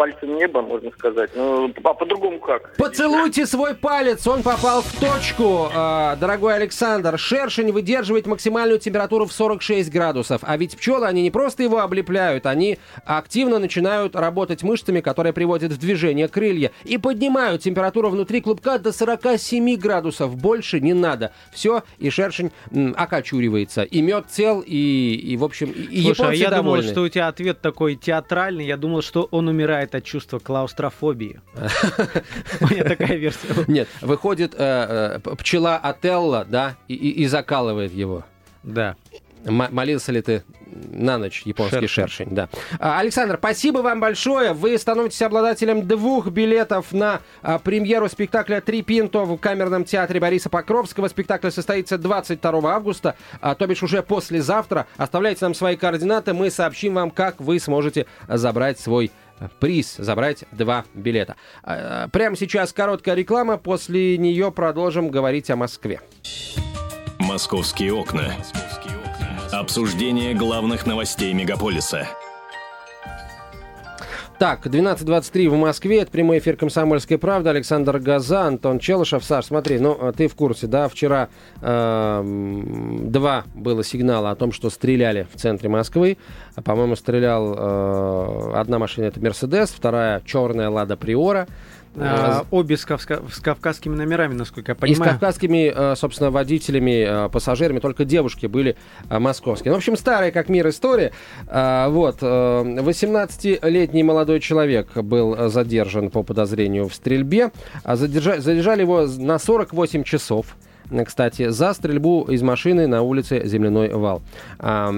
пальцем 0.00 0.34
неба, 0.34 0.62
можно 0.62 0.90
сказать. 0.92 1.28
Ну, 1.34 1.70
а 1.84 1.92
по-другому 1.92 2.38
как? 2.40 2.74
Поцелуйте 2.78 3.44
свой 3.44 3.74
палец, 3.74 4.26
он 4.26 4.42
попал 4.42 4.80
в 4.80 4.98
точку, 4.98 5.68
э, 5.70 6.16
дорогой 6.18 6.54
Александр. 6.54 7.18
Шершень 7.18 7.70
выдерживает 7.70 8.26
максимальную 8.26 8.78
температуру 8.78 9.26
в 9.26 9.32
46 9.34 9.90
градусов. 9.90 10.40
А 10.42 10.56
ведь 10.56 10.78
пчелы, 10.78 11.06
они 11.06 11.20
не 11.20 11.30
просто 11.30 11.62
его 11.62 11.80
облепляют, 11.80 12.46
они 12.46 12.78
активно 13.04 13.58
начинают 13.58 14.16
работать 14.16 14.62
мышцами, 14.62 15.00
которые 15.00 15.34
приводят 15.34 15.70
в 15.70 15.78
движение 15.78 16.28
крылья, 16.28 16.70
и 16.84 16.96
поднимают 16.96 17.60
температуру 17.60 18.08
внутри 18.08 18.40
клубка 18.40 18.78
до 18.78 18.92
47 18.92 19.76
градусов. 19.76 20.34
Больше 20.34 20.80
не 20.80 20.94
надо. 20.94 21.32
Все, 21.52 21.82
и 21.98 22.08
шершень 22.08 22.52
м, 22.72 22.94
окочуривается. 22.96 23.82
И 23.82 24.00
мед 24.00 24.24
цел, 24.30 24.64
и, 24.66 25.14
и 25.14 25.36
в 25.36 25.44
общем, 25.44 25.70
и, 25.72 26.00
Слушай, 26.04 26.30
а 26.30 26.32
я 26.32 26.48
думал, 26.48 26.62
довольны. 26.76 26.90
что 26.90 27.02
у 27.02 27.08
тебя 27.10 27.28
ответ 27.28 27.60
такой 27.60 27.96
театральный. 27.96 28.64
Я 28.64 28.78
думал, 28.78 29.02
что 29.02 29.28
он 29.30 29.48
умирает 29.48 29.89
от 29.94 30.04
чувства 30.04 30.38
клаустрофобии. 30.38 31.40
У 32.60 32.66
меня 32.68 32.84
такая 32.84 33.16
версия. 33.16 33.48
Нет, 33.68 33.88
выходит 34.00 34.54
э, 34.56 35.20
э, 35.24 35.34
пчела 35.36 35.76
Отелло, 35.76 36.44
да, 36.48 36.76
и, 36.88 37.26
закалывает 37.26 37.92
его. 37.92 38.24
Да. 38.62 38.96
Молился 39.44 40.12
ли 40.12 40.20
ты 40.20 40.44
на 40.66 41.18
ночь 41.18 41.42
японский 41.44 41.86
Шершень. 41.86 42.08
шершень, 42.08 42.34
да. 42.34 42.48
А, 42.78 43.00
Александр, 43.00 43.36
спасибо 43.38 43.78
вам 43.78 44.00
большое. 44.00 44.52
Вы 44.52 44.76
становитесь 44.78 45.20
обладателем 45.22 45.86
двух 45.86 46.28
билетов 46.28 46.92
на 46.92 47.20
а, 47.42 47.58
премьеру 47.58 48.08
спектакля 48.08 48.60
«Три 48.60 48.82
пинто» 48.82 49.24
в 49.24 49.36
Камерном 49.38 49.84
театре 49.84 50.20
Бориса 50.20 50.48
Покровского. 50.48 51.08
Спектакль 51.08 51.50
состоится 51.50 51.98
22 51.98 52.74
августа, 52.74 53.16
а, 53.40 53.54
то 53.54 53.66
бишь 53.66 53.82
уже 53.82 54.02
послезавтра. 54.02 54.86
Оставляйте 54.96 55.44
нам 55.44 55.54
свои 55.54 55.76
координаты, 55.76 56.34
мы 56.34 56.50
сообщим 56.50 56.94
вам, 56.94 57.10
как 57.10 57.40
вы 57.40 57.58
сможете 57.58 58.06
забрать 58.28 58.78
свой 58.78 59.10
приз, 59.60 59.96
забрать 59.98 60.44
два 60.52 60.84
билета. 60.94 61.36
А, 61.62 62.08
Прямо 62.08 62.36
сейчас 62.36 62.72
короткая 62.72 63.14
реклама, 63.14 63.56
после 63.56 64.18
нее 64.18 64.52
продолжим 64.52 65.10
говорить 65.10 65.50
о 65.50 65.56
Москве. 65.56 66.00
Московские 67.18 67.92
окна. 67.94 68.34
Обсуждение 69.52 70.34
главных 70.34 70.86
новостей 70.86 71.32
мегаполиса. 71.32 72.08
Так, 74.40 74.66
12.23 74.66 75.50
в 75.50 75.56
Москве, 75.58 76.00
это 76.00 76.10
прямой 76.10 76.38
эфир 76.38 76.56
«Комсомольской 76.56 77.18
правды», 77.18 77.50
Александр 77.50 77.98
Газа, 77.98 78.44
Антон 78.44 78.78
Челышев. 78.78 79.22
Саш, 79.22 79.44
смотри, 79.44 79.78
ну, 79.78 79.94
а 80.00 80.12
ты 80.12 80.28
в 80.28 80.34
курсе, 80.34 80.66
да, 80.66 80.88
вчера 80.88 81.28
эм, 81.60 83.12
два 83.12 83.44
было 83.54 83.84
сигнала 83.84 84.30
о 84.30 84.36
том, 84.36 84.52
что 84.52 84.70
стреляли 84.70 85.26
в 85.30 85.38
центре 85.38 85.68
Москвы. 85.68 86.16
А, 86.54 86.62
По-моему, 86.62 86.96
стрелял 86.96 87.54
э, 87.54 88.52
одна 88.54 88.78
машина, 88.78 89.04
это 89.04 89.20
«Мерседес», 89.20 89.68
вторая 89.68 90.22
черная 90.24 90.70
«Лада 90.70 90.96
Приора». 90.96 91.46
А, 91.96 92.44
Обе 92.50 92.76
с, 92.76 92.86
кавска- 92.86 93.20
с 93.32 93.38
кавказскими 93.40 93.96
номерами, 93.96 94.34
насколько 94.34 94.70
я 94.72 94.74
И 94.74 94.76
с 94.76 94.80
понимаю. 94.80 95.12
кавказскими, 95.12 95.72
э, 95.74 95.96
собственно, 95.96 96.30
водителями, 96.30 97.26
э, 97.26 97.28
пассажирами, 97.30 97.80
только 97.80 98.04
девушки 98.04 98.46
были 98.46 98.76
э, 99.08 99.18
московские. 99.18 99.70
Ну, 99.72 99.76
в 99.76 99.78
общем, 99.78 99.96
старая 99.96 100.30
как 100.30 100.48
мир 100.48 100.68
история. 100.68 101.12
Вот, 101.46 102.18
э, 102.22 102.62
18-летний 102.80 104.02
молодой 104.02 104.40
человек 104.40 104.94
был 104.96 105.50
задержан 105.50 106.10
по 106.10 106.22
подозрению 106.22 106.88
в 106.88 106.94
стрельбе. 106.94 107.50
А 107.82 107.96
задержа- 107.96 108.40
Задержали 108.40 108.82
его 108.82 109.06
на 109.18 109.38
48 109.38 110.04
часов 110.04 110.56
кстати, 111.06 111.48
за 111.48 111.72
стрельбу 111.72 112.24
из 112.28 112.42
машины 112.42 112.86
на 112.86 113.02
улице 113.02 113.46
Земляной 113.46 113.92
вал. 113.92 114.22
А, 114.58 114.90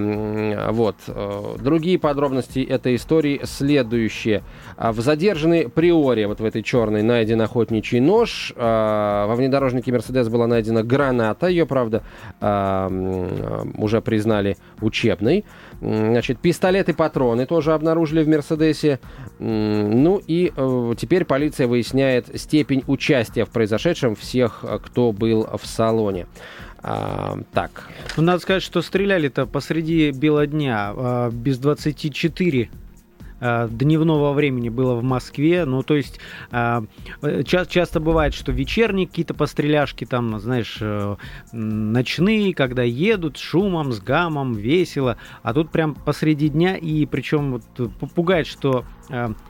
вот. 0.71 0.95
э, 1.07 1.55
Другие 1.59 1.99
подробности 1.99 2.59
этой 2.59 2.95
истории 2.95 3.41
следующие. 3.43 4.43
А, 4.77 4.91
В 4.91 4.99
задержанной 4.99 5.69
Приоре, 5.69 6.27
вот 6.27 6.39
в 6.39 6.45
этой 6.45 6.63
черной, 6.63 7.03
найден 7.03 7.41
охотничий 7.41 7.99
нож. 7.99 8.53
А, 8.55 9.27
Во 9.27 9.35
внедорожнике 9.35 9.91
Мерседес 9.91 10.27
была 10.29 10.47
найдена 10.47 10.83
граната. 10.83 11.47
Ее, 11.47 11.65
правда, 11.65 12.03
а, 12.41 12.89
уже 13.77 14.01
признали 14.01 14.57
учебной. 14.81 15.45
Значит, 15.83 16.39
пистолет 16.39 16.87
и 16.87 16.93
патроны 16.93 17.45
тоже 17.45 17.73
обнаружили 17.73 18.23
в 18.23 18.29
Мерседесе. 18.29 18.99
Ну 19.39 20.21
и 20.25 20.53
э, 20.55 20.93
теперь 20.97 21.25
полиция 21.25 21.67
выясняет 21.67 22.27
степень 22.39 22.83
участия 22.87 23.43
в 23.43 23.49
произошедшем 23.49 24.15
всех, 24.15 24.63
э, 24.63 24.79
кто 24.81 25.11
был 25.11 25.45
в 25.61 25.65
салоне. 25.67 26.27
А, 26.85 27.37
так, 27.53 27.89
Ну, 28.17 28.23
надо 28.23 28.39
сказать, 28.39 28.61
что 28.61 28.81
стреляли-то 28.81 29.45
посреди 29.45 30.11
бела 30.11 30.45
дня, 30.47 30.93
а, 30.95 31.29
без 31.31 31.57
24 31.57 32.69
а, 32.71 32.82
дневного 33.69 34.33
времени 34.33 34.69
было 34.69 34.95
в 34.95 35.03
Москве. 35.03 35.65
Ну, 35.65 35.83
то 35.83 35.95
есть 35.95 36.19
а, 36.51 36.83
э, 37.21 37.43
ча- 37.43 37.65
часто 37.65 37.99
бывает, 37.99 38.33
что 38.33 38.51
вечерние 38.51 39.07
какие-то 39.07 39.33
постреляшки, 39.33 40.05
там, 40.05 40.39
знаешь, 40.39 40.77
э, 40.79 41.15
ночные, 41.51 42.53
когда 42.53 42.83
едут 42.83 43.37
с 43.37 43.41
шумом, 43.41 43.91
с 43.91 43.99
гамом, 43.99 44.53
весело. 44.53 45.17
А 45.41 45.53
тут 45.53 45.71
прям 45.71 45.95
посреди 45.95 46.49
дня, 46.49 46.77
и 46.77 47.05
причем 47.05 47.53
вот, 47.53 47.63
э, 47.79 47.87
пугает, 48.15 48.47
что, 48.47 48.85
э, 49.02 49.02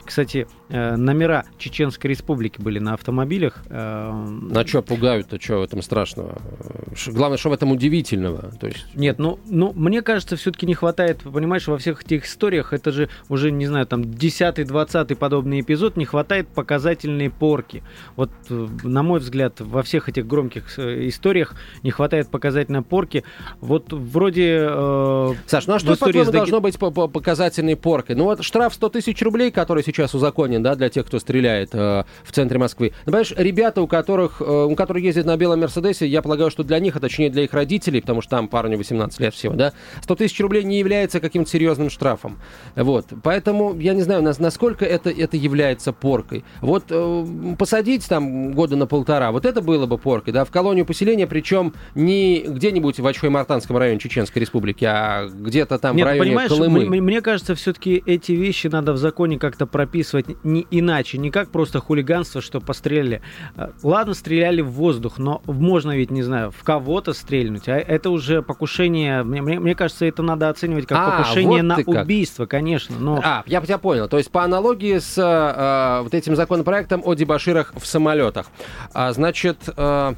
кстати, 0.04 0.46
э, 0.68 0.96
номера 0.96 1.44
Чеченской 1.58 2.10
Республики 2.10 2.60
были 2.60 2.78
на 2.78 2.94
автомобилях. 2.94 3.62
на 3.68 4.66
что 4.66 4.82
пугают-то, 4.82 5.40
что 5.40 5.58
в 5.58 5.62
этом 5.62 5.82
страшного? 5.82 6.38
Главное, 7.06 7.38
что 7.38 7.50
в 7.50 7.52
этом 7.52 7.72
удивительного. 7.72 8.52
То 8.60 8.66
есть, 8.66 8.86
Нет, 8.94 9.18
ну, 9.18 9.38
ну 9.46 9.72
мне 9.74 10.02
кажется, 10.02 10.36
все-таки 10.36 10.66
не 10.66 10.74
хватает, 10.74 11.22
понимаешь, 11.22 11.66
во 11.66 11.78
всех 11.78 12.02
этих 12.02 12.26
историях, 12.26 12.72
это 12.72 12.92
же 12.92 13.08
уже, 13.28 13.50
не 13.50 13.66
знаю, 13.66 13.86
там, 13.86 14.02
10-20 14.02 15.14
подобный 15.16 15.60
эпизод, 15.60 15.96
не 15.96 16.04
хватает 16.04 16.48
показательной 16.48 17.30
порки. 17.30 17.82
Вот, 18.16 18.30
э, 18.48 18.68
на 18.82 19.02
мой 19.02 19.20
взгляд, 19.20 19.60
во 19.60 19.82
всех 19.82 20.08
этих 20.08 20.26
громких 20.26 20.78
э, 20.78 21.08
историях 21.08 21.54
не 21.82 21.90
хватает 21.90 22.28
показательной 22.28 22.82
порки. 22.82 23.24
Вот 23.60 23.92
вроде... 23.92 24.66
э, 24.68 25.34
Саш, 25.46 25.66
ну 25.66 25.74
а 25.74 25.78
что, 25.78 25.96
по-твоему, 25.96 26.30
Даги- 26.30 26.36
должно 26.36 26.60
быть 26.60 26.78
по, 26.78 26.90
по 26.90 27.08
показательной 27.08 27.76
поркой? 27.76 28.16
Ну 28.16 28.24
вот 28.24 28.42
штраф 28.44 28.74
100 28.74 28.88
тысяч 28.90 29.20
рублей, 29.22 29.50
который 29.54 29.82
сейчас 29.82 30.14
узаконен, 30.14 30.62
да, 30.62 30.74
для 30.74 30.88
тех, 30.88 31.06
кто 31.06 31.18
стреляет 31.18 31.70
э, 31.74 32.04
в 32.24 32.32
центре 32.32 32.58
Москвы. 32.58 32.92
Ну, 33.06 33.12
понимаешь, 33.12 33.32
ребята, 33.36 33.80
у 33.82 33.86
которых, 33.86 34.40
э, 34.40 34.44
у 34.44 34.74
которых 34.74 35.02
ездят 35.02 35.26
на 35.26 35.36
белом 35.36 35.60
Мерседесе, 35.60 36.06
я 36.06 36.20
полагаю, 36.22 36.50
что 36.50 36.62
для 36.64 36.78
них, 36.80 36.96
а 36.96 37.00
точнее 37.00 37.30
для 37.30 37.44
их 37.44 37.52
родителей, 37.54 38.00
потому 38.00 38.20
что 38.20 38.30
там 38.30 38.48
парню 38.48 38.76
18 38.76 39.18
лет 39.20 39.34
всего, 39.34 39.54
да, 39.54 39.72
100 40.02 40.14
тысяч 40.16 40.38
рублей 40.40 40.64
не 40.64 40.78
является 40.78 41.20
каким-то 41.20 41.50
серьезным 41.50 41.90
штрафом. 41.90 42.38
Вот. 42.76 43.06
Поэтому, 43.22 43.78
я 43.78 43.94
не 43.94 44.02
знаю, 44.02 44.22
нас- 44.22 44.38
насколько 44.38 44.84
это, 44.84 45.10
это 45.10 45.36
является 45.36 45.92
поркой. 45.92 46.44
Вот 46.60 46.84
э, 46.90 47.26
посадить 47.58 48.06
там 48.08 48.52
года 48.52 48.76
на 48.76 48.86
полтора, 48.86 49.30
вот 49.32 49.46
это 49.46 49.60
было 49.62 49.86
бы 49.86 49.98
поркой, 49.98 50.32
да, 50.32 50.44
в 50.44 50.50
колонию 50.50 50.84
поселения, 50.86 51.26
причем 51.26 51.74
не 51.94 52.40
где-нибудь 52.40 52.98
в 52.98 53.06
Очхой-Мартанском 53.06 53.76
районе 53.76 53.98
Чеченской 54.00 54.40
Республики, 54.40 54.84
а 54.84 55.26
где-то 55.28 55.78
там 55.78 55.96
Нет, 55.96 56.04
в 56.04 56.08
районе 56.08 56.28
понимаешь, 56.30 56.50
Колымы. 56.50 56.84
м- 56.84 56.92
м- 56.94 57.04
мне 57.04 57.20
кажется, 57.20 57.54
все-таки 57.54 58.02
эти 58.06 58.32
вещи 58.32 58.66
надо 58.66 58.92
в 58.92 58.96
законе 58.96 59.33
как-то 59.38 59.66
прописывать 59.66 60.26
не 60.44 60.66
иначе, 60.70 61.18
не 61.18 61.30
как 61.30 61.50
просто 61.50 61.80
хулиганство, 61.80 62.40
что 62.40 62.60
постреляли. 62.60 63.22
А, 63.56 63.70
Ладно, 63.82 64.14
стреляли 64.14 64.60
в 64.60 64.70
воздух, 64.70 65.18
но 65.18 65.42
можно 65.46 65.96
ведь, 65.96 66.10
не 66.10 66.22
знаю, 66.22 66.50
в 66.50 66.62
кого-то 66.64 67.12
стрельнуть, 67.12 67.68
а 67.68 67.76
это 67.76 68.10
уже 68.10 68.42
покушение, 68.42 69.22
мне, 69.22 69.42
мне- 69.42 69.60
мне 69.60 69.74
кажется, 69.74 70.04
это 70.06 70.22
надо 70.22 70.48
оценивать 70.48 70.86
как 70.86 70.98
А, 70.98 71.10
покушение 71.18 71.62
вот 71.62 71.68
на 71.68 71.76
как. 71.76 72.04
убийство, 72.04 72.46
конечно, 72.46 72.96
но... 72.98 73.20
А, 73.24 73.42
я 73.46 73.60
тебя 73.60 73.78
понял. 73.78 74.08
То 74.08 74.18
есть 74.18 74.30
по 74.30 74.44
аналогии 74.44 74.98
с 74.98 75.16
э, 75.18 76.02
вот 76.02 76.14
этим 76.14 76.36
законопроектом 76.36 77.02
о 77.04 77.14
дебаширах 77.14 77.72
в 77.76 77.86
самолетах. 77.86 78.46
А, 78.92 79.12
значит, 79.12 79.58
э, 79.76 80.14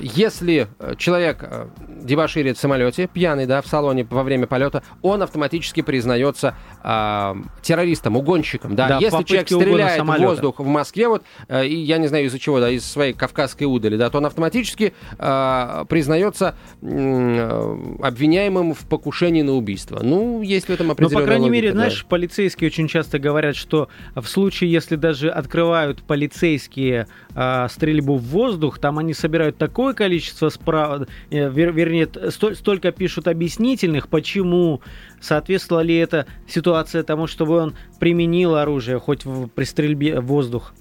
если 0.00 0.68
человек 0.96 1.38
э, 1.42 1.68
дебаширит 2.02 2.56
в 2.56 2.60
самолете, 2.60 3.08
пьяный, 3.12 3.46
да, 3.46 3.60
в 3.60 3.66
салоне 3.66 4.06
во 4.08 4.22
время 4.22 4.46
полета, 4.46 4.82
он 5.02 5.22
автоматически 5.22 5.82
признается 5.82 6.54
э, 6.82 7.34
террористом, 7.62 8.16
угонщиком, 8.16 8.74
да. 8.74 8.88
Да, 8.88 8.98
если 8.98 9.22
человек 9.24 9.48
стреляет 9.48 10.02
в 10.02 10.18
воздух 10.18 10.60
в 10.60 10.66
Москве, 10.66 11.08
вот, 11.08 11.24
э, 11.48 11.66
и 11.66 11.76
я 11.76 11.98
не 11.98 12.06
знаю 12.06 12.26
из-за 12.26 12.38
чего, 12.38 12.60
да, 12.60 12.70
из 12.70 12.84
своей 12.84 13.12
кавказской 13.12 13.64
удали, 13.64 13.96
да, 13.96 14.08
то 14.08 14.18
он 14.18 14.26
автоматически 14.26 14.94
э, 15.18 15.84
признается 15.88 16.54
э, 16.80 17.96
обвиняемым 18.02 18.72
в 18.72 18.86
покушении 18.88 19.42
на 19.42 19.52
убийство. 19.52 20.00
Ну, 20.02 20.40
есть 20.40 20.68
в 20.68 20.70
этом 20.70 20.86
Но, 20.86 20.92
определенная 20.94 21.18
Ну, 21.18 21.20
по 21.20 21.26
крайней 21.26 21.44
логика, 21.44 21.52
мере, 21.52 21.68
да. 21.68 21.74
знаешь, 21.74 22.06
полицейские 22.08 22.68
очень 22.68 22.88
часто 22.88 23.18
говорят, 23.18 23.56
что 23.56 23.88
в 24.14 24.26
случае, 24.26 24.72
если 24.72 24.96
даже 24.96 25.30
открывают 25.30 26.02
полицейские 26.02 27.08
а, 27.34 27.68
стрельбу 27.68 28.16
в 28.16 28.22
воздух, 28.22 28.78
там 28.78 28.98
они 28.98 29.14
собирают 29.18 29.58
такое 29.58 29.94
количество 29.94 30.48
справ... 30.48 31.08
э, 31.30 31.50
вер- 31.50 31.72
вернее, 31.72 32.06
столь- 32.06 32.54
столько 32.54 32.92
пишут 32.92 33.28
объяснительных, 33.28 34.08
почему 34.08 34.80
соответствовала 35.20 35.82
ли 35.82 35.96
эта 35.96 36.26
ситуация 36.46 37.02
тому, 37.02 37.26
чтобы 37.26 37.56
он 37.58 37.74
применил 37.98 38.54
оружие 38.54 38.98
хоть 38.98 39.24
в- 39.24 39.48
при 39.48 39.64
стрельбе 39.64 40.20
в 40.20 40.26
воздух. 40.26 40.72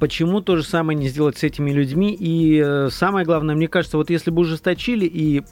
Почему 0.00 0.40
то 0.40 0.56
же 0.56 0.62
самое 0.62 0.98
не 0.98 1.08
сделать 1.08 1.36
с 1.36 1.42
этими 1.42 1.70
людьми? 1.70 2.16
И 2.18 2.58
э, 2.64 2.88
самое 2.90 3.26
главное, 3.26 3.54
мне 3.54 3.68
кажется, 3.68 3.98
вот 3.98 4.08
если 4.08 4.30
бы 4.30 4.40
ужесточили 4.40 5.04
и 5.04 5.42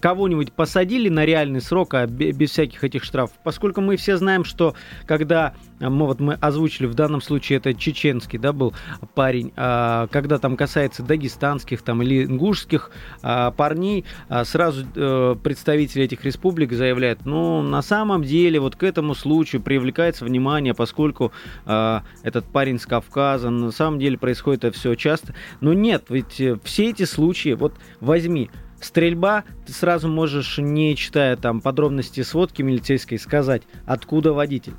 кого-нибудь 0.00 0.52
посадили 0.52 1.08
на 1.08 1.24
реальный 1.24 1.60
срок, 1.60 1.94
а 1.94 2.06
бе- 2.08 2.32
без 2.32 2.50
всяких 2.50 2.82
этих 2.82 3.04
штрафов, 3.04 3.36
поскольку 3.44 3.80
мы 3.82 3.96
все 3.96 4.16
знаем, 4.16 4.42
что 4.42 4.74
когда 5.06 5.54
мы, 5.80 6.06
вот 6.06 6.20
мы 6.20 6.34
озвучили, 6.34 6.86
в 6.86 6.94
данном 6.94 7.20
случае 7.20 7.58
это 7.58 7.74
чеченский, 7.74 8.38
да, 8.38 8.52
был 8.52 8.74
парень, 9.14 9.52
а, 9.56 10.06
когда 10.08 10.38
там 10.38 10.56
касается 10.56 11.02
дагестанских 11.02 11.82
там 11.82 12.02
или 12.02 12.24
ингушских 12.24 12.90
а, 13.22 13.50
парней, 13.50 14.04
а, 14.28 14.44
сразу 14.44 14.84
а, 14.96 15.34
представители 15.36 16.04
этих 16.04 16.24
республик 16.24 16.72
заявляют, 16.72 17.24
ну, 17.24 17.62
на 17.62 17.82
самом 17.82 18.22
деле 18.22 18.60
вот 18.60 18.76
к 18.76 18.82
этому 18.82 19.14
случаю 19.14 19.62
привлекается 19.62 20.24
внимание, 20.24 20.74
поскольку 20.74 21.32
а, 21.64 22.02
этот 22.22 22.46
парень 22.46 22.78
с 22.78 22.86
Кавказа, 22.86 23.50
на 23.50 23.70
самом 23.70 23.98
деле 23.98 24.18
происходит 24.18 24.64
это 24.64 24.76
все 24.76 24.94
часто. 24.94 25.34
Но 25.60 25.72
нет, 25.72 26.04
ведь 26.08 26.40
э, 26.40 26.58
все 26.64 26.90
эти 26.90 27.04
случаи, 27.04 27.54
вот 27.54 27.74
возьми, 28.00 28.50
Стрельба, 28.80 29.44
ты 29.66 29.72
сразу 29.72 30.08
можешь, 30.08 30.58
не 30.58 30.94
читая 30.96 31.36
там 31.36 31.60
подробности 31.60 32.22
сводки 32.22 32.62
милицейской, 32.62 33.18
сказать, 33.18 33.62
откуда 33.86 34.32
водитель. 34.32 34.74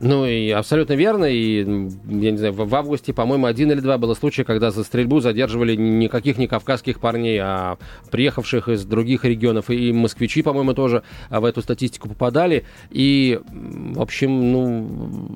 Ну 0.00 0.26
и 0.26 0.50
абсолютно 0.50 0.92
верно. 0.92 1.24
И, 1.24 1.58
я 1.58 2.30
не 2.30 2.36
знаю, 2.36 2.52
в 2.52 2.74
августе, 2.74 3.12
по-моему, 3.12 3.46
один 3.46 3.72
или 3.72 3.80
два 3.80 3.98
было 3.98 4.14
случая, 4.14 4.44
когда 4.44 4.70
за 4.70 4.84
стрельбу 4.84 5.20
задерживали 5.20 5.74
никаких 5.74 6.38
не 6.38 6.46
кавказских 6.46 7.00
парней, 7.00 7.38
а 7.42 7.78
приехавших 8.10 8.68
из 8.68 8.84
других 8.84 9.24
регионов. 9.24 9.70
И 9.70 9.92
москвичи, 9.92 10.42
по-моему, 10.42 10.74
тоже 10.74 11.02
в 11.30 11.44
эту 11.44 11.62
статистику 11.62 12.08
попадали. 12.08 12.64
И, 12.90 13.40
в 13.50 14.00
общем, 14.00 14.52
ну, 14.52 15.28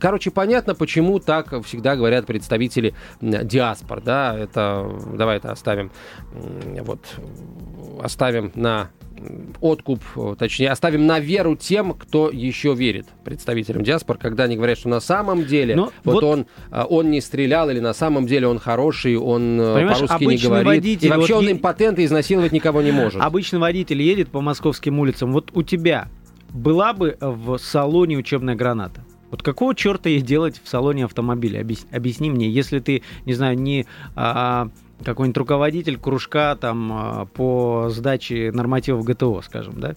короче, 0.00 0.30
понятно, 0.30 0.74
почему 0.74 1.20
так 1.20 1.64
всегда 1.64 1.94
говорят 1.94 2.26
представители 2.26 2.94
диаспор, 3.20 4.00
да, 4.00 4.36
это, 4.36 4.90
давай 5.14 5.36
это 5.36 5.52
оставим, 5.52 5.92
вот, 6.80 7.00
оставим 8.02 8.50
на 8.54 8.90
откуп, 9.60 10.02
точнее, 10.38 10.70
оставим 10.70 11.06
на 11.06 11.18
веру 11.18 11.56
тем, 11.56 11.92
кто 11.92 12.30
еще 12.30 12.74
верит 12.74 13.06
представителям 13.24 13.82
диаспор, 13.82 14.18
когда 14.18 14.44
они 14.44 14.56
говорят, 14.56 14.78
что 14.78 14.88
на 14.88 15.00
самом 15.00 15.44
деле 15.44 15.76
Но 15.76 15.92
вот, 16.04 16.14
вот 16.14 16.24
он, 16.24 16.46
а, 16.70 16.84
он 16.84 17.10
не 17.10 17.20
стрелял, 17.20 17.70
или 17.70 17.80
на 17.80 17.94
самом 17.94 18.26
деле 18.26 18.48
он 18.48 18.58
хороший, 18.58 19.16
он 19.16 19.60
э, 19.60 19.88
по-русски 19.88 20.24
не 20.24 20.36
говорит, 20.36 20.66
водитель, 20.66 21.06
и 21.06 21.10
вообще 21.10 21.34
вот 21.34 21.44
он 21.44 21.52
импотент 21.52 21.98
и 21.98 22.04
изнасиловать 22.04 22.52
никого 22.52 22.82
не 22.82 22.92
может. 22.92 23.20
Обычный 23.22 23.58
водитель 23.58 24.00
едет 24.02 24.28
по 24.28 24.40
московским 24.40 24.98
улицам, 24.98 25.32
вот 25.32 25.50
у 25.54 25.62
тебя 25.62 26.08
была 26.50 26.92
бы 26.92 27.16
в 27.20 27.58
салоне 27.58 28.16
учебная 28.16 28.54
граната? 28.54 29.04
Вот 29.30 29.42
какого 29.42 29.74
черта 29.74 30.08
ей 30.08 30.22
делать 30.22 30.60
в 30.62 30.68
салоне 30.68 31.04
автомобиля? 31.04 31.60
Объясни, 31.60 31.88
объясни 31.92 32.30
мне, 32.30 32.48
если 32.48 32.78
ты, 32.78 33.02
не 33.26 33.34
знаю, 33.34 33.58
не... 33.58 33.86
А, 34.16 34.68
какой-нибудь 35.04 35.38
руководитель 35.38 35.98
кружка 35.98 36.56
там 36.56 36.92
а, 36.92 37.24
по 37.26 37.88
сдаче 37.90 38.50
нормативов 38.52 39.04
ГТО, 39.04 39.42
скажем, 39.42 39.80
да? 39.80 39.94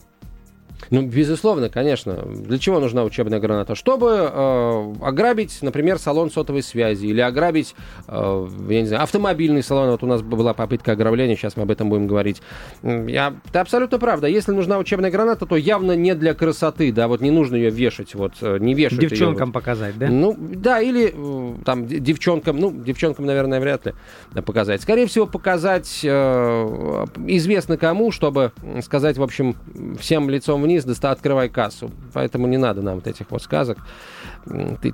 Ну, 0.89 1.03
безусловно, 1.03 1.69
конечно. 1.69 2.13
Для 2.25 2.57
чего 2.57 2.79
нужна 2.79 3.03
учебная 3.03 3.39
граната? 3.39 3.75
Чтобы 3.75 4.29
э, 4.31 4.93
ограбить, 5.01 5.59
например, 5.61 5.99
салон 5.99 6.31
сотовой 6.31 6.63
связи 6.63 7.05
или 7.05 7.21
ограбить, 7.21 7.75
э, 8.07 8.47
я 8.69 8.81
не 8.81 8.87
знаю, 8.87 9.03
автомобильный 9.03 9.63
салон. 9.63 9.91
Вот 9.91 10.03
у 10.03 10.07
нас 10.07 10.21
была 10.21 10.53
попытка 10.53 10.93
ограбления, 10.93 11.35
сейчас 11.35 11.55
мы 11.55 11.63
об 11.63 11.71
этом 11.71 11.89
будем 11.89 12.07
говорить. 12.07 12.41
Я, 12.83 13.35
ты 13.51 13.59
абсолютно 13.59 13.99
правда. 13.99 14.27
Если 14.27 14.51
нужна 14.51 14.77
учебная 14.77 15.11
граната, 15.11 15.45
то 15.45 15.55
явно 15.55 15.95
не 15.95 16.15
для 16.15 16.33
красоты, 16.33 16.91
да, 16.91 17.07
вот 17.07 17.21
не 17.21 17.31
нужно 17.31 17.55
ее 17.55 17.69
вешать, 17.69 18.15
вот 18.15 18.33
э, 18.41 18.57
не 18.59 18.73
вешать 18.73 18.99
Девчонкам 18.99 19.33
ее, 19.33 19.45
вот. 19.45 19.53
показать, 19.53 19.97
да? 19.97 20.07
Ну, 20.07 20.35
да, 20.37 20.81
или 20.81 21.13
э, 21.13 21.63
там 21.63 21.87
девчонкам, 21.87 22.59
ну, 22.59 22.71
девчонкам, 22.71 23.25
наверное, 23.25 23.59
вряд 23.59 23.85
ли 23.85 23.93
показать. 24.45 24.81
Скорее 24.81 25.07
всего, 25.07 25.27
показать 25.27 26.01
э, 26.03 27.05
известно 27.27 27.77
кому, 27.77 28.11
чтобы 28.11 28.51
сказать, 28.81 29.17
в 29.17 29.23
общем, 29.23 29.55
всем 29.99 30.29
лицом 30.29 30.61
вниз, 30.61 30.70
доста 30.79 31.11
открывай 31.11 31.49
кассу. 31.49 31.91
Поэтому 32.13 32.47
не 32.47 32.57
надо 32.57 32.81
нам 32.81 32.95
вот 32.95 33.07
этих 33.07 33.29
вот 33.29 33.41
сказок 33.41 33.77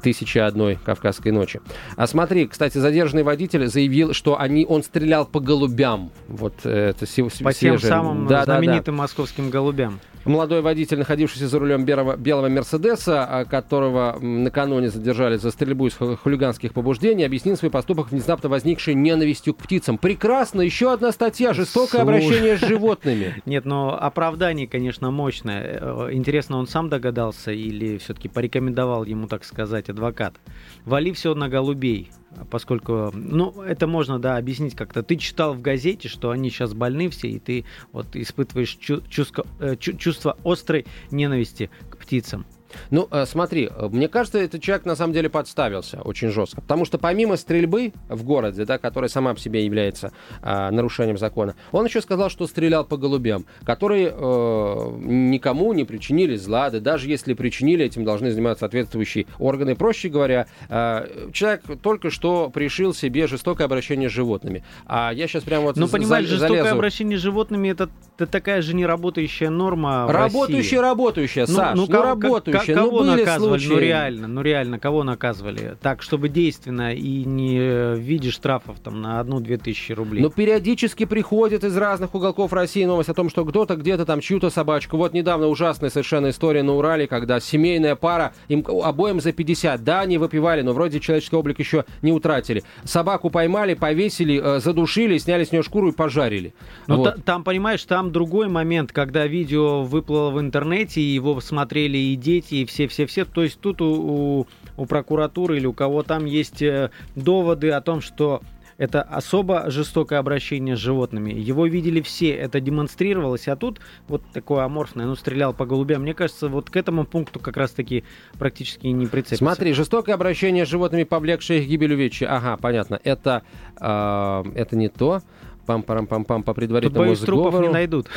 тысячи 0.02 0.38
одной 0.38 0.78
кавказской 0.84 1.32
ночи. 1.32 1.62
А 1.96 2.08
смотри, 2.08 2.48
кстати, 2.48 2.78
задержанный 2.78 3.24
водитель 3.24 3.68
заявил, 3.68 4.14
что 4.14 4.40
они, 4.40 4.66
он 4.68 4.84
стрелял 4.84 5.26
по 5.26 5.40
голубям. 5.40 6.12
Вот 6.28 6.66
это 6.66 7.06
По 7.44 7.54
тем 7.54 7.80
самым 7.80 8.28
да, 8.28 8.44
знаменитым 8.44 8.84
да, 8.84 8.92
да. 8.92 9.04
московским 9.04 9.50
голубям. 9.50 10.00
Молодой 10.28 10.62
водитель, 10.62 11.00
находившийся 11.00 11.48
за 11.48 11.58
рулем 11.58 11.86
белого, 11.86 12.18
белого 12.18 12.50
Мерседеса, 12.50 13.24
а, 13.24 13.46
которого 13.46 14.18
накануне 14.20 14.90
задержали 14.90 15.38
за 15.38 15.52
стрельбу 15.52 15.88
из 15.88 15.94
хулиганских 15.94 16.74
побуждений, 16.74 17.24
объяснил 17.24 17.56
свой 17.56 17.72
поступок 17.72 18.12
внезапно 18.12 18.50
возникшей 18.50 18.94
ненавистью 18.94 19.54
к 19.54 19.58
птицам. 19.60 19.98
Прекрасно, 19.98 20.62
еще 20.62 20.92
одна 20.92 21.14
статья 21.14 21.54
«Жестокое 21.54 22.02
Слушай. 22.02 22.02
обращение 22.02 22.58
с 22.58 22.62
животными». 22.62 23.42
Нет, 23.46 23.64
но 23.64 23.98
оправдание, 23.98 24.68
конечно, 24.68 25.12
мощное. 25.12 25.80
Э, 25.82 26.10
интересно, 26.12 26.58
он 26.58 26.68
сам 26.68 26.90
догадался 26.90 27.52
или 27.52 27.98
все-таки 27.98 28.28
порекомендовал 28.28 29.06
ему, 29.06 29.28
так 29.28 29.46
сказать, 29.46 29.90
адвокат? 29.90 30.36
Вали 30.84 31.14
все 31.14 31.34
на 31.36 31.48
голубей 31.48 32.12
поскольку, 32.50 33.12
ну, 33.14 33.62
это 33.62 33.88
можно, 33.88 34.20
да, 34.20 34.38
объяснить 34.38 34.76
как-то. 34.76 35.04
Ты 35.04 35.16
читал 35.16 35.54
в 35.54 35.62
газете, 35.62 36.10
что 36.10 36.32
они 36.32 36.50
сейчас 36.50 36.74
больны 36.74 37.10
все, 37.10 37.30
и 37.30 37.40
ты 37.40 37.66
вот 37.92 38.16
испытываешь 38.16 38.76
чу- 38.76 39.02
чувство, 39.08 39.46
э, 39.60 39.76
чувство 39.76 40.38
острой 40.44 40.86
ненависти 41.12 41.70
к 41.90 41.98
птицам. 41.98 42.46
Ну, 42.92 43.08
э, 43.12 43.26
смотри, 43.26 43.70
э, 43.74 43.90
мне 43.92 44.08
кажется, 44.08 44.40
этот 44.40 44.62
человек 44.62 44.86
на 44.86 44.96
самом 44.96 45.14
деле 45.14 45.30
подставился 45.30 46.02
очень 46.02 46.30
жестко. 46.30 46.62
Потому 46.62 46.86
что 46.86 46.98
помимо 46.98 47.38
стрельбы 47.38 47.94
в 48.10 48.24
городе, 48.24 48.66
да, 48.66 48.78
которая 48.78 49.10
сама 49.10 49.34
по 49.34 49.40
себе 49.40 49.66
является 49.66 50.12
а, 50.42 50.72
нарушением 50.72 51.18
закона, 51.18 51.56
он 51.72 51.86
еще 51.86 52.02
сказал, 52.02 52.30
что 52.30 52.48
стрелял 52.48 52.86
по 52.86 52.98
голубям, 52.98 53.46
которые 53.64 54.14
э, 54.14 54.92
никому 55.02 55.74
не 55.74 55.84
причинили 55.84 56.36
зла, 56.36 56.70
да 56.70 56.80
даже 56.80 57.08
если 57.08 57.34
причинили, 57.34 57.86
этим 57.86 58.04
должны 58.04 58.32
заниматься 58.32 58.62
соответствующие 58.62 59.26
органы. 59.40 59.76
Проще 59.76 60.10
говоря, 60.10 60.48
э, 60.70 61.30
человек 61.34 61.64
только 61.82 62.10
что 62.10 62.50
пришил 62.50 62.94
себе 62.94 63.28
жестокое 63.28 63.66
обращение 63.66 64.10
с 64.10 64.12
животными. 64.14 64.64
А 64.86 65.12
я 65.14 65.28
сейчас 65.28 65.44
прямо 65.44 65.66
вот 65.66 65.78
Ну, 65.78 65.88
понимаешь, 65.88 66.28
за, 66.28 66.38
жестокое 66.38 66.72
обращение 66.72 67.18
с 67.18 67.22
животными 67.22 67.70
это, 67.70 67.90
это 68.18 68.28
такая 68.28 68.62
же 68.62 68.76
неработающая 68.76 69.50
норма 69.50 70.12
Работающая, 70.12 70.82
работающая, 70.82 71.46
ну, 71.48 71.54
Саш, 71.54 71.76
ну, 71.76 71.86
ну, 71.88 71.94
ну 71.94 72.02
работающая 72.02 72.57
случае. 72.58 72.76
Кого 72.76 73.04
ну, 73.04 73.12
были 73.12 73.22
наказывали? 73.22 73.60
Случаи. 73.60 73.74
Ну 73.74 73.80
реально, 73.80 74.28
ну 74.28 74.42
реально, 74.42 74.80
кого 74.80 75.04
наказывали? 75.04 75.78
Так, 75.82 76.02
чтобы 76.02 76.30
действенно 76.30 76.94
и 76.94 77.24
не 77.24 77.60
в 77.60 78.00
виде 78.00 78.32
штрафов 78.32 78.80
там 78.80 79.02
на 79.02 79.20
одну-две 79.20 79.58
тысячи 79.58 79.92
рублей. 79.92 80.22
Но 80.22 80.30
периодически 80.30 81.06
приходит 81.06 81.64
из 81.64 81.76
разных 81.78 82.14
уголков 82.16 82.54
России 82.54 82.86
новость 82.86 83.10
о 83.10 83.14
том, 83.14 83.30
что 83.30 83.46
кто-то 83.46 83.76
где-то 83.76 84.06
там 84.06 84.22
чью-то 84.22 84.50
собачку. 84.50 84.98
Вот 84.98 85.14
недавно 85.14 85.48
ужасная 85.48 85.90
совершенно 85.90 86.30
история 86.30 86.64
на 86.64 86.76
Урале, 86.76 87.08
когда 87.08 87.40
семейная 87.40 87.96
пара, 87.96 88.34
им 88.48 88.66
обоим 88.68 89.22
за 89.22 89.32
50. 89.32 89.84
Да, 89.84 90.02
они 90.02 90.18
выпивали, 90.18 90.62
но 90.62 90.74
вроде 90.74 91.00
человеческий 91.00 91.36
облик 91.36 91.60
еще 91.60 91.86
не 92.02 92.12
утратили. 92.12 92.64
Собаку 92.84 93.30
поймали, 93.30 93.74
повесили, 93.74 94.42
э, 94.44 94.60
задушили, 94.60 95.18
сняли 95.18 95.44
с 95.44 95.52
нее 95.52 95.64
шкуру 95.64 95.90
и 95.90 95.92
пожарили. 95.92 96.54
Ну 96.88 96.98
вот. 96.98 97.24
там, 97.24 97.44
понимаешь, 97.44 97.84
там 97.84 98.12
другой 98.12 98.48
момент, 98.48 98.92
когда 98.92 99.28
видео 99.28 99.84
выплыло 99.84 100.32
в 100.32 100.40
интернете, 100.40 101.02
и 101.02 101.06
его 101.06 101.40
смотрели 101.42 101.98
и 101.98 102.16
дети, 102.16 102.47
и 102.52 102.66
все-все-все. 102.66 103.26
То 103.26 103.44
есть 103.44 103.60
тут 103.60 103.82
у, 103.82 104.48
у 104.76 104.86
прокуратуры 104.86 105.58
или 105.58 105.66
у 105.66 105.74
кого 105.74 106.04
там 106.04 106.26
есть 106.26 106.62
э, 106.62 106.92
доводы 107.16 107.72
о 107.72 107.82
том, 107.82 108.02
что 108.02 108.42
это 108.78 109.02
особо 109.02 109.70
жестокое 109.70 110.20
обращение 110.20 110.76
с 110.76 110.80
животными. 110.80 111.34
Его 111.34 111.66
видели 111.66 112.02
все, 112.02 112.32
это 112.32 112.60
демонстрировалось, 112.60 113.48
а 113.48 113.56
тут 113.56 113.80
вот 114.08 114.22
такое 114.34 114.64
аморфное, 114.64 115.06
ну, 115.06 115.16
стрелял 115.16 115.54
по 115.54 115.66
голубям. 115.66 116.04
Мне 116.04 116.14
кажется, 116.14 116.48
вот 116.48 116.70
к 116.70 116.76
этому 116.76 117.06
пункту 117.06 117.40
как 117.40 117.58
раз-таки 117.58 118.04
практически 118.38 118.88
не 118.88 119.08
прицепится. 119.08 119.44
Смотри, 119.44 119.74
жестокое 119.74 120.16
обращение 120.16 120.66
с 120.66 120.70
животными, 120.70 121.04
повлекшее 121.04 121.62
их 121.62 121.68
гибель 121.68 121.94
увечья. 121.94 122.28
Ага, 122.36 122.58
понятно. 122.58 123.00
Это, 123.04 123.44
э, 123.80 124.44
это 124.56 124.76
не 124.76 124.90
то. 124.90 125.22
Пам-парам-пам-пам 125.66 126.44
по 126.44 126.54
предварительному 126.54 127.04
Тут, 127.04 127.08
боюсь, 127.08 127.20
сговору. 127.20 127.52
трупов 127.52 127.62
не 127.62 127.74
найдут. 127.74 128.08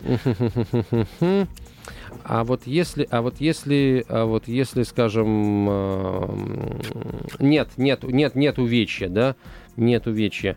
А 2.24 2.42
вот 2.42 2.62
если, 2.66 3.06
а 3.10 3.20
вот 3.20 3.34
если, 3.38 4.04
а 4.08 4.24
вот 4.24 4.48
если, 4.48 4.82
скажем, 4.82 5.66
э, 5.68 6.26
нет, 7.38 7.68
нет, 7.76 8.02
нет, 8.02 8.34
нет 8.34 8.58
увечья, 8.58 9.08
да, 9.08 9.36
нет 9.76 10.06
увечья. 10.06 10.56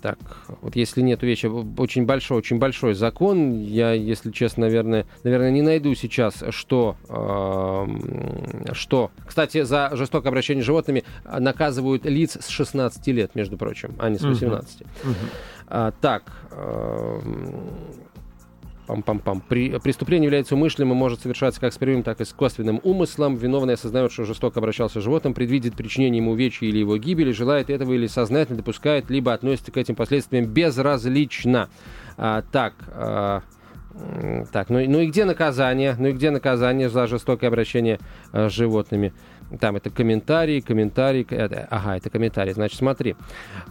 Так, 0.00 0.18
вот 0.62 0.74
если 0.74 1.02
нет 1.02 1.22
увечья, 1.22 1.50
очень 1.50 2.06
большой, 2.06 2.38
очень 2.38 2.58
большой 2.58 2.94
закон. 2.94 3.60
Я, 3.60 3.92
если 3.92 4.30
честно, 4.30 4.62
наверное, 4.62 5.04
наверное, 5.22 5.50
не 5.50 5.60
найду 5.60 5.94
сейчас, 5.94 6.42
что, 6.48 6.96
э, 7.10 8.72
что. 8.72 9.10
Кстати, 9.26 9.62
за 9.62 9.90
жестокое 9.92 10.30
обращение 10.30 10.62
с 10.62 10.66
животными 10.66 11.04
наказывают 11.24 12.06
лиц 12.06 12.38
с 12.40 12.48
16 12.48 13.06
лет, 13.08 13.34
между 13.34 13.58
прочим, 13.58 13.94
а 13.98 14.08
не 14.08 14.16
с 14.16 14.22
18. 14.22 14.80
Uh-huh. 14.80 14.86
Uh-huh. 15.04 15.14
А, 15.66 15.92
так. 16.00 16.32
Э, 16.52 17.20
Пам-пам-пам. 18.86 19.42
При, 19.48 19.78
преступление 19.78 20.26
является 20.26 20.54
умышленным 20.54 20.92
и 20.92 20.94
может 20.94 21.20
совершаться 21.20 21.60
как 21.60 21.72
с 21.72 21.78
прямым, 21.78 22.02
так 22.02 22.20
и 22.20 22.24
с 22.24 22.32
косвенным 22.32 22.80
умыслом. 22.84 23.36
Виновный 23.36 23.74
осознает, 23.74 24.12
что 24.12 24.24
жестоко 24.24 24.60
обращался 24.60 25.00
с 25.00 25.04
животным, 25.04 25.34
предвидит 25.34 25.74
причинение 25.74 26.18
ему 26.18 26.32
увечья 26.32 26.66
или 26.66 26.78
его 26.78 26.96
гибели, 26.96 27.32
желает 27.32 27.70
этого 27.70 27.92
или 27.94 28.06
сознательно 28.06 28.58
допускает, 28.58 29.10
либо 29.10 29.32
относится 29.32 29.72
к 29.72 29.76
этим 29.76 29.96
последствиям 29.96 30.46
безразлично. 30.46 31.68
А, 32.16 32.42
так, 32.52 32.74
а, 32.88 33.42
Так, 34.52 34.68
ну, 34.68 34.78
ну 34.86 35.00
и 35.00 35.06
где 35.06 35.24
наказание? 35.24 35.96
Ну 35.98 36.08
и 36.08 36.12
где 36.12 36.30
наказание 36.30 36.90
за 36.90 37.06
жестокое 37.06 37.48
обращение 37.48 37.98
э, 38.32 38.50
с 38.50 38.52
животными? 38.52 39.14
Там 39.60 39.76
это 39.76 39.90
комментарии, 39.90 40.60
комментарии. 40.60 41.26
это- 41.30 41.66
ага, 41.70 41.96
это 41.96 42.10
комментарии. 42.10 42.52
Значит, 42.52 42.78
смотри. 42.78 43.14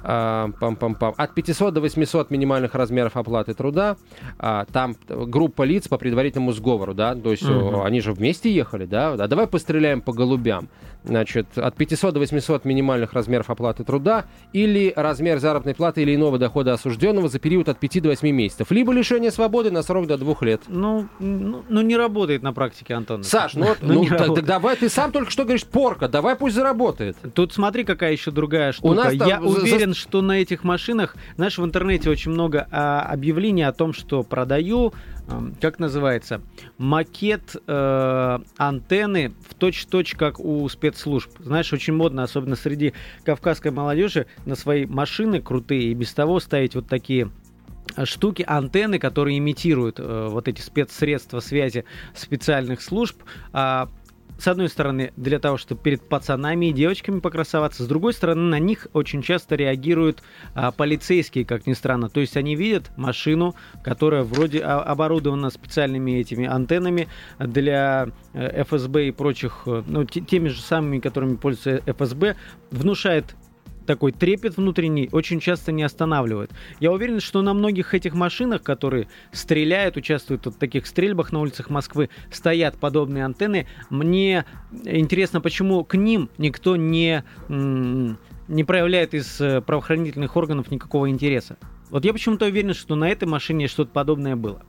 А, 0.03 0.49
Пам-пам-пам. 0.59 1.13
От 1.17 1.33
500 1.33 1.73
до 1.73 1.81
800 1.81 2.31
минимальных 2.31 2.75
размеров 2.75 3.17
оплаты 3.17 3.53
труда. 3.53 3.97
А, 4.39 4.65
Там 4.71 4.95
группа 5.09 5.63
лиц 5.63 5.87
по 5.87 5.97
предварительному 5.97 6.51
сговору, 6.53 6.93
да? 6.93 7.15
То 7.15 7.31
есть 7.31 7.43
о, 7.43 7.83
они 7.85 8.01
же 8.01 8.13
вместе 8.13 8.51
ехали, 8.53 8.85
да? 8.85 9.13
А 9.13 9.27
давай 9.27 9.47
постреляем 9.47 10.01
по 10.01 10.13
голубям. 10.13 10.67
Значит, 11.03 11.55
от 11.57 11.75
500 11.75 12.15
до 12.15 12.19
800 12.19 12.65
минимальных 12.65 13.13
размеров 13.13 13.51
оплаты 13.51 13.83
труда 13.83 14.25
или 14.53 14.91
размер 14.95 15.37
заработной 15.37 15.75
платы 15.75 16.01
или 16.01 16.15
иного 16.15 16.39
дохода 16.39 16.73
осужденного 16.73 17.29
за 17.29 17.37
период 17.37 17.69
от 17.69 17.77
5 17.77 18.01
до 18.01 18.09
8 18.09 18.31
месяцев. 18.31 18.71
Либо 18.71 18.91
лишение 18.91 19.29
свободы 19.29 19.69
на 19.69 19.83
срок 19.83 20.07
до 20.07 20.17
2 20.17 20.41
лет. 20.41 20.61
Ну, 20.67 21.07
ну, 21.19 21.63
ну, 21.69 21.81
не 21.81 21.95
работает 21.95 22.41
на 22.41 22.53
практике, 22.53 22.95
Антон. 22.95 23.23
Саш, 23.23 23.53
ну, 23.53 23.67
Ну, 23.81 24.03
ну, 24.03 24.05
так- 24.17 24.33
так 24.33 24.45
давай, 24.45 24.75
ты 24.77 24.89
сам 24.89 25.11
только 25.11 25.29
что 25.29 25.43
говоришь, 25.43 25.64
порка, 25.71 26.07
давай 26.07 26.35
пусть 26.35 26.55
заработает. 26.55 27.17
Тут 27.33 27.53
смотри, 27.53 27.83
какая 27.83 28.11
еще 28.11 28.31
другая 28.31 28.71
штука. 28.71 28.87
У 28.87 28.93
нас 28.93 29.15
там 29.15 29.27
Я 29.27 29.39
за- 29.41 29.45
уверен, 29.47 29.93
что 29.93 30.21
на 30.21 30.41
этих 30.41 30.63
машинах, 30.63 31.15
знаешь, 31.35 31.57
в 31.57 31.63
интернете 31.65 32.09
очень 32.09 32.31
много 32.31 32.67
а, 32.71 33.01
объявлений 33.01 33.63
о 33.63 33.71
том, 33.73 33.93
что 33.93 34.23
продаю, 34.23 34.93
ам, 35.27 35.55
как 35.61 35.79
называется, 35.79 36.41
макет 36.77 37.55
э, 37.67 38.39
антенны 38.57 39.33
в 39.49 39.53
точь-точь, 39.55 40.15
как 40.15 40.39
у 40.39 40.67
спецслужб. 40.69 41.31
Знаешь, 41.39 41.71
очень 41.73 41.93
модно, 41.93 42.23
особенно 42.23 42.55
среди 42.55 42.93
кавказской 43.23 43.71
молодежи, 43.71 44.27
на 44.45 44.55
свои 44.55 44.85
машины 44.85 45.41
крутые 45.41 45.83
и 45.91 45.93
без 45.93 46.13
того 46.13 46.39
ставить 46.39 46.75
вот 46.75 46.87
такие 46.87 47.31
штуки, 48.03 48.43
антенны, 48.47 48.99
которые 48.99 49.37
имитируют 49.37 49.99
э, 49.99 50.27
вот 50.29 50.47
эти 50.47 50.61
спецсредства 50.61 51.39
связи 51.39 51.85
специальных 52.13 52.81
служб. 52.81 53.17
А, 53.53 53.89
с 54.37 54.47
одной 54.47 54.69
стороны, 54.69 55.13
для 55.15 55.39
того, 55.39 55.57
чтобы 55.57 55.81
перед 55.81 56.07
пацанами 56.07 56.67
и 56.67 56.73
девочками 56.73 57.19
покрасоваться, 57.19 57.83
с 57.83 57.87
другой 57.87 58.13
стороны, 58.13 58.41
на 58.41 58.59
них 58.59 58.87
очень 58.93 59.21
часто 59.21 59.55
реагируют 59.55 60.23
а, 60.53 60.71
полицейские, 60.71 61.45
как 61.45 61.67
ни 61.67 61.73
странно. 61.73 62.09
То 62.09 62.19
есть 62.19 62.35
они 62.35 62.55
видят 62.55 62.91
машину, 62.97 63.55
которая 63.83 64.23
вроде 64.23 64.61
оборудована 64.61 65.49
специальными 65.49 66.11
этими 66.19 66.45
антеннами 66.45 67.07
для 67.39 68.09
э, 68.33 68.63
ФСБ 68.63 69.07
и 69.07 69.11
прочих, 69.11 69.63
э, 69.65 69.83
ну, 69.87 70.05
те- 70.05 70.21
теми 70.21 70.49
же 70.49 70.61
самыми, 70.61 70.99
которыми 70.99 71.35
пользуется 71.35 71.81
ФСБ, 71.91 72.35
внушает 72.71 73.35
такой 73.85 74.11
трепет 74.11 74.57
внутренний 74.57 75.09
очень 75.11 75.39
часто 75.39 75.71
не 75.71 75.83
останавливает. 75.83 76.51
Я 76.79 76.91
уверен, 76.91 77.19
что 77.19 77.41
на 77.41 77.53
многих 77.53 77.93
этих 77.93 78.13
машинах, 78.13 78.63
которые 78.63 79.07
стреляют, 79.31 79.97
участвуют 79.97 80.45
в 80.45 80.53
таких 80.53 80.87
стрельбах 80.87 81.31
на 81.31 81.39
улицах 81.39 81.69
Москвы, 81.69 82.09
стоят 82.31 82.77
подобные 82.77 83.25
антенны. 83.25 83.67
Мне 83.89 84.45
интересно, 84.83 85.41
почему 85.41 85.83
к 85.83 85.95
ним 85.95 86.29
никто 86.37 86.75
не, 86.75 87.23
не 87.47 88.63
проявляет 88.63 89.13
из 89.13 89.39
э, 89.39 89.61
правоохранительных 89.61 90.35
органов 90.35 90.71
никакого 90.71 91.09
интереса. 91.09 91.57
Вот 91.89 92.03
я 92.03 92.13
почему-то 92.13 92.45
уверен, 92.45 92.73
что 92.73 92.95
на 92.95 93.09
этой 93.09 93.27
машине 93.27 93.67
что-то 93.67 93.91
подобное 93.91 94.35
было. 94.35 94.63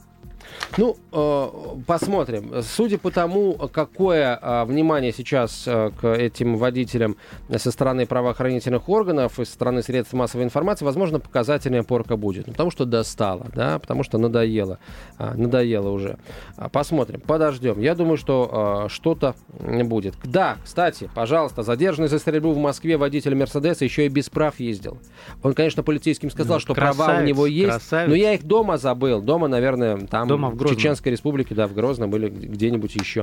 Ну, 0.78 0.96
э, 1.12 1.46
посмотрим. 1.86 2.62
Судя 2.62 2.98
по 2.98 3.10
тому, 3.10 3.54
какое 3.72 4.38
э, 4.40 4.64
внимание 4.64 5.12
сейчас 5.12 5.64
э, 5.66 5.90
к 6.00 6.06
этим 6.06 6.56
водителям 6.56 7.16
со 7.56 7.70
стороны 7.70 8.06
правоохранительных 8.06 8.88
органов 8.88 9.38
и 9.40 9.44
со 9.44 9.52
стороны 9.52 9.82
средств 9.82 10.12
массовой 10.12 10.44
информации, 10.44 10.84
возможно, 10.84 11.18
показательная 11.20 11.82
порка 11.82 12.16
будет. 12.16 12.46
Ну, 12.46 12.52
потому 12.52 12.70
что 12.70 12.84
достало, 12.84 13.46
да, 13.54 13.78
потому 13.78 14.02
что 14.02 14.18
надоело. 14.18 14.78
А, 15.18 15.34
надоело 15.34 15.88
уже. 15.90 16.18
А, 16.56 16.68
Посмотрим, 16.68 17.20
подождем. 17.20 17.80
Я 17.80 17.94
думаю, 17.94 18.16
что 18.16 18.86
что-то 18.88 19.34
будет. 19.58 20.14
Да, 20.24 20.56
кстати, 20.62 21.08
пожалуйста, 21.14 21.62
задержанный 21.62 22.08
за 22.08 22.18
стрельбу 22.18 22.52
в 22.52 22.58
Москве 22.58 22.96
водитель 22.96 23.34
Мерседеса 23.34 23.84
еще 23.84 24.06
и 24.06 24.08
без 24.08 24.28
прав 24.28 24.60
ездил. 24.60 24.98
Он, 25.42 25.54
конечно, 25.54 25.82
полицейским 25.82 26.30
сказал, 26.30 26.56
Ну, 26.56 26.60
что 26.60 26.74
права 26.74 26.90
у 26.92 27.06
красавец, 27.06 27.28
него 27.28 27.46
есть, 27.46 27.70
красавец. 27.70 28.08
но 28.08 28.14
я 28.14 28.34
их 28.34 28.44
дома 28.44 28.76
забыл. 28.76 29.22
Дома, 29.22 29.48
наверное, 29.48 29.96
там 30.06 30.28
Дома 30.28 30.45
в 30.50 30.54
в 30.54 30.56
Грозном. 30.56 30.76
Чеченской 30.78 31.12
республике, 31.12 31.54
да, 31.54 31.66
в 31.66 31.74
Грозном 31.74 32.14
или 32.16 32.28
где-нибудь 32.28 32.94
еще 32.96 33.22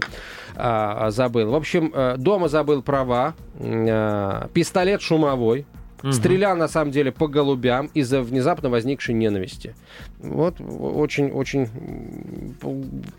а, 0.55 1.07
а, 1.07 1.11
забыл. 1.11 1.49
В 1.51 1.55
общем, 1.55 1.91
э, 1.93 2.15
дома 2.17 2.47
забыл 2.47 2.81
права, 2.81 3.33
а, 3.59 4.47
пистолет 4.53 5.01
шумовой, 5.01 5.65
Мгм. 6.03 6.11
Стрелял, 6.11 6.57
на 6.57 6.67
самом 6.67 6.91
деле, 6.91 7.13
по 7.13 7.29
голубям 7.29 7.89
из-за 7.93 8.21
внезапно 8.21 8.69
возникшей 8.69 9.15
ненависти. 9.15 9.73
Вот 10.19 10.55
очень-очень 10.59 11.69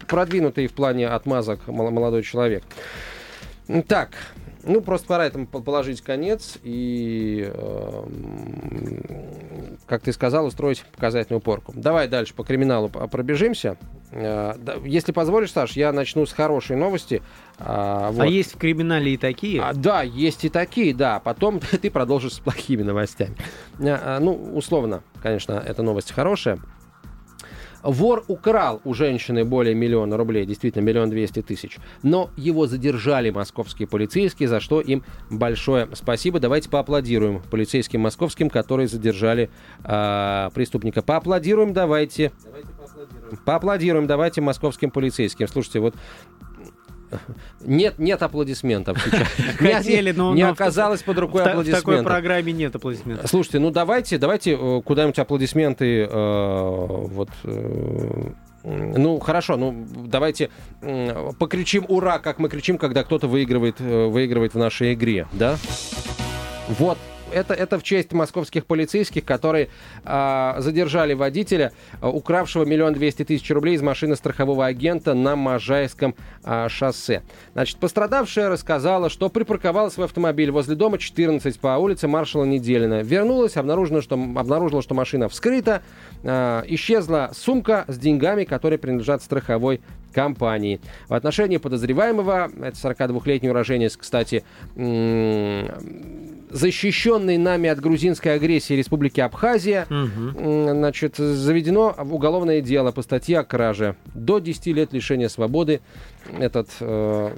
продвинутый 0.07 0.67
в 0.67 0.73
плане 0.75 1.09
отмазок 1.09 1.67
мол- 1.67 1.91
молодой 1.91 2.23
человек. 2.23 2.63
Так, 3.89 4.11
ну 4.67 4.81
просто 4.81 5.07
пора 5.07 5.27
этому 5.27 5.47
по- 5.47 5.61
положить 5.61 6.01
конец 6.01 6.57
и, 6.63 7.51
эм, 7.55 9.79
как 9.87 10.03
ты 10.03 10.13
сказал, 10.13 10.47
устроить 10.47 10.85
показательную 10.95 11.41
порку. 11.41 11.73
Давай 11.77 12.09
дальше 12.09 12.35
по 12.35 12.45
криминалу 12.45 12.89
пробежимся. 12.89 13.77
Э, 14.13 14.55
Если 14.85 15.13
позволишь, 15.13 15.53
Саш, 15.53 15.73
я 15.73 15.93
начну 15.93 16.27
с 16.27 16.33
хорошей 16.33 16.77
новости. 16.77 17.23
А, 17.59 18.09
А 18.09 18.13
вот. 18.13 18.25
есть 18.25 18.55
в 18.55 18.59
криминале 18.59 19.15
и 19.15 19.17
такие? 19.17 19.61
А, 19.63 19.73
да, 19.73 20.03
есть 20.03 20.45
и 20.45 20.49
такие, 20.49 20.95
да. 20.95 21.21
Потом 21.21 21.61
ты 21.61 21.91
продолжишь 21.91 22.35
с 22.35 22.39
плохими 22.41 22.83
новостями. 22.83 23.37
А, 23.81 24.17
а, 24.17 24.21
ну, 24.21 24.33
условно, 24.55 25.03
конечно, 25.23 25.63
эта 25.65 25.83
новость 25.83 26.13
хорошая. 26.13 26.59
Вор 27.85 28.25
украл 28.29 28.81
у 28.85 28.95
женщины 28.95 29.45
более 29.45 29.75
миллиона 29.75 30.17
рублей, 30.17 30.47
действительно, 30.47 30.83
миллион 30.83 31.11
двести 31.11 31.43
тысяч. 31.43 31.77
Но 32.03 32.31
его 32.37 32.67
задержали 32.67 33.31
московские 33.31 33.87
полицейские, 33.87 34.49
за 34.49 34.61
что 34.61 34.81
им 34.81 35.05
большое 35.31 35.89
спасибо. 35.93 36.41
Давайте 36.41 36.71
поаплодируем 36.71 37.43
полицейским 37.51 38.01
московским, 38.01 38.49
которые 38.49 38.89
задержали 38.89 39.51
а, 39.83 40.51
преступника. 40.55 41.03
Поаплодируем, 41.03 41.75
давайте. 41.75 42.33
Давайте 42.43 42.69
поаплодируем. 42.69 43.39
Поаплодируем, 43.45 44.07
давайте 44.07 44.41
московским 44.41 44.91
полицейским. 44.91 45.47
Слушайте, 45.47 45.81
вот 45.81 45.95
нет, 47.61 47.99
нет 47.99 48.23
аплодисментов. 48.23 48.99
Хотели, 49.59 50.11
Не- 50.13 50.17
но- 50.17 50.35
Не 50.35 50.43
оказалось 50.43 51.03
под 51.03 51.19
рукой 51.19 51.43
в, 51.43 51.45
та- 51.45 51.51
в 51.51 51.53
такой 51.55 51.71
аплодисментов. 51.73 52.07
программе 52.07 52.53
нет 52.53 52.75
аплодисментов. 52.77 53.29
Слушайте, 53.31 53.59
ну 53.59 53.71
давайте, 53.71 54.19
давайте 54.19 54.53
э, 54.61 54.83
куда-нибудь 54.83 55.19
аплодисменты, 55.19 56.03
э, 56.03 56.09
вот, 56.11 57.29
э, 57.45 58.31
ну 58.65 59.19
хорошо, 59.21 59.57
ну 59.57 59.87
давайте 60.07 60.51
покричим 61.39 61.85
ура, 61.89 62.19
как 62.19 62.39
мы 62.39 62.49
кричим, 62.49 62.79
когда 62.79 63.05
кто-то 63.05 63.27
выигрывает, 63.29 63.79
выигрывает 63.81 64.55
в 64.55 64.59
нашей 64.59 64.95
игре, 64.95 65.27
да? 65.33 65.57
Вот. 66.79 66.97
Это, 67.33 67.55
это 67.55 67.79
в 67.79 67.83
честь 67.83 68.13
московских 68.13 68.67
полицейских, 68.67 69.25
которые 69.25 69.69
а, 70.05 70.57
задержали 70.59 71.15
водителя, 71.15 71.73
а, 72.01 72.11
укравшего 72.11 72.65
миллион 72.65 72.95
двести 72.95 73.25
тысяч 73.25 73.51
рублей 73.51 73.75
из 73.75 73.83
машины 73.83 74.17
страхового 74.17 74.67
агента 74.67 75.15
на 75.15 75.37
Можайском 75.37 76.15
а, 76.43 76.69
шоссе. 76.69 77.23
Значит, 77.55 77.79
пострадавшая 77.79 78.49
рассказала, 78.49 79.09
что 79.09 79.29
припарковала 79.31 79.89
свой 79.89 80.07
автомобиль 80.07 80.51
возле 80.51 80.75
дома 80.77 80.99
14 80.99 81.59
по 81.59 81.77
улице 81.79 82.09
маршала 82.09 82.45
Неделина. 82.45 83.03
Вернулась, 83.03 83.57
обнаружила, 83.57 84.03
что, 84.03 84.15
обнаружила, 84.15 84.83
что 84.83 84.95
машина 84.95 85.29
вскрыта, 85.29 85.83
а, 86.23 86.63
исчезла 86.67 87.31
сумка 87.35 87.85
с 87.89 87.99
деньгами, 87.99 88.45
которые 88.45 88.79
принадлежат 88.79 89.23
страховой 89.23 89.81
компании. 90.13 90.81
В 91.09 91.15
отношении 91.15 91.57
подозреваемого, 91.59 92.51
это 92.63 92.77
42-летний 92.77 93.51
уроженец, 93.51 93.97
кстати, 93.97 94.45
м, 96.55 96.59
защищенный 96.59 97.37
нами 97.37 97.69
от 97.69 97.81
грузинской 97.81 98.35
агрессии 98.35 98.75
Республики 98.75 99.21
Абхазия, 99.21 99.87
м, 99.91 100.69
значит, 100.71 101.17
заведено 101.17 101.95
уголовное 102.11 102.61
дело 102.61 102.93
по 102.93 103.03
статье 103.03 103.41
о 103.41 103.45
краже. 103.45 103.97
До 104.15 104.39
10 104.39 104.73
лет 104.73 104.93
лишения 104.93 105.29
свободы 105.29 105.81
этот 106.39 106.69
э, 106.81 107.31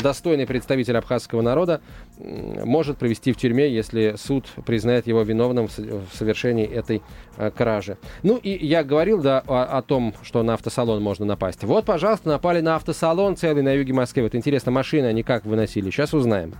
достойный 0.00 0.46
представитель 0.46 0.96
абхазского 0.96 1.42
народа 1.42 1.80
может 2.18 2.98
провести 2.98 3.32
в 3.32 3.36
тюрьме, 3.36 3.68
если 3.68 4.14
суд 4.16 4.46
признает 4.64 5.06
его 5.06 5.22
виновным 5.22 5.68
в 5.68 6.16
совершении 6.16 6.66
этой 6.66 7.02
э, 7.36 7.50
кражи. 7.50 7.98
Ну 8.22 8.36
и 8.36 8.66
я 8.66 8.82
говорил 8.82 9.20
да, 9.20 9.42
о, 9.46 9.78
о 9.78 9.82
том, 9.82 10.14
что 10.22 10.42
на 10.42 10.54
автосалон 10.54 11.02
можно 11.02 11.26
напасть. 11.26 11.64
Вот, 11.64 11.84
пожалуйста, 11.84 12.28
напали 12.28 12.60
на 12.60 12.76
автосалон 12.76 13.36
целый 13.36 13.62
на 13.62 13.72
юге 13.72 13.92
Москвы. 13.92 14.22
Вот 14.22 14.34
интересно, 14.34 14.70
машины 14.72 15.06
они 15.06 15.22
как 15.22 15.44
выносили? 15.44 15.90
Сейчас 15.90 16.14
узнаем. 16.14 16.54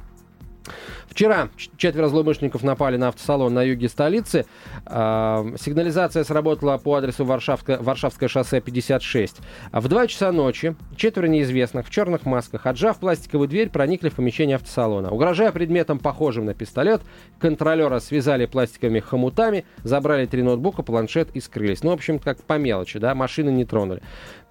Вчера 1.10 1.48
четверо 1.76 2.08
злоумышленников 2.08 2.62
напали 2.62 2.96
на 2.96 3.08
автосалон 3.08 3.52
на 3.52 3.62
юге 3.64 3.88
столицы. 3.88 4.46
А, 4.86 5.44
сигнализация 5.60 6.22
сработала 6.22 6.78
по 6.78 6.94
адресу 6.94 7.24
Варшавское, 7.24 7.78
Варшавское 7.78 8.28
шоссе 8.28 8.60
56. 8.60 9.38
В 9.72 9.88
2 9.88 10.06
часа 10.06 10.30
ночи 10.30 10.76
четверо 10.96 11.26
неизвестных 11.26 11.88
в 11.88 11.90
черных 11.90 12.26
масках, 12.26 12.64
отжав 12.64 12.98
пластиковую 12.98 13.48
дверь, 13.48 13.70
проникли 13.70 14.08
в 14.08 14.14
помещение 14.14 14.54
автосалона. 14.54 15.10
Угрожая 15.10 15.50
предметом, 15.50 15.98
похожим 15.98 16.44
на 16.44 16.54
пистолет, 16.54 17.02
контролера 17.40 17.98
связали 17.98 18.46
пластиковыми 18.46 19.00
хомутами, 19.00 19.64
забрали 19.82 20.26
три 20.26 20.42
ноутбука, 20.42 20.82
планшет 20.82 21.30
и 21.34 21.40
скрылись. 21.40 21.82
Ну, 21.82 21.90
в 21.90 21.94
общем, 21.94 22.20
как 22.20 22.42
по 22.44 22.56
мелочи, 22.56 23.00
да, 23.00 23.16
машины 23.16 23.50
не 23.50 23.64
тронули. 23.64 24.00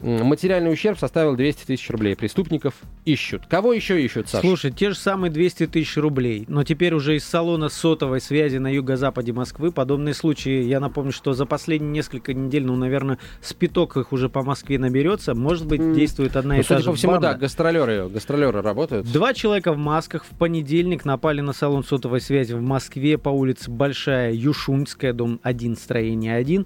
Материальный 0.01 0.71
ущерб 0.71 0.99
составил 0.99 1.35
200 1.35 1.65
тысяч 1.65 1.89
рублей. 1.89 2.15
Преступников 2.15 2.73
ищут. 3.05 3.45
Кого 3.47 3.73
еще 3.73 4.01
ищут, 4.01 4.29
Саша? 4.29 4.45
Слушай, 4.45 4.71
те 4.71 4.89
же 4.89 4.95
самые 4.95 5.31
200 5.31 5.67
тысяч 5.67 5.97
рублей. 5.97 6.45
Но 6.49 6.63
теперь 6.63 6.95
уже 6.95 7.15
из 7.15 7.25
салона 7.25 7.69
сотовой 7.69 8.19
связи 8.19 8.57
на 8.57 8.73
юго-западе 8.73 9.33
Москвы 9.33 9.71
подобные 9.71 10.15
случаи. 10.15 10.63
Я 10.63 10.79
напомню, 10.79 11.11
что 11.11 11.33
за 11.33 11.45
последние 11.45 11.91
несколько 11.91 12.33
недель, 12.33 12.65
ну, 12.65 12.75
наверное, 12.75 13.19
спиток 13.39 13.97
их 13.97 14.11
уже 14.11 14.29
по 14.29 14.41
Москве 14.41 14.79
наберется. 14.79 15.35
Может 15.35 15.67
быть, 15.67 15.93
действует 15.93 16.35
одна 16.35 16.55
ну, 16.55 16.61
и 16.61 16.63
та 16.63 16.69
судя 16.69 16.79
же 16.79 16.89
по 16.89 16.95
всему, 16.95 17.11
банда. 17.13 17.33
да, 17.33 17.37
гастролеры, 17.37 18.09
гастролеры 18.09 18.63
работают. 18.63 19.11
Два 19.11 19.35
человека 19.35 19.73
в 19.73 19.77
масках 19.77 20.25
в 20.25 20.35
понедельник 20.37 21.05
напали 21.05 21.41
на 21.41 21.53
салон 21.53 21.83
сотовой 21.83 22.19
связи 22.19 22.53
в 22.53 22.61
Москве 22.61 23.19
по 23.19 23.29
улице 23.29 23.69
Большая 23.69 24.33
Юшуньская, 24.33 25.13
дом 25.13 25.39
1, 25.43 25.77
строение 25.77 26.35
1. 26.35 26.65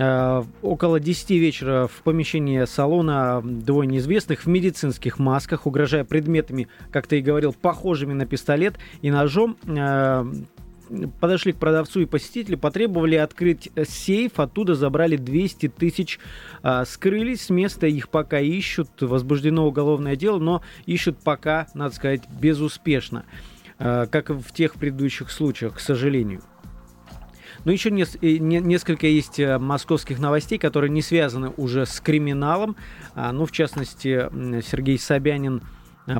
Э, 0.00 0.44
около 0.62 1.00
10 1.00 1.30
вечера 1.30 1.88
в 1.88 2.02
помещении 2.04 2.64
салона 2.66 3.42
двое 3.44 3.88
неизвестных 3.88 4.44
в 4.44 4.46
медицинских 4.46 5.18
масках, 5.18 5.66
угрожая 5.66 6.04
предметами, 6.04 6.68
как 6.92 7.08
ты 7.08 7.18
и 7.18 7.22
говорил, 7.22 7.52
похожими 7.52 8.12
на 8.12 8.24
пистолет 8.24 8.78
и 9.02 9.10
ножом, 9.10 9.56
э, 9.66 10.24
подошли 11.20 11.52
к 11.52 11.56
продавцу 11.56 12.00
и 12.00 12.06
посетителю, 12.06 12.58
потребовали 12.58 13.16
открыть 13.16 13.70
сейф, 13.88 14.38
оттуда 14.38 14.76
забрали 14.76 15.16
200 15.16 15.68
тысяч, 15.68 16.20
а, 16.62 16.84
скрылись 16.84 17.46
с 17.46 17.50
места, 17.50 17.88
их 17.88 18.08
пока 18.08 18.38
ищут, 18.38 18.88
возбуждено 19.00 19.66
уголовное 19.66 20.14
дело, 20.14 20.38
но 20.38 20.62
ищут 20.86 21.18
пока, 21.18 21.66
надо 21.74 21.94
сказать, 21.94 22.22
безуспешно, 22.40 23.24
как 23.76 24.30
в 24.30 24.50
тех 24.52 24.74
предыдущих 24.74 25.30
случаях, 25.30 25.74
к 25.74 25.80
сожалению. 25.80 26.40
Но 27.64 27.72
еще 27.72 27.90
нес- 27.90 28.16
э, 28.20 28.36
не- 28.38 28.60
несколько 28.60 29.06
есть 29.06 29.38
э, 29.40 29.58
московских 29.58 30.18
новостей, 30.18 30.58
которые 30.58 30.90
не 30.90 31.02
связаны 31.02 31.52
уже 31.56 31.86
с 31.86 32.00
криминалом. 32.00 32.76
А, 33.14 33.32
Ну, 33.32 33.46
в 33.46 33.52
частности, 33.52 34.28
Сергей 34.62 34.98
Собянин 34.98 35.62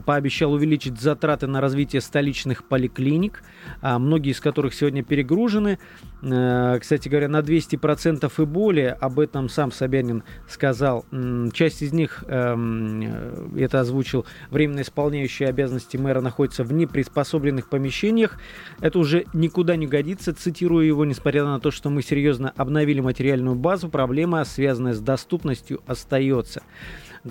пообещал 0.04 0.52
увеличить 0.52 1.00
затраты 1.00 1.46
на 1.46 1.60
развитие 1.60 2.02
столичных 2.02 2.64
поликлиник, 2.64 3.42
а, 3.80 3.98
многие 3.98 4.32
из 4.32 4.40
которых 4.40 4.74
сегодня 4.74 5.02
перегружены. 5.02 5.78
Э, 6.22 6.78
Кстати 6.80 7.08
говоря, 7.08 7.28
на 7.28 7.40
200% 7.40 8.32
и 8.38 8.44
более, 8.44 8.92
об 8.92 9.20
этом 9.20 9.48
сам 9.48 9.72
Собянин 9.72 10.24
сказал. 10.48 11.04
Часть 11.52 11.82
из 11.82 11.92
них, 11.92 12.24
эм, 12.26 13.00
э, 13.02 13.64
это 13.64 13.80
озвучил, 13.80 14.26
временно 14.50 14.82
исполняющие 14.82 15.48
обязанности 15.48 15.96
мэра 15.96 16.20
находятся 16.20 16.64
в 16.64 16.72
неприспособленных 16.72 17.68
помещениях. 17.68 18.38
Это 18.80 18.98
уже 18.98 19.24
никуда 19.32 19.76
не 19.76 19.86
годится, 19.86 20.34
цитирую 20.34 20.86
его, 20.86 21.04
несмотря 21.04 21.44
на 21.44 21.60
то, 21.60 21.70
что 21.70 21.90
мы 21.90 22.02
серьезно 22.02 22.52
обновили 22.56 23.00
материальную 23.00 23.56
базу, 23.56 23.88
проблема, 23.88 24.44
связанная 24.44 24.94
с 24.94 25.00
доступностью, 25.00 25.80
остается. 25.86 26.62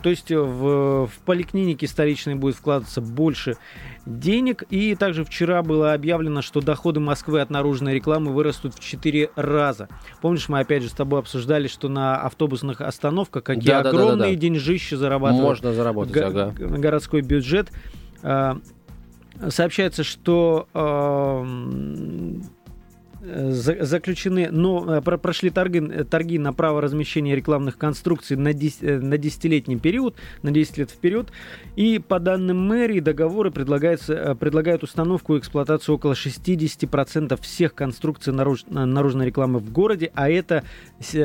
То 0.02 0.10
есть 0.10 0.32
э, 0.32 0.38
в, 0.40 1.08
в 1.08 1.20
поликлинике 1.26 1.88
столичной 1.88 2.36
будет 2.36 2.56
вкладываться 2.56 3.02
больше 3.02 3.58
денег. 4.06 4.64
И 4.70 4.96
также 4.96 5.24
вчера 5.26 5.64
было 5.64 5.94
объявлено, 5.94 6.42
что 6.42 6.62
доходы 6.62 7.00
Москвы 7.00 7.42
от 7.42 7.50
наружной 7.50 7.94
рекламы 7.96 8.34
вырастут 8.34 8.74
в 8.76 8.80
4 8.80 9.32
раза. 9.36 9.88
Помнишь, 10.22 10.50
мы 10.50 10.60
опять 10.60 10.84
же 10.84 10.90
с 10.90 10.94
тобой 10.94 11.20
обсуждали, 11.20 11.68
что 11.68 11.90
на 11.90 12.18
автобусных 12.22 12.82
остановках 12.82 13.44
какие 13.44 13.68
Да, 13.68 13.84
да, 13.84 13.92
да, 13.92 13.98
да, 13.98 14.04
огромные 14.04 14.34
да. 14.36 14.40
деньжища 14.42 14.98
зарабатывают 14.98 15.46
Можно 15.48 15.74
заработать, 15.74 16.14
го- 16.14 16.26
ага. 16.26 16.52
городской 16.58 17.22
бюджет. 17.22 17.72
А, 18.24 18.60
Сообщается, 19.50 20.04
что 20.04 20.68
э, 20.74 21.46
заключены, 23.22 24.50
но 24.52 24.98
э, 24.98 25.02
про- 25.02 25.18
прошли 25.18 25.50
торги, 25.50 25.80
торги 26.04 26.38
на 26.38 26.54
право 26.54 26.82
размещения 26.82 27.36
рекламных 27.36 27.78
конструкций 27.78 28.38
на, 28.38 28.50
э, 28.50 28.54
десятилетний 28.54 29.80
период, 29.80 30.16
на 30.44 30.52
10 30.52 30.78
лет 30.78 30.92
вперед. 30.92 31.30
И 31.76 32.00
по 32.00 32.20
данным 32.20 32.68
мэрии 32.68 33.00
договоры 33.00 33.52
предлагается, 33.52 34.14
э, 34.14 34.36
предлагают 34.36 34.84
установку 34.84 35.36
и 35.36 35.40
эксплуатацию 35.40 35.96
около 35.96 36.16
60% 36.16 37.40
всех 37.42 37.74
конструкций 37.74 38.34
наруж- 38.34 38.66
на- 38.70 38.86
наружной 38.86 39.26
рекламы 39.28 39.60
в 39.60 39.72
городе, 39.72 40.12
а 40.14 40.30
это 40.30 40.64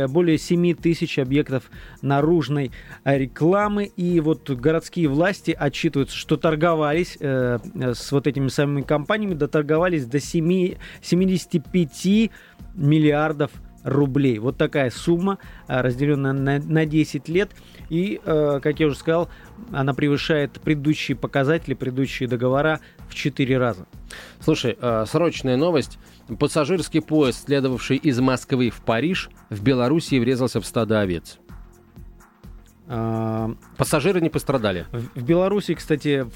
более 0.09 0.39
7 0.39 0.75
тысяч 0.75 1.19
объектов 1.19 1.71
наружной 2.01 2.71
рекламы. 3.05 3.85
И 3.97 4.21
вот 4.21 4.49
городские 4.51 5.09
власти 5.09 5.55
отчитываются, 5.59 6.17
что 6.17 6.37
торговались 6.37 7.17
э, 7.21 7.59
с 7.75 8.13
вот 8.13 8.27
этими 8.27 8.49
самыми 8.49 8.83
компаниями, 8.83 9.35
доторговались 9.35 10.07
до 10.07 10.21
7, 10.21 10.75
75 11.03 11.82
миллиардов 12.75 13.51
рублей. 13.85 14.39
Вот 14.39 14.57
такая 14.57 14.91
сумма, 14.91 15.39
э, 15.69 15.81
разделенная 15.81 16.33
на, 16.33 16.59
на 16.59 16.87
10 16.87 17.29
лет. 17.29 17.51
И, 17.89 18.21
э, 18.25 18.61
как 18.63 18.81
я 18.81 18.87
уже 18.87 18.97
сказал, 18.97 19.29
она 19.73 19.95
превышает 19.95 20.53
предыдущие 20.61 21.17
показатели, 21.17 21.75
предыдущие 21.75 22.29
договора 22.29 22.81
в 23.09 23.15
4 23.15 23.59
раза. 23.59 23.87
Слушай, 24.41 24.77
э, 24.81 25.05
срочная 25.07 25.57
новость. 25.57 25.99
Пассажирский 26.39 27.03
поезд, 27.03 27.47
следовавший 27.47 27.97
из 27.97 28.21
Москвы 28.21 28.71
в 28.71 28.81
Париж, 28.83 29.31
в 29.51 29.63
Белоруссии 29.63 30.19
врезался 30.19 30.61
в 30.61 30.67
стадо 30.67 31.01
овец. 31.01 31.39
Пассажиры 33.79 34.21
не 34.21 34.29
пострадали. 34.29 34.87
В 34.93 35.23
Беларуси, 35.23 35.75
кстати, 35.75 36.27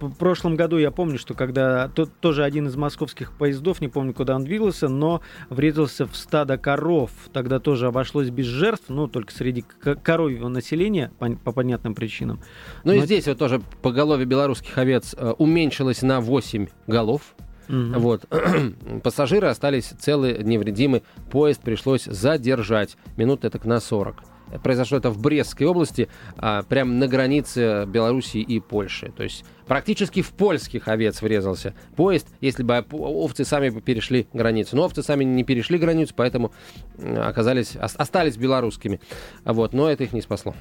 в 0.00 0.14
прошлом 0.16 0.56
году 0.56 0.78
я 0.78 0.90
помню, 0.90 1.18
что 1.18 1.34
когда 1.34 1.88
то- 1.88 2.06
тоже 2.06 2.44
один 2.44 2.66
из 2.66 2.76
московских 2.76 3.32
поездов, 3.36 3.80
не 3.80 3.88
помню, 3.88 4.12
куда 4.14 4.36
он 4.36 4.44
двигался, 4.44 4.88
но 4.88 5.20
врезался 5.50 6.06
в 6.06 6.16
стадо 6.16 6.58
коров. 6.58 7.10
Тогда 7.32 7.58
тоже 7.60 7.86
обошлось 7.86 8.30
без 8.30 8.46
жертв, 8.46 8.84
ну, 8.88 9.08
только 9.08 9.32
среди 9.32 9.64
коровьего 10.02 10.48
населения, 10.48 11.12
по, 11.18 11.30
по 11.30 11.52
понятным 11.52 11.94
причинам. 11.94 12.40
Ну 12.84 12.92
и 12.92 13.00
Но- 13.00 13.04
здесь 13.06 13.26
вот 13.26 13.38
тоже 13.38 13.60
поголовье 13.82 14.26
белорусских 14.26 14.76
овец 14.78 15.14
э, 15.16 15.34
уменьшилось 15.38 16.02
на 16.02 16.20
8 16.20 16.68
голов. 16.86 17.34
Мгм. 17.68 17.98
Вот. 17.98 18.26
Пассажиры 19.02 19.48
остались 19.48 19.86
целы, 19.86 20.38
невредимы. 20.42 21.02
Поезд 21.30 21.62
пришлось 21.62 22.04
задержать. 22.04 22.96
Минут 23.16 23.40
так 23.40 23.64
на 23.64 23.80
40. 23.80 24.16
Произошло 24.62 24.98
это 24.98 25.10
в 25.10 25.20
Брестской 25.20 25.66
области, 25.66 26.08
а, 26.36 26.62
прямо 26.62 26.92
на 26.92 27.06
границе 27.08 27.84
Белоруссии 27.86 28.40
и 28.40 28.60
Польши. 28.60 29.12
То 29.16 29.22
есть 29.22 29.44
практически 29.66 30.22
в 30.22 30.30
польских 30.30 30.88
овец 30.88 31.22
врезался 31.22 31.74
поезд, 31.96 32.28
если 32.40 32.62
бы 32.62 32.84
овцы 32.92 33.44
сами 33.44 33.70
перешли 33.80 34.26
границу. 34.32 34.76
Но 34.76 34.84
овцы 34.84 35.02
сами 35.02 35.24
не 35.24 35.44
перешли 35.44 35.78
границу, 35.78 36.14
поэтому 36.16 36.52
оказались, 36.98 37.76
ос- 37.76 37.96
остались 37.96 38.36
белорусскими. 38.36 39.00
Вот, 39.44 39.72
но 39.72 39.90
это 39.90 40.04
их 40.04 40.12
не 40.12 40.22
спасло. 40.22 40.54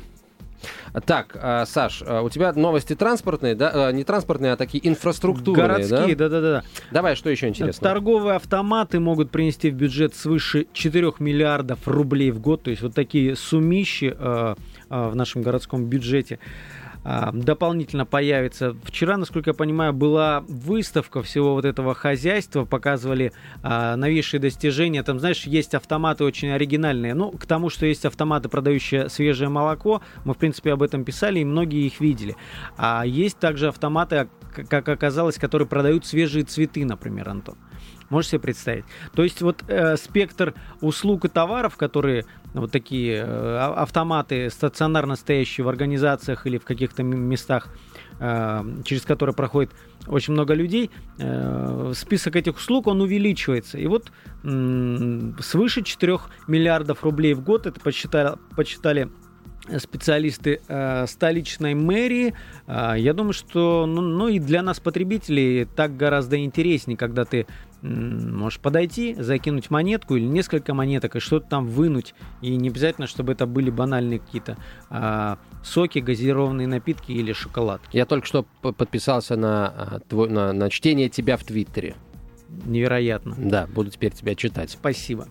Так, 1.05 1.35
а, 1.41 1.65
Саш, 1.65 2.03
а, 2.05 2.21
у 2.21 2.29
тебя 2.29 2.53
новости 2.53 2.95
транспортные, 2.95 3.55
да? 3.55 3.71
А, 3.73 3.91
Не 3.91 4.03
транспортные, 4.03 4.53
а 4.53 4.57
такие 4.57 4.87
инфраструктурные, 4.87 5.67
Городские, 5.67 6.15
да? 6.15 6.29
да-да-да. 6.29 6.63
Давай, 6.91 7.15
что 7.15 7.29
еще 7.29 7.47
интересно? 7.47 7.87
Торговые 7.87 8.35
автоматы 8.35 8.99
могут 8.99 9.31
принести 9.31 9.71
в 9.71 9.73
бюджет 9.73 10.15
свыше 10.15 10.67
4 10.71 11.13
миллиардов 11.19 11.87
рублей 11.87 12.31
в 12.31 12.39
год. 12.39 12.63
То 12.63 12.69
есть 12.69 12.83
вот 12.83 12.93
такие 12.93 13.35
сумищи 13.35 14.15
в 14.19 15.15
нашем 15.15 15.41
городском 15.41 15.85
бюджете 15.85 16.39
дополнительно 17.03 18.05
появится. 18.05 18.75
Вчера, 18.83 19.17
насколько 19.17 19.49
я 19.49 19.53
понимаю, 19.53 19.93
была 19.93 20.43
выставка 20.47 21.21
всего 21.21 21.53
вот 21.53 21.65
этого 21.65 21.93
хозяйства, 21.93 22.65
показывали 22.65 23.33
а, 23.61 23.95
новейшие 23.95 24.39
достижения. 24.39 25.03
Там, 25.03 25.19
знаешь, 25.19 25.43
есть 25.43 25.75
автоматы 25.75 26.23
очень 26.23 26.49
оригинальные. 26.49 27.13
Ну, 27.13 27.31
к 27.31 27.45
тому, 27.45 27.69
что 27.69 27.85
есть 27.85 28.05
автоматы, 28.05 28.49
продающие 28.49 29.09
свежее 29.09 29.49
молоко, 29.49 30.01
мы, 30.23 30.33
в 30.33 30.37
принципе, 30.37 30.71
об 30.73 30.81
этом 30.81 31.03
писали, 31.03 31.39
и 31.39 31.45
многие 31.45 31.85
их 31.85 31.99
видели. 31.99 32.35
А 32.77 33.03
есть 33.05 33.37
также 33.37 33.67
автоматы, 33.67 34.29
к- 34.55 34.63
как 34.65 34.87
оказалось, 34.87 35.35
которые 35.37 35.67
продают 35.67 36.05
свежие 36.05 36.43
цветы, 36.45 36.85
например, 36.85 37.29
Антон. 37.29 37.55
Можешь 38.13 38.29
себе 38.29 38.41
представить? 38.41 38.85
То 39.15 39.23
есть 39.23 39.41
вот 39.41 39.63
э, 39.67 39.97
спектр 39.97 40.53
услуг 40.81 41.25
и 41.25 41.29
товаров, 41.29 41.77
которые 41.77 42.25
вот 42.53 42.71
такие 42.71 43.15
э, 43.15 43.25
а- 43.25 43.73
автоматы, 43.81 44.51
стационарно 44.51 45.15
стоящие 45.15 45.65
в 45.65 45.67
организациях 45.67 46.45
или 46.45 46.59
в 46.59 46.63
каких-то 46.63 47.01
местах, 47.01 47.69
э, 48.19 48.61
через 48.83 49.01
которые 49.01 49.33
проходит 49.33 49.71
очень 50.05 50.33
много 50.33 50.53
людей, 50.53 50.91
э, 51.17 51.93
список 51.95 52.35
этих 52.35 52.57
услуг, 52.57 52.85
он 52.85 53.01
увеличивается. 53.01 53.79
И 53.79 53.87
вот 53.87 54.11
м, 54.43 55.35
свыше 55.39 55.81
4 55.81 56.19
миллиардов 56.45 57.03
рублей 57.03 57.33
в 57.33 57.41
год, 57.41 57.65
это 57.65 57.79
подсчитали, 57.79 58.35
подсчитали 58.55 59.09
специалисты 59.79 60.61
э, 60.67 61.05
столичной 61.07 61.73
мэрии. 61.73 62.33
Э, 62.67 62.95
я 62.97 63.13
думаю, 63.13 63.33
что 63.33 63.85
ну, 63.85 64.01
ну 64.01 64.27
и 64.27 64.39
для 64.39 64.61
нас, 64.61 64.79
потребителей, 64.79 65.65
так 65.65 65.95
гораздо 65.95 66.37
интереснее, 66.43 66.97
когда 66.97 67.25
ты 67.25 67.47
м, 67.81 68.37
можешь 68.37 68.59
подойти, 68.59 69.15
закинуть 69.15 69.69
монетку 69.69 70.15
или 70.15 70.25
несколько 70.25 70.73
монеток 70.73 71.15
и 71.15 71.19
что-то 71.19 71.47
там 71.47 71.67
вынуть. 71.67 72.13
И 72.41 72.55
не 72.55 72.69
обязательно, 72.69 73.07
чтобы 73.07 73.33
это 73.33 73.45
были 73.45 73.69
банальные 73.69 74.19
какие-то 74.19 74.57
э, 74.89 75.35
соки, 75.63 75.99
газированные 75.99 76.67
напитки 76.67 77.11
или 77.11 77.33
шоколад. 77.33 77.81
Я 77.91 78.05
только 78.05 78.27
что 78.27 78.43
подписался 78.61 79.35
на, 79.35 79.67
а, 79.67 79.99
твой, 80.07 80.29
на, 80.29 80.51
на 80.51 80.69
чтение 80.69 81.09
тебя 81.09 81.37
в 81.37 81.43
Твиттере. 81.43 81.95
Невероятно. 82.65 83.35
Да, 83.37 83.67
буду 83.67 83.89
теперь 83.89 84.11
тебя 84.11 84.35
читать. 84.35 84.69
Спасибо. 84.71 85.27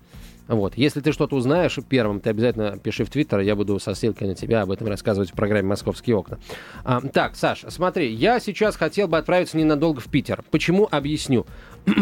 Вот. 0.52 0.76
Если 0.76 1.00
ты 1.00 1.12
что-то 1.12 1.34
узнаешь 1.34 1.78
первым, 1.88 2.20
ты 2.20 2.28
обязательно 2.28 2.76
пиши 2.76 3.04
в 3.04 3.10
Твиттер, 3.10 3.40
я 3.40 3.56
буду 3.56 3.78
со 3.80 3.94
ссылкой 3.94 4.28
на 4.28 4.34
тебя 4.34 4.60
об 4.62 4.70
этом 4.70 4.86
рассказывать 4.86 5.30
в 5.30 5.32
программе 5.32 5.66
«Московские 5.68 6.14
окна». 6.14 6.38
А, 6.84 7.00
так, 7.00 7.36
Саш, 7.36 7.64
смотри, 7.68 8.12
я 8.12 8.38
сейчас 8.38 8.76
хотел 8.76 9.08
бы 9.08 9.16
отправиться 9.16 9.56
ненадолго 9.56 10.00
в 10.00 10.08
Питер. 10.08 10.44
Почему? 10.50 10.86
Объясню. 10.90 11.46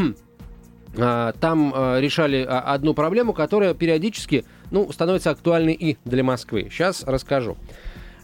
А, 0.99 1.33
там 1.39 1.73
а, 1.73 2.01
решали 2.01 2.45
а, 2.45 2.63
одну 2.63 2.95
проблему, 2.95 3.33
которая 3.33 3.75
периодически 3.75 4.45
ну, 4.73 4.91
становится 4.91 5.31
актуальной 5.31 5.73
и 5.73 5.99
для 6.05 6.25
Москвы. 6.25 6.67
Сейчас 6.69 7.05
расскажу. 7.05 7.57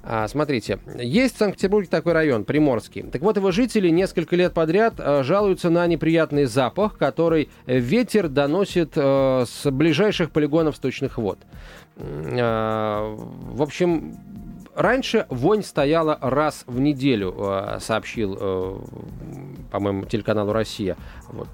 А, 0.09 0.29
смотрите, 0.29 0.79
есть 1.01 1.35
в 1.35 1.39
Санкт-Петербурге 1.39 1.89
такой 1.89 2.13
район, 2.13 2.45
Приморский. 2.45 3.03
Так 3.03 3.23
вот, 3.23 3.37
его 3.37 3.51
жители 3.51 3.89
несколько 3.89 4.37
лет 4.37 4.55
подряд 4.55 4.95
а, 4.99 5.25
жалуются 5.25 5.69
на 5.69 5.85
неприятный 5.89 6.45
запах, 6.45 6.97
который 6.97 7.49
ветер 7.67 8.29
доносит 8.29 8.93
а, 8.95 9.45
с 9.45 9.69
ближайших 9.69 10.31
полигонов 10.31 10.77
сточных 10.77 11.19
вод. 11.19 11.41
А, 11.97 13.17
в 13.17 13.63
общем, 13.63 14.17
раньше 14.77 15.27
вонь 15.31 15.63
стояла 15.63 16.19
раз 16.21 16.65
в 16.67 16.79
неделю, 16.79 17.35
а, 17.39 17.79
сообщил, 17.81 18.37
а, 18.39 18.85
по-моему, 19.73 20.05
телеканалу 20.05 20.53
«Россия» 20.53 20.97
вот, 21.29 21.49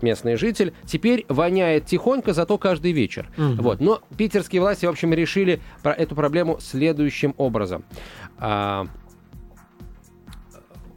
местный 0.00 0.36
житель. 0.36 0.72
Теперь 0.84 1.24
воняет 1.28 1.86
тихонько, 1.86 2.32
зато 2.32 2.58
каждый 2.58 2.92
вечер. 2.92 3.28
Мгм. 3.36 3.56
Вот. 3.56 3.80
Но 3.80 4.00
питерские 4.16 4.60
власти, 4.60 4.86
в 4.86 4.90
общем, 4.90 5.12
решили 5.12 5.60
про 5.82 5.92
эту 5.92 6.14
проблему 6.14 6.58
следующим 6.60 7.34
образом. 7.36 7.84
А, 8.38 8.86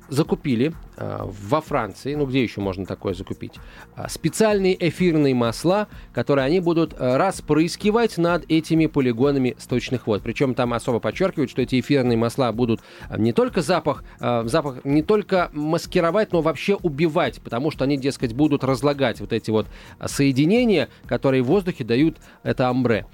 закупили 0.09 0.73
во 0.97 1.61
Франции, 1.61 2.15
ну 2.15 2.25
где 2.25 2.43
еще 2.43 2.61
можно 2.61 2.85
такое 2.85 3.13
закупить, 3.13 3.53
а, 3.95 4.07
специальные 4.09 4.75
эфирные 4.87 5.33
масла, 5.33 5.87
которые 6.13 6.45
они 6.45 6.59
будут 6.59 6.93
а, 6.97 7.17
распрыскивать 7.17 8.17
над 8.17 8.45
этими 8.49 8.85
полигонами 8.85 9.55
сточных 9.57 10.07
вод. 10.07 10.21
Причем 10.23 10.55
там 10.55 10.73
особо 10.73 10.99
подчеркивают, 10.99 11.49
что 11.49 11.61
эти 11.61 11.79
эфирные 11.79 12.17
масла 12.17 12.51
будут 12.51 12.81
не 13.17 13.33
только 13.33 13.61
запах, 13.61 14.03
запах 14.19 14.83
не 14.83 15.01
только 15.01 15.49
маскировать, 15.53 16.31
но 16.31 16.41
вообще 16.41 16.75
убивать, 16.75 17.41
потому 17.41 17.71
что 17.71 17.83
они, 17.83 17.97
дескать, 17.97 18.33
будут 18.33 18.63
разлагать 18.63 19.19
вот 19.19 19.33
эти 19.33 19.51
вот 19.51 19.67
соединения, 20.05 20.89
которые 21.07 21.43
в 21.43 21.47
воздухе 21.47 21.83
дают 21.83 22.17
это 22.43 22.69
амбре. 22.69 23.05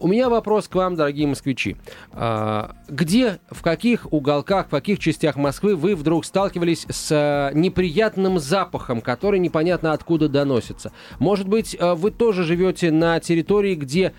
У 0.00 0.08
меня 0.08 0.28
вопрос 0.28 0.68
к 0.68 0.74
вам, 0.74 0.96
дорогие 0.96 1.26
москвичи. 1.26 1.76
Где, 2.88 3.40
в 3.50 3.62
каких 3.62 4.12
уголках, 4.12 4.66
в 4.66 4.70
каких 4.70 4.98
частях 4.98 5.36
Москвы 5.36 5.76
вы 5.76 5.94
вдруг 5.96 6.24
сталкивались 6.24 6.86
с 6.88 7.12
э, 7.22 7.54
неприятным 7.54 8.38
запахом, 8.38 9.00
который 9.00 9.38
непонятно 9.38 9.92
откуда 9.92 10.28
доносится? 10.28 10.92
Может 11.18 11.48
быть, 11.48 11.76
э, 11.78 11.94
вы 11.94 12.10
тоже 12.10 12.44
живете 12.44 12.90
на 12.90 13.20
территории, 13.20 13.74
где 13.74 14.12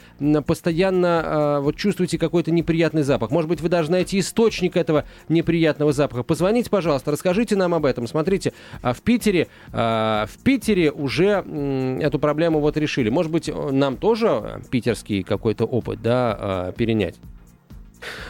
постоянно 0.45 1.23
э, 1.25 1.59
вот 1.61 1.75
чувствуете 1.75 2.17
какой-то 2.17 2.51
неприятный 2.51 3.03
запах? 3.03 3.31
Может 3.31 3.49
быть, 3.49 3.61
вы 3.61 3.69
даже 3.69 3.87
знаете 3.87 4.19
источник 4.19 4.77
этого 4.77 5.05
неприятного 5.29 5.93
запаха? 5.93 6.23
Позвоните, 6.23 6.69
пожалуйста, 6.69 7.11
расскажите 7.11 7.55
нам 7.55 7.73
об 7.73 7.85
этом. 7.85 8.07
Смотрите, 8.07 8.53
в 8.81 9.01
Питере, 9.01 9.47
в 9.71 10.29
Питере 10.43 10.91
уже 10.91 11.43
эту 12.01 12.19
проблему 12.19 12.59
вот 12.59 12.77
решили. 12.77 13.09
Может 13.09 13.31
быть, 13.31 13.49
нам 13.71 13.97
тоже 13.97 14.61
питерский 14.69 15.23
какой-то 15.23 15.65
опыт, 15.65 16.01
да, 16.01 16.73
перенять? 16.77 17.15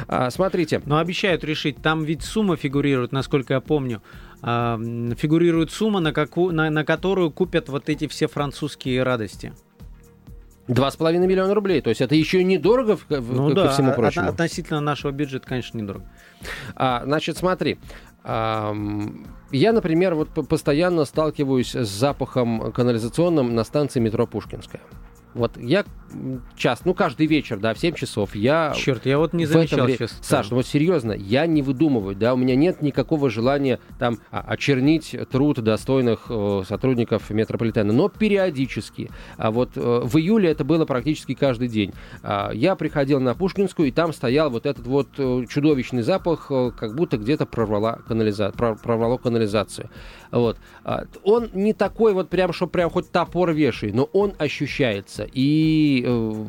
А, 0.08 0.30
смотрите, 0.30 0.82
Но 0.86 0.98
обещают 0.98 1.44
решить. 1.44 1.78
Там 1.82 2.04
ведь 2.04 2.24
сумма 2.24 2.56
фигурирует, 2.58 3.12
насколько 3.12 3.54
я 3.54 3.62
помню. 3.62 4.02
А, 4.42 4.78
фигурирует 5.18 5.72
сумма, 5.72 6.00
на, 6.00 6.12
какую, 6.14 6.54
на, 6.54 6.70
на 6.70 6.84
которую 6.86 7.32
купят 7.32 7.70
вот 7.70 7.90
эти 7.90 8.08
все 8.08 8.28
французские 8.28 9.04
радости. 9.04 9.54
2,5 10.68 11.18
миллиона 11.28 11.54
рублей. 11.54 11.82
То 11.82 11.90
есть 11.90 12.02
это 12.02 12.16
еще 12.16 12.44
недорого 12.44 12.98
Ну 13.10 13.50
ко 13.50 13.56
да, 13.56 13.70
всему 13.70 13.90
от- 13.90 13.96
прочему. 13.98 14.30
относительно 14.30 14.80
нашего 14.80 15.12
бюджета, 15.12 15.46
конечно, 15.48 15.78
недорого. 15.78 16.06
А, 16.76 17.02
значит, 17.06 17.38
смотри. 17.38 17.80
ам, 18.24 19.26
я, 19.52 19.74
например, 19.74 20.16
вот 20.16 20.30
постоянно 20.48 21.04
сталкиваюсь 21.06 21.76
с 21.76 21.90
запахом 21.90 22.72
канализационным 22.72 23.54
на 23.56 23.64
станции 23.66 24.00
метро 24.00 24.26
Пушкинская. 24.26 24.82
Вот 25.34 25.58
я 25.58 25.84
час, 26.56 26.82
ну 26.86 26.94
каждый 26.94 27.26
вечер, 27.26 27.58
да, 27.58 27.74
в 27.74 27.80
7 27.80 27.96
часов 27.96 28.36
я 28.36 28.74
Черт, 28.76 29.06
я 29.08 29.18
вот 29.18 29.34
не 29.34 29.46
замечал, 29.48 29.86
вре- 29.86 29.98
честно. 29.98 30.18
Саш, 30.24 30.52
ну 30.52 30.58
вот 30.58 30.68
серьезно, 30.68 31.12
я 31.12 31.48
не 31.48 31.64
выдумываю, 31.64 32.16
да, 32.16 32.36
у 32.36 32.38
меня 32.38 32.56
нет 32.56 32.84
никакого 32.84 33.32
желания 33.32 33.80
там 33.98 34.20
а, 34.30 34.42
очернить 34.42 35.16
труд 35.32 35.60
достойных 35.60 36.28
э, 36.30 36.62
сотрудников 36.68 37.32
метрополитена, 37.32 37.92
но 37.94 38.10
периодически. 38.10 39.10
А 39.38 39.50
вот 39.50 39.72
э, 39.76 39.80
в 40.04 40.16
июле 40.18 40.52
это 40.52 40.64
было 40.64 40.86
практически 40.86 41.34
каждый 41.34 41.68
день. 41.68 41.94
А, 42.22 42.52
я 42.54 42.76
приходил 42.76 43.20
на 43.20 43.34
Пушкинскую, 43.34 43.88
и 43.88 43.92
там 43.92 44.14
стоял 44.14 44.52
вот 44.52 44.66
этот 44.68 44.86
вот 44.86 45.08
э, 45.18 45.46
чудовищный 45.50 46.04
запах, 46.04 46.48
э, 46.52 46.72
как 46.78 46.96
будто 46.96 47.18
где-то 47.18 47.46
прорвала 47.48 48.00
канализа... 48.08 48.52
про- 48.52 48.76
прорвало 48.76 49.18
канализацию. 49.18 49.90
Вот. 50.32 50.58
А, 50.84 51.06
Он 51.24 51.50
не 51.54 51.74
такой 51.74 52.14
вот 52.14 52.30
прям, 52.30 52.54
что 52.54 52.68
прям 52.68 52.90
хоть 52.92 53.12
топор 53.12 53.52
вешай, 53.52 53.92
но 53.92 54.04
он 54.14 54.34
ощущается. 54.38 55.23
И 55.32 56.04
э, 56.06 56.46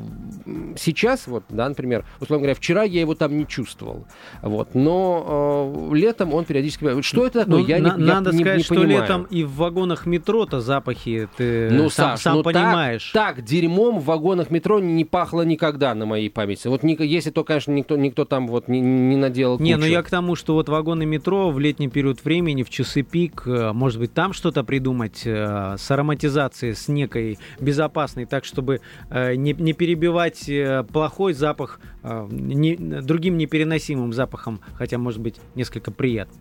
сейчас, 0.77 1.27
вот, 1.27 1.45
да, 1.49 1.69
например, 1.69 2.05
условно 2.21 2.43
говоря, 2.43 2.55
вчера 2.55 2.83
я 2.85 3.01
его 3.01 3.15
там 3.15 3.37
не 3.37 3.47
чувствовал. 3.47 4.07
Вот. 4.43 4.75
Но 4.75 5.89
э, 5.91 5.95
летом 5.95 6.33
он 6.35 6.45
периодически... 6.45 7.01
Что 7.03 7.27
это 7.27 7.41
такое? 7.45 7.61
Ну, 7.61 7.67
я 7.67 7.79
на- 7.79 7.97
не, 7.97 8.05
я 8.07 8.15
надо 8.15 8.33
не- 8.33 8.39
сказать, 8.39 8.59
не 8.59 8.63
что 8.65 8.75
понимаю. 8.75 9.01
летом 9.03 9.23
и 9.25 9.45
в 9.45 9.55
вагонах 9.57 10.07
метро-то 10.07 10.61
запахи 10.61 11.29
ты 11.37 11.71
Ну, 11.71 11.91
сам, 11.91 12.11
Саш, 12.13 12.21
сам 12.23 12.37
ну 12.37 12.43
так- 12.43 12.53
понимаешь. 12.55 13.11
Так, 13.13 13.43
дерьмом 13.45 13.99
в 14.01 14.05
вагонах 14.05 14.51
метро 14.51 14.81
не 14.81 15.05
пахло 15.05 15.43
никогда 15.43 15.95
на 15.95 16.07
моей 16.07 16.31
памяти. 16.31 16.69
Вот 16.69 16.83
если 16.85 17.31
то, 17.31 17.45
конечно, 17.45 17.73
никто, 17.73 17.97
никто 17.97 18.25
там 18.25 18.49
вот 18.49 18.69
не, 18.69 18.81
не 18.81 19.17
наделал 19.17 19.59
Не, 19.59 19.75
ну 19.77 19.83
кучу. 19.83 19.93
я 19.93 20.03
к 20.03 20.11
тому, 20.11 20.35
что 20.37 20.55
вот 20.55 20.69
вагоны 20.69 21.07
метро 21.07 21.51
в 21.51 21.59
летний 21.59 21.89
период 21.89 22.25
времени, 22.25 22.63
в 22.63 22.71
часы 22.71 23.03
пик, 23.03 23.43
э, 23.47 23.73
может 23.73 23.99
быть, 23.99 24.13
там 24.15 24.33
что-то 24.33 24.65
придумать 24.65 25.23
э, 25.25 25.77
с 25.79 25.91
ароматизацией, 25.91 26.75
с 26.75 26.89
некой 26.89 27.39
безопасной, 27.61 28.25
так, 28.27 28.45
чтобы 28.45 28.64
э, 29.11 29.35
не, 29.35 29.53
не 29.53 29.73
перебивать 29.73 30.49
э, 30.49 30.85
плохой 30.93 31.33
запах 31.33 31.81
э, 32.03 32.27
не- 32.31 32.77
другим 32.77 33.37
непереносимым 33.39 34.13
запахом, 34.13 34.61
хотя, 34.75 34.99
может 34.99 35.21
быть, 35.21 35.37
несколько 35.55 35.91
приятным. 35.91 36.41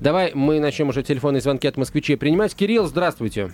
Давай 0.00 0.32
мы 0.34 0.60
начнем 0.60 0.88
уже 0.90 1.02
телефонные 1.02 1.40
звонки 1.40 1.66
от 1.66 1.76
москвичей 1.76 2.16
принимать. 2.16 2.54
Кирилл, 2.54 2.86
здравствуйте. 2.86 3.52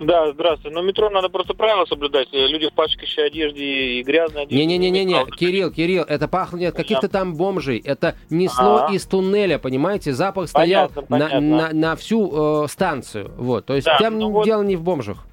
Да, 0.00 0.30
здравствуйте. 0.32 0.76
Но 0.76 0.82
метро 0.82 1.10
надо 1.10 1.28
просто 1.28 1.54
правила 1.54 1.84
соблюдать. 1.84 2.28
Люди 2.32 2.68
в 2.68 2.72
пачкающей 2.72 3.26
одежде 3.26 3.64
и 3.64 4.02
грязной 4.04 4.42
одежде. 4.42 4.64
Не-не-не-не. 4.64 5.24
Кирилл, 5.36 5.72
Кирилл, 5.72 6.04
это 6.04 6.28
пахло 6.28 6.56
не 6.58 6.66
от 6.66 6.76
каких-то 6.76 7.08
там 7.08 7.34
бомжей, 7.34 7.78
это 7.78 8.14
несло 8.30 8.84
Ага. 8.84 8.94
из 8.94 9.04
туннеля, 9.06 9.58
понимаете? 9.58 10.12
Запах 10.12 10.48
стоял 10.48 10.88
Понятно, 10.90 11.16
на, 11.18 11.26
понятно. 11.28 11.56
на- 11.72 11.72
на 11.90 11.96
всю 11.96 12.64
э, 12.64 12.68
станцию. 12.68 13.32
Вот, 13.36 13.66
то 13.66 13.74
есть 13.74 13.86
Да, 13.86 13.98
там 13.98 14.18
ну 14.20 14.30
вот- 14.30 14.44
дело 14.44 14.62
не 14.62 14.76
в 14.76 14.82
бомжах. 14.82 15.26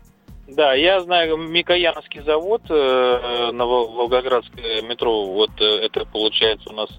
Да, 0.48 0.74
я 0.74 1.02
знаю 1.02 1.38
Микояновский 1.38 2.22
завод 2.22 2.62
э, 2.70 3.52
на 3.52 3.66
Вол- 3.66 3.92
Волгоградское 3.94 4.84
метро. 4.84 5.26
Вот 5.26 5.50
э, 5.60 5.66
это 5.66 6.06
получается 6.06 6.70
у 6.70 6.74
нас, 6.74 6.90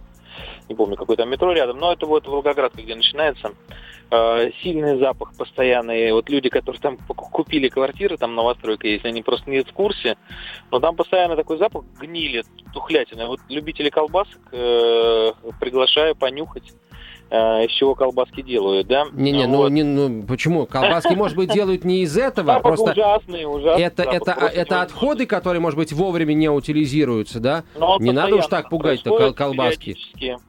не 0.69 0.75
помню, 0.75 0.97
какое 0.97 1.17
там 1.17 1.31
метро 1.31 1.53
рядом, 1.53 1.79
но 1.79 1.93
это 1.93 2.07
вот 2.07 2.27
Волгоградка, 2.27 2.83
где 2.83 2.97
начинается. 2.97 3.53
Э, 4.11 4.51
сильный 4.63 4.99
запах 4.99 5.37
постоянный. 5.37 6.13
Вот 6.13 6.29
люди, 6.29 6.49
которые 6.49 6.81
там 6.81 6.97
купили 6.97 7.69
квартиры, 7.69 8.17
там 8.17 8.35
новостройка, 8.35 8.89
если 8.89 9.09
они 9.09 9.23
просто 9.23 9.49
не 9.49 9.63
в 9.63 9.73
курсе, 9.73 10.17
но 10.73 10.81
там 10.81 10.97
постоянно 10.97 11.37
такой 11.37 11.59
запах 11.59 11.85
гнили, 12.01 12.45
тухлятины. 12.73 13.27
Вот 13.27 13.41
любители 13.49 13.91
колбасок 13.91 14.41
э, 14.51 15.33
приглашаю 15.61 16.17
понюхать, 16.17 16.73
из 17.31 17.71
чего 17.73 17.95
колбаски 17.95 18.41
делают, 18.41 18.87
да? 18.87 19.07
Не-не, 19.13 19.47
ну, 19.47 19.59
Вот. 19.59 19.71
не, 19.71 19.83
ну 19.83 20.23
почему? 20.23 20.67
Колбаски, 20.67 21.15
может 21.15 21.37
быть, 21.37 21.53
делают 21.53 21.85
не 21.85 22.03
из 22.03 22.17
этого, 22.17 22.55
Запах 22.55 22.63
просто 22.63 22.93
ужасный, 22.93 23.45
ужасный. 23.45 23.83
это, 23.85 24.05
запах, 24.05 24.15
это, 24.15 24.33
просто 24.33 24.61
это 24.61 24.83
отходы, 24.83 25.27
которые, 25.27 25.61
может 25.61 25.77
быть, 25.79 25.93
вовремя 25.93 26.35
не 26.35 26.49
утилизируются, 26.49 27.41
да? 27.41 27.65
Но 27.77 27.95
он 27.97 28.03
Не 28.03 28.13
надо 28.13 28.37
уж 28.37 28.47
так 28.47 28.69
пугать-то 28.69 29.33
колбаски. 29.33 29.97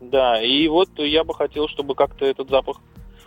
Да, 0.01 0.41
и 0.41 0.67
вот 0.67 0.89
я 0.97 1.23
бы 1.23 1.33
хотел, 1.33 1.67
чтобы 1.67 1.95
как-то 1.95 2.25
этот 2.25 2.49
запах 2.49 2.77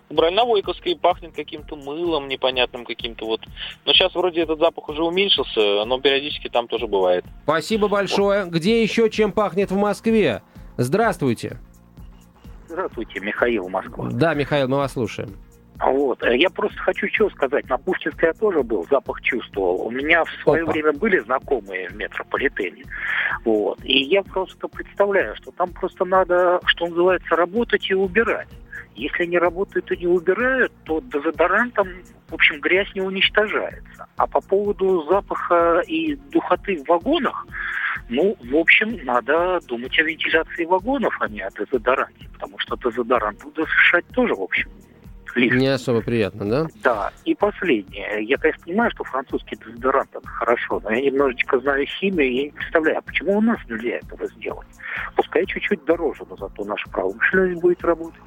убрали. 0.08 0.34
На 0.34 0.44
Войковской 0.44 0.96
пахнет 0.96 1.32
каким-то 1.34 1.76
мылом 1.76 2.28
непонятным 2.28 2.84
каким-то 2.84 3.26
вот. 3.26 3.40
Но 3.84 3.92
сейчас 3.92 4.14
вроде 4.14 4.42
этот 4.42 4.58
запах 4.58 4.88
уже 4.88 5.02
уменьшился, 5.02 5.84
но 5.84 6.00
периодически 6.00 6.48
там 6.48 6.68
тоже 6.68 6.86
бывает. 6.86 7.24
Спасибо 7.44 7.88
большое. 7.88 8.46
Где 8.46 8.82
еще 8.82 9.08
чем 9.10 9.32
пахнет 9.32 9.70
в 9.70 9.76
Москве? 9.76 10.42
Здравствуйте. 10.76 11.58
Здравствуйте, 12.70 13.18
Михаил, 13.18 13.68
Москва. 13.68 14.08
Да, 14.12 14.32
Михаил, 14.34 14.68
мы 14.68 14.76
вас 14.76 14.92
слушаем. 14.92 15.30
Вот. 15.80 16.22
э, 16.22 16.36
Я 16.36 16.50
просто 16.50 16.78
хочу 16.78 17.08
что 17.12 17.28
сказать. 17.30 17.68
На 17.68 17.78
Пушкинской 17.78 18.28
я 18.28 18.32
тоже 18.34 18.62
был, 18.62 18.86
запах 18.88 19.20
чувствовал. 19.22 19.80
У 19.86 19.90
меня 19.90 20.24
в 20.24 20.30
свое 20.44 20.62
Опа. 20.62 20.72
время 20.72 20.92
были 20.92 21.18
знакомые 21.18 21.88
в 21.88 21.96
метрополитене. 21.96 22.84
Вот. 23.44 23.84
И 23.84 24.04
я 24.04 24.22
просто 24.22 24.68
представляю, 24.68 25.34
что 25.36 25.50
там 25.50 25.70
просто 25.72 26.04
надо, 26.04 26.60
что 26.66 26.86
называется, 26.86 27.34
работать 27.34 27.90
и 27.90 27.94
убирать. 27.94 28.48
Если 28.94 29.24
не 29.24 29.38
работают 29.38 29.90
и 29.92 29.96
не 29.96 30.06
убирают, 30.06 30.72
то 30.84 31.00
дезодорантом, 31.00 31.88
в 32.28 32.34
общем, 32.34 32.60
грязь 32.60 32.88
не 32.94 33.00
уничтожается. 33.00 34.06
А 34.16 34.26
по 34.26 34.40
поводу 34.40 35.04
запаха 35.08 35.82
и 35.86 36.16
духоты 36.30 36.82
в 36.82 36.88
вагонах, 36.88 37.46
ну, 38.08 38.36
в 38.40 38.56
общем, 38.56 39.04
надо 39.04 39.60
думать 39.66 39.98
о 39.98 40.02
вентиляции 40.02 40.64
вагонов, 40.64 41.16
а 41.20 41.28
не 41.28 41.40
о 41.40 41.50
дезодоранте. 41.50 42.28
Потому 42.34 42.58
что 42.58 42.76
дезодорант 42.76 43.40
дышать 43.54 44.06
тоже, 44.08 44.34
в 44.34 44.42
общем, 44.42 44.70
лишний. 45.36 45.60
Не 45.60 45.68
особо 45.68 46.02
приятно, 46.02 46.48
да? 46.48 46.66
Да, 46.82 47.12
и 47.24 47.34
последнее. 47.34 48.24
Я, 48.24 48.36
конечно, 48.36 48.64
понимаю, 48.64 48.90
что 48.90 49.04
французский 49.04 49.56
дезодорант 49.56 50.10
это 50.12 50.26
хорошо, 50.26 50.80
но 50.82 50.90
я 50.90 51.02
немножечко 51.02 51.58
знаю 51.60 51.86
химию 51.86 52.28
и 52.28 52.44
не 52.44 52.50
представляю, 52.50 52.98
а 52.98 53.02
почему 53.02 53.38
у 53.38 53.40
нас 53.40 53.58
нельзя 53.68 53.98
этого 53.98 54.26
сделать? 54.28 54.66
Пускай 55.16 55.46
чуть-чуть 55.46 55.84
дороже, 55.84 56.24
но 56.28 56.36
зато 56.36 56.64
наша 56.64 56.88
промышленность 56.90 57.60
будет 57.60 57.82
работать. 57.84 58.20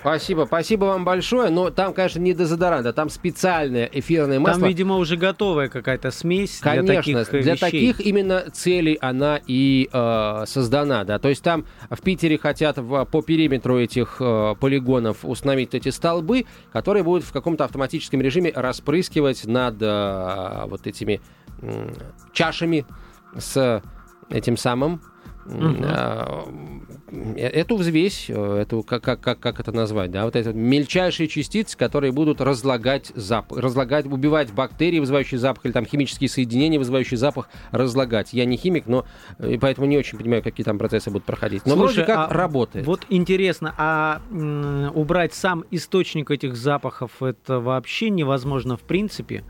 Спасибо, 0.00 0.44
спасибо 0.46 0.86
вам 0.86 1.04
большое. 1.04 1.50
Но 1.50 1.70
там, 1.70 1.92
конечно, 1.92 2.18
не 2.20 2.32
дезодорант, 2.32 2.86
а 2.86 2.92
там 2.92 3.08
специальное 3.10 3.84
эфирное 3.92 4.40
масло. 4.40 4.60
Там, 4.60 4.68
видимо, 4.68 4.96
уже 4.96 5.16
готовая 5.16 5.68
какая-то 5.68 6.10
смесь 6.10 6.60
для 6.62 6.72
Конечно, 6.76 6.94
таких 6.96 7.16
э, 7.34 7.42
для 7.42 7.52
вещей. 7.52 7.56
таких 7.58 8.00
именно 8.00 8.44
целей 8.52 8.98
она 9.00 9.40
и 9.46 9.88
э, 9.92 10.44
создана, 10.46 11.04
да. 11.04 11.18
То 11.18 11.28
есть 11.28 11.42
там 11.42 11.64
в 11.90 12.00
Питере 12.02 12.38
хотят 12.38 12.78
в- 12.78 13.04
по 13.04 13.22
периметру 13.22 13.78
этих 13.78 14.16
э, 14.20 14.54
полигонов 14.58 15.18
установить 15.24 15.74
эти 15.74 15.90
столбы, 15.90 16.46
которые 16.72 17.02
будут 17.02 17.24
в 17.24 17.32
каком-то 17.32 17.64
автоматическом 17.64 18.20
режиме 18.22 18.52
распрыскивать 18.54 19.44
над 19.46 19.76
э, 19.80 20.64
вот 20.66 20.86
этими 20.86 21.20
м, 21.62 21.92
чашами 22.32 22.86
с 23.38 23.82
этим 24.30 24.56
самым 24.56 25.02
э, 25.46 27.36
эту 27.36 27.76
взвесь, 27.76 28.26
э, 28.28 28.62
эту 28.62 28.82
как, 28.82 29.02
как, 29.02 29.20
как, 29.20 29.40
как 29.40 29.60
это 29.60 29.72
назвать, 29.72 30.10
да, 30.10 30.24
вот 30.24 30.36
эти 30.36 30.48
мельчайшие 30.48 31.28
частицы, 31.28 31.76
которые 31.76 32.12
будут 32.12 32.40
разлагать 32.40 33.12
запах, 33.14 33.58
разлагать, 33.58 34.06
убивать 34.06 34.52
бактерии, 34.52 34.98
вызывающие 34.98 35.38
запах, 35.38 35.66
или 35.66 35.72
там 35.72 35.86
химические 35.86 36.28
соединения, 36.28 36.78
вызывающие 36.78 37.18
запах, 37.18 37.48
разлагать. 37.70 38.32
Я 38.32 38.44
не 38.44 38.56
химик, 38.56 38.86
но 38.86 39.04
э, 39.38 39.52
и 39.52 39.58
поэтому 39.58 39.86
не 39.86 39.98
очень 39.98 40.18
понимаю, 40.18 40.42
какие 40.42 40.64
там 40.64 40.78
процессы 40.78 41.10
будут 41.10 41.24
проходить. 41.24 41.66
Но 41.66 41.74
Слушай, 41.74 41.94
вроде 41.94 42.06
как 42.06 42.30
а 42.30 42.34
работает. 42.34 42.86
Вот 42.86 43.06
интересно, 43.08 43.74
а 43.76 44.20
убрать 44.94 45.34
сам 45.34 45.64
источник 45.70 46.30
этих 46.30 46.56
запахов 46.56 47.22
это 47.22 47.60
вообще 47.60 48.10
невозможно 48.10 48.76
в 48.76 48.82
принципе? 48.82 49.44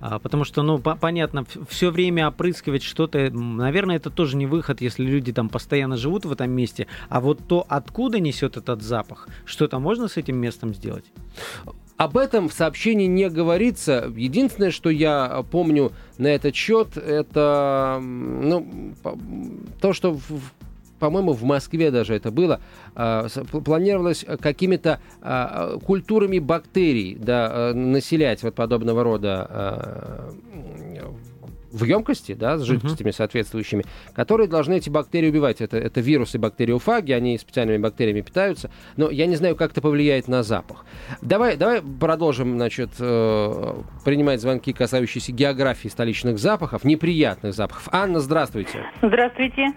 А, 0.00 0.18
потому 0.18 0.44
что, 0.44 0.62
ну, 0.62 0.78
по- 0.78 0.96
понятно, 0.96 1.44
все 1.68 1.90
время 1.90 2.28
опрыскивать 2.28 2.82
что-то, 2.82 3.30
наверное, 3.30 3.96
это 3.96 4.10
тоже 4.10 4.36
не 4.36 4.46
выход, 4.46 4.80
если 4.80 5.04
люди 5.04 5.32
там 5.32 5.48
постоянно 5.48 5.96
живут 5.96 6.24
в 6.24 6.32
этом 6.32 6.50
месте. 6.50 6.86
А 7.08 7.20
вот 7.20 7.40
то, 7.46 7.64
откуда 7.68 8.20
несет 8.20 8.56
этот 8.56 8.82
запах, 8.82 9.28
что-то 9.44 9.78
можно 9.78 10.08
с 10.08 10.16
этим 10.16 10.36
местом 10.36 10.74
сделать? 10.74 11.04
Об 11.96 12.16
этом 12.16 12.48
в 12.48 12.52
сообщении 12.52 13.06
не 13.06 13.28
говорится. 13.28 14.12
Единственное, 14.14 14.70
что 14.70 14.88
я 14.88 15.44
помню 15.50 15.90
на 16.16 16.28
этот 16.28 16.54
счет, 16.54 16.96
это 16.96 17.98
ну, 18.00 18.94
то, 19.80 19.92
что 19.92 20.12
в- 20.14 20.52
по-моему, 20.98 21.32
в 21.32 21.42
Москве 21.44 21.90
даже 21.90 22.14
это 22.14 22.30
было, 22.30 22.60
а, 22.94 23.26
планировалось 23.64 24.24
э, 24.26 24.36
какими-то 24.36 25.00
а, 25.20 25.78
культурами 25.78 26.38
бактерий 26.38 27.16
да, 27.16 27.50
э, 27.52 27.72
населять 27.74 28.42
вот 28.42 28.54
подобного 28.54 29.02
рода 29.02 29.46
а, 29.48 30.34
в 31.70 31.84
емкости, 31.84 32.34
да, 32.34 32.58
с 32.58 32.62
жидкостями 32.62 33.10
соответствующими, 33.10 33.84
которые 34.14 34.48
должны 34.48 34.74
эти 34.74 34.90
бактерии 34.90 35.28
убивать. 35.28 35.60
Это, 35.60 35.76
это 35.76 36.00
вирусы 36.00 36.38
бактериофаги, 36.38 37.12
они 37.12 37.38
специальными 37.38 37.78
бактериями 37.78 38.20
питаются, 38.20 38.70
но 38.96 39.10
я 39.10 39.26
не 39.26 39.36
знаю, 39.36 39.56
как 39.56 39.72
это 39.72 39.80
повлияет 39.80 40.28
на 40.28 40.42
запах. 40.42 40.84
Давай, 41.20 41.56
давай 41.56 41.82
продолжим, 41.82 42.56
значит, 42.56 42.90
э, 42.98 43.74
принимать 44.04 44.40
звонки, 44.40 44.72
касающиеся 44.72 45.32
географии 45.32 45.88
столичных 45.88 46.38
запахов, 46.38 46.84
неприятных 46.84 47.54
запахов. 47.54 47.88
Анна, 47.92 48.20
здравствуйте. 48.20 48.84
Здравствуйте. 49.02 49.74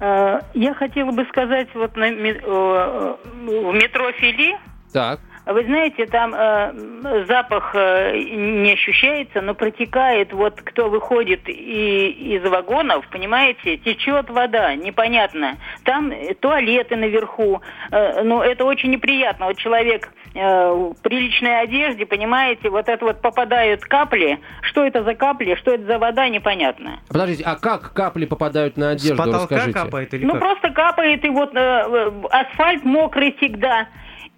Э, 0.00 0.40
Я 0.54 0.74
хотела 0.74 1.10
бы 1.12 1.24
сказать, 1.26 1.68
вот 1.74 1.96
на 1.96 2.10
ме- 2.10 2.40
э, 2.42 3.16
в 3.46 3.72
метро 3.74 4.10
Фили, 4.12 4.56
Так, 4.92 5.20
вы 5.46 5.64
знаете, 5.64 6.06
там 6.06 6.34
э, 6.34 7.24
запах 7.28 7.74
э, 7.74 8.16
не 8.16 8.72
ощущается, 8.72 9.40
но 9.42 9.54
протекает, 9.54 10.32
вот 10.32 10.60
кто 10.62 10.88
выходит 10.88 11.48
и, 11.48 12.08
из 12.36 12.42
вагонов, 12.42 13.06
понимаете, 13.10 13.76
течет 13.76 14.30
вода, 14.30 14.74
непонятно. 14.74 15.58
Там 15.84 16.10
э, 16.10 16.34
туалеты 16.34 16.96
наверху, 16.96 17.60
э, 17.90 18.22
ну 18.22 18.40
это 18.40 18.64
очень 18.64 18.90
неприятно. 18.90 19.46
Вот 19.46 19.58
человек 19.58 20.08
э, 20.34 20.40
в 20.72 20.94
приличной 21.02 21.60
одежде, 21.60 22.06
понимаете, 22.06 22.70
вот 22.70 22.88
это 22.88 23.04
вот 23.04 23.20
попадают 23.20 23.82
капли. 23.84 24.38
Что 24.62 24.84
это 24.86 25.02
за 25.04 25.14
капли, 25.14 25.56
что 25.56 25.72
это 25.74 25.84
за 25.84 25.98
вода, 25.98 26.28
непонятно. 26.28 27.00
подождите, 27.08 27.44
а 27.44 27.56
как 27.56 27.92
капли 27.92 28.24
попадают 28.24 28.76
на 28.76 28.90
одежду, 28.90 29.14
С 29.14 29.18
потолка 29.18 29.56
расскажите? 29.56 29.72
капает 29.78 30.14
или 30.14 30.24
Ну, 30.24 30.32
как? 30.32 30.40
просто 30.40 30.70
капает, 30.70 31.24
и 31.24 31.28
вот 31.28 31.54
э, 31.54 31.58
э, 31.60 32.10
асфальт 32.30 32.82
мокрый 32.84 33.34
всегда, 33.38 33.88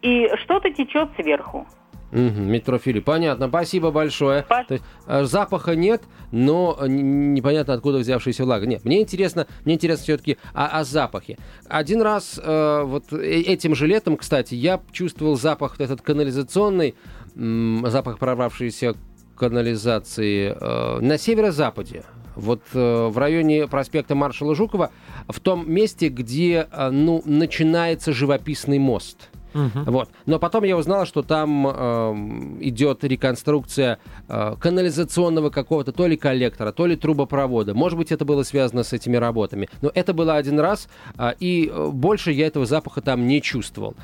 и 0.06 0.28
что-то 0.44 0.70
течет 0.70 1.08
сверху. 1.20 1.66
Мгм, 2.12 2.50
метрофили. 2.52 3.00
Понятно, 3.00 3.48
спасибо 3.48 3.90
большое. 3.90 4.44
Па- 4.48 4.62
То 4.64 4.74
есть, 4.74 4.84
э, 5.08 5.24
запаха 5.24 5.74
нет, 5.74 6.02
но 6.30 6.78
н- 6.80 7.34
непонятно, 7.34 7.74
откуда 7.74 7.98
взявшаяся 7.98 8.44
влага. 8.44 8.64
Нет, 8.66 8.84
мне 8.84 9.02
интересно, 9.02 9.48
мне 9.64 9.74
интересно 9.74 10.04
все-таки 10.04 10.38
о, 10.54 10.78
о 10.78 10.84
запахе. 10.84 11.36
Один 11.68 12.00
раз, 12.02 12.40
э, 12.42 12.82
вот 12.84 13.12
э- 13.12 13.42
этим 13.42 13.74
же 13.74 13.88
летом, 13.88 14.16
кстати, 14.16 14.54
я 14.54 14.80
чувствовал 14.92 15.36
запах 15.36 15.72
вот 15.78 15.80
этот 15.84 16.00
канализационный, 16.00 16.94
м, 17.34 17.84
запах 17.88 18.18
прорвавшейся 18.20 18.94
канализации 19.36 20.54
э, 20.58 21.00
на 21.00 21.18
северо-западе. 21.18 22.04
Вот 22.36 22.62
э, 22.72 23.06
в 23.08 23.18
районе 23.18 23.66
проспекта 23.66 24.14
маршала 24.14 24.54
Жукова, 24.54 24.90
в 25.28 25.40
том 25.40 25.68
месте, 25.70 26.08
где, 26.08 26.68
э, 26.70 26.90
ну, 26.90 27.20
начинается 27.24 28.12
живописный 28.12 28.78
мост. 28.78 29.30
Мгм. 29.56 29.84
Вот. 29.84 30.10
Но 30.26 30.38
потом 30.38 30.64
я 30.64 30.76
узнал, 30.76 31.06
что 31.06 31.22
там 31.22 31.66
эм, 31.66 32.58
идет 32.62 33.02
реконструкция 33.04 33.98
э, 34.28 34.56
канализационного 34.60 35.50
какого-то 35.50 35.92
то 35.92 36.06
ли 36.06 36.16
коллектора, 36.16 36.72
то 36.72 36.86
ли 36.86 36.96
трубопровода. 36.96 37.74
Может 37.74 37.98
быть, 37.98 38.12
это 38.12 38.24
было 38.24 38.42
связано 38.42 38.82
с 38.82 38.92
этими 38.92 39.16
работами. 39.16 39.68
Но 39.80 39.90
это 39.94 40.12
было 40.12 40.36
один 40.36 40.60
раз, 40.60 40.88
а, 41.16 41.34
и 41.40 41.70
э, 41.72 41.88
больше 41.92 42.32
я 42.32 42.46
этого 42.46 42.66
запаха 42.66 43.00
там 43.00 43.26
не 43.26 43.40
чувствовал. 43.40 43.94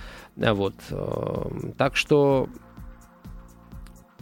А 0.43 0.55
Вот. 0.55 0.75
эм, 0.91 1.75
Так 1.77 1.97
что 1.97 2.49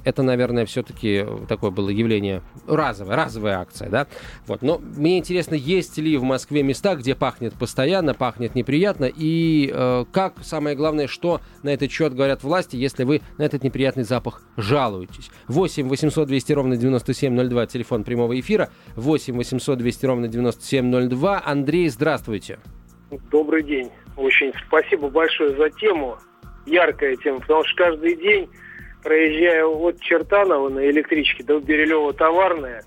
это, 0.05 0.23
наверное, 0.23 0.67
все-таки 0.67 1.27
такое 1.49 1.71
было 1.71 1.89
явление 1.89 2.43
разовое, 2.67 3.17
разовая 3.17 3.59
акция, 3.59 3.89
да. 3.89 4.07
Вот. 4.47 4.63
Но 4.63 4.79
мне 4.79 5.19
интересно, 5.19 5.55
есть 5.55 5.99
ли 5.99 6.17
в 6.17 6.23
Москве 6.23 6.63
места, 6.63 6.95
где 6.95 7.15
пахнет 7.15 7.55
постоянно, 7.55 8.15
пахнет 8.15 8.55
неприятно, 8.55 9.11
и 9.13 9.71
э, 9.73 10.05
как, 10.13 10.35
самое 10.43 10.77
главное, 10.77 11.07
что 11.07 11.41
на 11.63 11.71
этот 11.71 11.91
счет 11.91 12.15
говорят 12.15 12.43
власти, 12.43 12.77
если 12.77 13.05
вы 13.05 13.21
на 13.39 13.43
этот 13.43 13.63
неприятный 13.65 14.05
запах 14.05 14.43
жалуетесь. 14.57 15.31
8 15.49 15.89
800 15.89 16.29
200 16.29 16.53
ровно 16.53 16.77
9702, 16.77 17.67
телефон 17.67 18.05
прямого 18.05 18.39
эфира, 18.39 18.71
8 18.97 19.37
800 19.37 19.79
200 19.79 20.07
ровно 20.07 20.29
9702. 20.29 21.43
Андрей, 21.45 21.89
здравствуйте. 21.89 22.59
Добрый 23.31 23.63
день. 23.63 23.91
Очень 24.17 24.53
спасибо 24.67 25.09
большое 25.09 25.57
за 25.57 25.71
тему. 25.71 26.19
Яркая 26.67 27.17
тема, 27.17 27.41
потому 27.41 27.65
что 27.65 27.85
каждый 27.85 28.17
день, 28.17 28.49
проезжая 29.03 29.65
от 29.65 30.01
Чертанова 30.01 30.69
на 30.69 30.89
электричке 30.91 31.43
до 31.45 31.61
Берилева 31.61 32.13
товарная, 32.13 32.83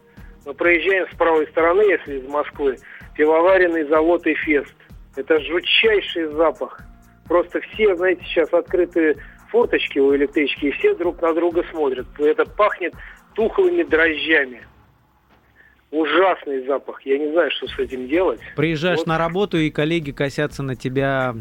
мы 0.45 0.53
проезжаем 0.53 1.07
с 1.11 1.16
правой 1.16 1.47
стороны, 1.47 1.82
если 1.82 2.20
из 2.20 2.28
Москвы, 2.28 2.78
пивоваренный 3.16 3.86
завод 3.86 4.26
«Эфест». 4.28 4.74
Это 5.16 5.39
жутчайший 5.39 6.26
запах. 6.34 6.82
Просто 7.28 7.61
все, 7.61 7.95
знаете, 7.95 8.24
сейчас 8.26 8.51
открыты 8.51 9.18
форточки 9.49 9.99
у 9.99 10.16
электрички, 10.16 10.66
и 10.66 10.72
все 10.72 10.95
друг 10.95 11.22
на 11.22 11.34
друга 11.34 11.64
смотрят. 11.72 12.07
Это 12.20 12.45
пахнет 12.45 12.93
тухлыми 13.36 13.84
дрожжами. 13.84 14.64
Ужасный 15.91 16.66
запах. 16.66 17.01
Я 17.05 17.20
не 17.20 17.32
знаю, 17.32 17.51
что 17.51 17.68
с 17.68 17.78
этим 17.78 18.07
делать. 18.07 18.39
Приезжаешь 18.55 18.97
Вот. 18.99 19.07
на 19.07 19.20
работу, 19.20 19.57
и 19.57 19.70
коллеги 19.70 20.11
косятся 20.11 20.64
на 20.64 20.76
тебя. 20.76 21.36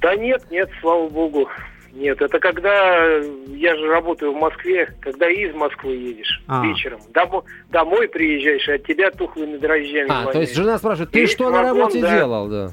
Да 0.00 0.16
нет, 0.16 0.42
нет, 0.50 0.68
слава 0.80 1.08
богу. 1.08 1.48
Нет, 1.92 2.22
это 2.22 2.38
когда 2.38 3.16
я 3.48 3.74
же 3.76 3.88
работаю 3.88 4.32
в 4.32 4.36
Москве, 4.36 4.88
когда 5.00 5.28
из 5.28 5.52
Москвы 5.54 5.94
едешь 5.96 6.40
А. 6.46 6.64
вечером. 6.64 7.00
Домо- 7.12 7.44
домой 7.70 8.08
приезжаешь, 8.08 8.68
и 8.68 8.72
от 8.72 8.86
тебя 8.86 9.10
тухлыми 9.10 9.56
дрожжами 9.56 10.06
А, 10.08 10.30
то 10.30 10.40
есть 10.40 10.54
жена 10.54 10.78
спрашивает, 10.78 11.10
ты 11.10 11.20
Весь 11.22 11.32
что 11.32 11.50
на 11.50 11.62
работе 11.62 12.00
да. 12.00 12.16
делал, 12.16 12.48
да? 12.48 12.70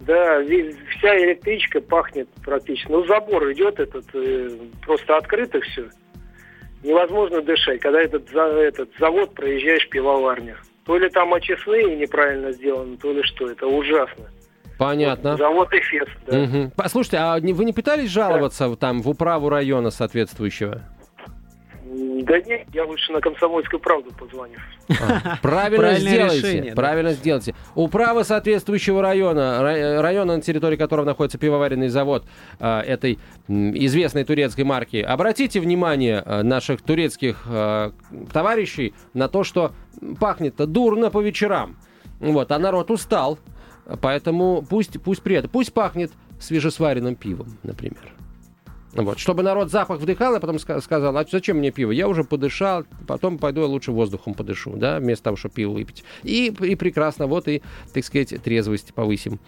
Да, 0.00 0.42
вся 0.42 1.16
электричка 1.24 1.80
пахнет 1.80 2.28
практически. 2.44 2.90
Ну, 2.90 3.06
забор 3.06 3.50
идет 3.52 3.78
этот, 3.80 4.04
э, 4.14 4.50
просто 4.84 5.16
открыто 5.16 5.60
все. 5.60 5.88
Невозможно 6.82 7.40
дышать, 7.40 7.80
когда 7.80 8.02
этот, 8.02 8.28
за- 8.30 8.42
этот 8.60 8.90
завод 8.98 9.32
проезжаешь 9.34 9.88
пивоварню. 9.88 10.56
То 10.84 10.98
ли 10.98 11.08
там 11.08 11.32
очистные 11.32 11.94
неправильно 11.96 12.50
сделаны, 12.50 12.96
то 12.96 13.12
ли 13.12 13.22
что. 13.22 13.48
Это 13.48 13.66
ужасно. 13.68 14.28
Понятно. 14.78 15.36
Завод 15.36 15.72
Эфес, 15.72 16.08
да. 16.26 16.38
Мгм. 16.38 16.72
Послушайте, 16.76 17.18
а 17.18 17.38
вы 17.38 17.64
не 17.64 17.72
пытались 17.72 18.10
жаловаться 18.10 18.74
там 18.76 19.02
в 19.02 19.08
управу 19.08 19.48
района 19.48 19.90
соответствующего? 19.90 20.82
Да 21.94 22.38
нет, 22.40 22.66
я 22.72 22.84
лучше 22.86 23.12
на 23.12 23.20
комсомольскую 23.20 23.78
правду 23.78 24.10
позвоню. 24.18 24.56
А, 24.88 25.36
Правильно 25.42 25.94
сделайте. 25.96 26.38
решение, 26.38 26.70
да. 26.74 26.76
правильно 26.76 27.12
сделайте. 27.12 27.54
Управа 27.74 28.22
соответствующего 28.22 29.02
района, 29.02 29.58
рай- 29.60 30.00
района, 30.00 30.36
на 30.36 30.42
территории 30.42 30.76
которого 30.76 31.04
находится 31.04 31.36
пивоваренный 31.38 31.88
завод 31.88 32.24
а, 32.58 32.80
этой 32.80 33.18
известной 33.48 34.24
турецкой 34.24 34.62
марки, 34.64 34.96
обратите 34.98 35.60
внимание 35.60 36.22
а, 36.24 36.42
наших 36.42 36.80
турецких 36.80 37.42
а, 37.46 37.92
товарищей 38.32 38.94
на 39.12 39.28
то, 39.28 39.44
что 39.44 39.72
пахнет-то 40.18 40.66
дурно 40.66 41.10
по 41.10 41.20
вечерам. 41.20 41.76
Вот, 42.20 42.52
а 42.52 42.58
народ 42.58 42.90
устал. 42.90 43.38
Поэтому 44.00 44.64
пусть, 44.68 45.00
пусть 45.02 45.22
при 45.22 45.36
этом, 45.36 45.50
пусть 45.50 45.72
пахнет 45.72 46.12
свежесваренным 46.40 47.16
пивом, 47.16 47.56
например. 47.62 48.12
Вот, 48.94 49.18
чтобы 49.18 49.42
народ 49.42 49.70
запах 49.70 50.00
вдыхал, 50.00 50.34
а 50.34 50.40
потом 50.40 50.56
ска- 50.56 50.80
сказал, 50.82 51.16
а 51.16 51.24
зачем 51.30 51.58
мне 51.58 51.70
пиво? 51.70 51.92
Я 51.92 52.08
уже 52.08 52.24
подышал, 52.24 52.84
потом 53.06 53.38
пойду 53.38 53.62
я 53.62 53.66
лучше 53.66 53.90
воздухом 53.92 54.34
подышу, 54.34 54.72
да, 54.76 54.98
вместо 54.98 55.24
того, 55.24 55.36
чтобы 55.36 55.54
пиво 55.54 55.72
выпить. 55.72 56.04
И, 56.22 56.46
и 56.60 56.74
прекрасно, 56.74 57.26
вот 57.26 57.48
и, 57.48 57.62
так 57.94 58.04
сказать, 58.04 58.34
трезвость 58.42 58.92
повысим. 58.94 59.40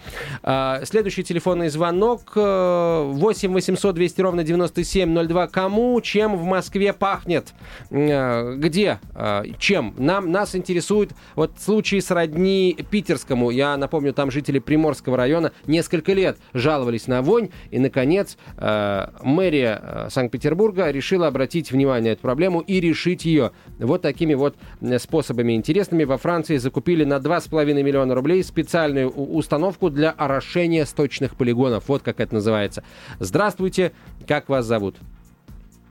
А, 0.42 0.80
следующий 0.84 1.24
телефонный 1.24 1.68
звонок 1.68 2.32
э, 2.36 3.02
8 3.12 3.52
800 3.52 3.94
200 3.94 4.20
ровно 4.22 4.44
9702. 4.44 5.48
Кому, 5.48 6.00
чем 6.00 6.36
в 6.36 6.44
Москве 6.44 6.92
пахнет? 6.92 7.52
Э, 7.90 8.54
Где? 8.56 8.98
Э, 9.14 9.42
Чем? 9.58 9.94
Нам, 9.98 10.30
нас 10.32 10.54
интересует 10.54 11.10
вот 11.34 11.52
случай 11.58 12.00
сродни 12.00 12.76
питерскому. 12.90 13.50
Я 13.50 13.76
напомню, 13.76 14.12
там 14.14 14.30
жители 14.30 14.58
Приморского 14.58 15.16
района 15.16 15.52
несколько 15.66 16.12
лет 16.12 16.38
жаловались 16.54 17.06
на 17.06 17.20
вонь, 17.22 17.50
и, 17.70 17.78
наконец, 17.78 18.38
э, 18.56 19.08
мэрия 19.34 19.80
э, 19.82 20.08
Санкт-Петербурга 20.10 20.90
решила 20.90 21.26
обратить 21.26 21.70
внимание 21.70 22.10
на 22.10 22.12
эту 22.14 22.22
проблему 22.22 22.60
и 22.60 22.80
решить 22.80 23.24
ее 23.24 23.52
вот 23.78 24.02
такими 24.02 24.34
вот 24.34 24.56
э, 24.80 24.98
способами 24.98 25.54
интересными. 25.54 26.04
Во 26.04 26.16
Франции 26.16 26.56
закупили 26.56 27.04
на 27.04 27.18
2,5 27.18 27.82
миллиона 27.82 28.14
рублей 28.14 28.42
специальную 28.42 29.10
установку 29.10 29.90
для 29.90 30.10
орошения 30.10 30.86
сточных 30.86 31.36
полигонов. 31.36 31.88
Вот 31.88 32.02
как 32.02 32.20
это 32.20 32.34
называется. 32.34 32.84
Здравствуйте, 33.18 33.92
как 34.26 34.48
вас 34.48 34.64
зовут? 34.66 34.96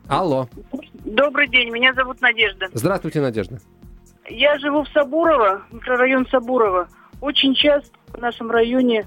Алло. 0.08 0.50
Добрый 1.06 1.48
день, 1.48 1.70
меня 1.72 1.94
зовут 1.94 2.22
Надежда. 2.22 2.68
Здравствуйте, 2.74 3.22
Надежда. 3.22 3.60
Я 4.30 4.58
живу 4.60 4.84
в 4.84 4.90
Сабурово, 4.90 5.64
микрорайон 5.72 6.28
Сабурово. 6.28 6.88
Очень 7.22 7.56
часто 7.56 7.92
в 8.08 8.20
нашем 8.20 8.52
районе 8.52 9.06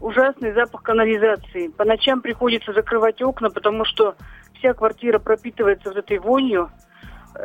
ужасный 0.00 0.52
запах 0.52 0.82
канализации. 0.82 1.68
По 1.68 1.84
ночам 1.84 2.20
приходится 2.20 2.72
закрывать 2.72 3.20
окна, 3.22 3.50
потому 3.50 3.84
что 3.84 4.14
вся 4.58 4.74
квартира 4.74 5.18
пропитывается 5.18 5.88
вот 5.90 5.98
этой 5.98 6.18
вонью. 6.18 6.70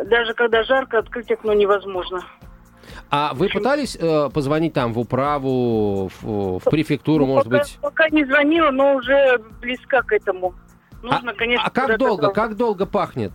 Даже 0.06 0.34
когда 0.34 0.64
жарко, 0.64 1.00
открыть 1.00 1.32
окно 1.32 1.54
невозможно. 1.54 2.22
А 3.10 3.34
вы 3.34 3.48
пытались 3.50 3.96
э, 4.00 4.30
позвонить 4.34 4.74
там 4.74 4.94
в 4.94 5.00
управу, 5.00 6.10
в, 6.22 6.60
в 6.60 6.64
префектуру, 6.70 7.26
Ну, 7.26 7.34
может 7.34 7.46
пока, 7.52 7.60
быть? 7.64 7.78
пока 7.82 8.10
не 8.10 8.26
звонила, 8.26 8.72
но 8.72 8.96
уже 8.96 9.40
близка 9.62 10.02
к 10.02 10.12
этому. 10.12 10.56
Нужно, 11.02 11.34
конечно, 11.34 11.66
А 11.66 11.70
как 11.70 11.98
долго, 11.98 12.32
как 12.32 12.56
долго 12.56 12.86
пахнет? 12.86 13.32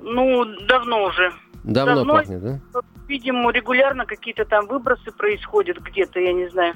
Ну, 0.00 0.44
давно 0.66 1.04
уже. 1.04 1.32
Давно 1.64 1.96
Давно. 1.96 2.14
пахнет, 2.14 2.42
да? 2.42 2.60
Видимо, 3.08 3.50
регулярно 3.50 4.06
какие-то 4.06 4.44
там 4.44 4.66
выбросы 4.66 5.10
происходят 5.12 5.78
где-то, 5.78 6.20
я 6.20 6.32
не 6.32 6.48
знаю. 6.48 6.74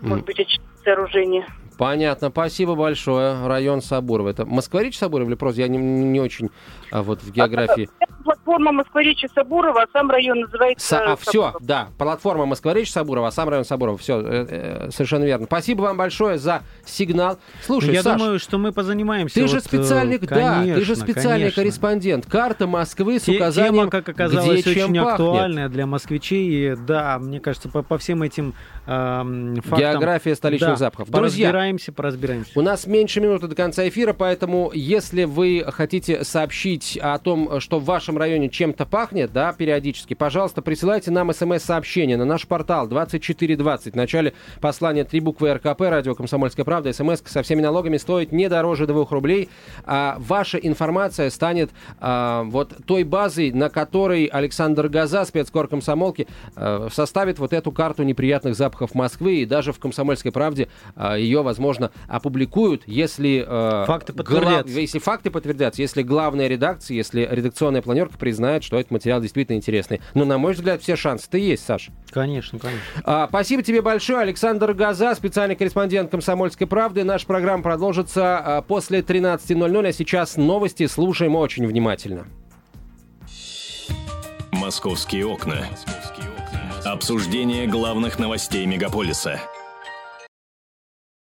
Может 0.00 0.24
быть, 0.24 0.38
очистить 0.40 0.60
сооружение. 0.84 1.46
Понятно, 1.78 2.30
спасибо 2.30 2.74
большое. 2.74 3.46
Район 3.46 3.82
Сабурова. 3.82 4.30
Это 4.30 4.46
Москворич 4.46 4.96
Сабуров 4.96 5.28
или 5.28 5.34
просто 5.34 5.60
я 5.60 5.68
не, 5.68 5.76
не 5.76 6.20
очень 6.20 6.48
а, 6.90 7.02
вот 7.02 7.22
в 7.22 7.30
географии. 7.30 7.90
Платформа 8.24 8.72
Москворечья 8.72 9.28
Сабурова, 9.34 9.82
а 9.82 9.86
сам 9.92 10.10
район 10.10 10.40
называется... 10.40 10.96
Са- 10.96 11.12
а, 11.12 11.16
все, 11.16 11.52
да, 11.60 11.88
платформа 11.98 12.46
Москворечь 12.46 12.90
Сабурова, 12.90 13.28
а 13.28 13.30
сам 13.30 13.50
район 13.50 13.66
Сабурова. 13.66 13.98
Все, 13.98 14.88
совершенно 14.90 15.24
верно. 15.24 15.44
Спасибо 15.46 15.82
вам 15.82 15.98
большое 15.98 16.38
за 16.38 16.62
сигнал. 16.86 17.38
Слушай, 17.62 17.92
Я 17.92 18.02
Саш, 18.02 18.18
думаю, 18.18 18.38
что 18.38 18.56
мы 18.56 18.72
позанимаемся. 18.72 19.34
ты 19.34 19.46
же 19.46 19.56
вот, 19.56 19.64
э, 19.64 19.68
специальный, 19.68 20.18
да, 20.18 20.62
ты 20.62 20.80
же 20.80 20.94
конечно, 20.94 20.96
специальный 20.96 21.38
конечно. 21.40 21.62
корреспондент. 21.62 22.26
Карта 22.26 22.66
Москвы 22.66 23.20
с 23.20 23.28
указанием, 23.28 23.74
Тема, 23.74 23.90
как 23.90 24.08
оказалось, 24.08 24.62
где 24.62 24.74
чем 24.74 24.92
очень 24.92 25.02
пахнет. 25.02 25.12
актуальная 25.12 25.68
для 25.68 25.86
москвичей. 25.86 26.72
И, 26.72 26.76
да, 26.76 27.18
мне 27.18 27.38
кажется, 27.38 27.68
по, 27.68 27.82
по 27.82 27.98
всем 27.98 28.22
этим 28.22 28.54
фактам... 28.86 29.78
География 29.78 30.34
столичных 30.36 30.70
да, 30.70 30.76
запахов. 30.76 31.10
Друзья, 31.10 31.50
Поразбираемся, 31.50 31.92
поразбираемся. 31.92 32.52
У 32.54 32.62
нас 32.62 32.86
меньше 32.86 33.20
минуты 33.20 33.48
до 33.48 33.56
конца 33.56 33.86
эфира, 33.88 34.12
поэтому 34.12 34.70
если 34.72 35.24
вы 35.24 35.64
хотите 35.68 36.22
сообщить 36.24 36.96
о 37.02 37.18
том, 37.18 37.60
что 37.60 37.80
в 37.80 37.84
вашем 37.84 38.16
районе 38.16 38.48
чем-то 38.48 38.86
пахнет, 38.86 39.32
да, 39.32 39.52
периодически, 39.52 40.14
пожалуйста, 40.14 40.62
присылайте 40.62 41.10
нам 41.10 41.32
смс-сообщение 41.32 42.16
на 42.16 42.24
наш 42.24 42.46
портал 42.46 42.86
2420. 42.86 43.94
В 43.94 43.96
начале 43.96 44.34
послания 44.60 45.04
три 45.04 45.20
буквы 45.20 45.52
РКП, 45.54 45.80
радио 45.80 46.14
«Комсомольская 46.14 46.64
правда», 46.64 46.92
смс 46.92 47.22
со 47.24 47.42
всеми 47.42 47.60
налогами 47.60 47.96
стоит 47.96 48.30
не 48.30 48.48
дороже 48.48 48.86
2 48.86 49.06
рублей. 49.10 49.48
А 49.84 50.16
ваша 50.18 50.58
информация 50.58 51.30
станет 51.30 51.70
а, 51.98 52.44
вот 52.44 52.72
той 52.86 53.02
базой, 53.02 53.50
на 53.50 53.68
которой 53.68 54.26
Александр 54.26 54.88
Газа, 54.88 55.24
спецкор 55.24 55.66
комсомолки, 55.66 56.28
а, 56.54 56.88
составит 56.92 57.40
вот 57.40 57.52
эту 57.52 57.72
карту 57.72 58.04
неприятных 58.04 58.54
запахов 58.54 58.75
Москвы, 58.94 59.36
и 59.36 59.44
даже 59.46 59.72
в 59.72 59.78
«Комсомольской 59.78 60.32
правде» 60.32 60.68
а, 60.94 61.16
ее, 61.16 61.42
возможно, 61.42 61.90
опубликуют, 62.08 62.82
если... 62.86 63.44
а, 63.46 63.84
Факты 63.86 64.12
гла- 64.12 64.24
подтвердятся. 64.24 64.80
если 64.80 64.98
факты 64.98 65.30
подтвердятся, 65.30 65.82
если 65.82 66.02
главная 66.02 66.48
редакция, 66.48 66.94
если 66.96 67.26
редакционная 67.30 67.82
планерка 67.82 68.18
признает, 68.18 68.64
что 68.64 68.78
этот 68.78 68.90
материал 68.90 69.20
действительно 69.20 69.56
интересный. 69.56 70.00
Но, 70.14 70.24
на 70.24 70.38
мой 70.38 70.52
взгляд, 70.54 70.82
все 70.82 70.96
шансы-то 70.96 71.38
есть, 71.38 71.64
Саш. 71.64 71.88
Конечно, 72.10 72.58
конечно. 72.58 72.82
А, 73.04 73.26
спасибо 73.28 73.62
тебе 73.62 73.82
большое, 73.82 74.20
Александр 74.20 74.72
Газа, 74.74 75.14
специальный 75.14 75.56
корреспондент 75.56 76.10
«Комсомольской 76.10 76.66
правды». 76.66 77.04
Наша 77.04 77.26
программа 77.26 77.62
продолжится 77.62 78.38
а, 78.38 78.62
после 78.62 79.00
13.00, 79.00 79.86
а 79.88 79.92
сейчас 79.92 80.36
новости 80.36 80.86
слушаем 80.86 81.36
очень 81.36 81.66
внимательно. 81.66 82.26
Московские 84.52 85.26
окна. 85.26 85.66
Обсуждение 86.86 87.66
главных 87.66 88.20
новостей 88.20 88.64
мегаполиса– 88.64 89.40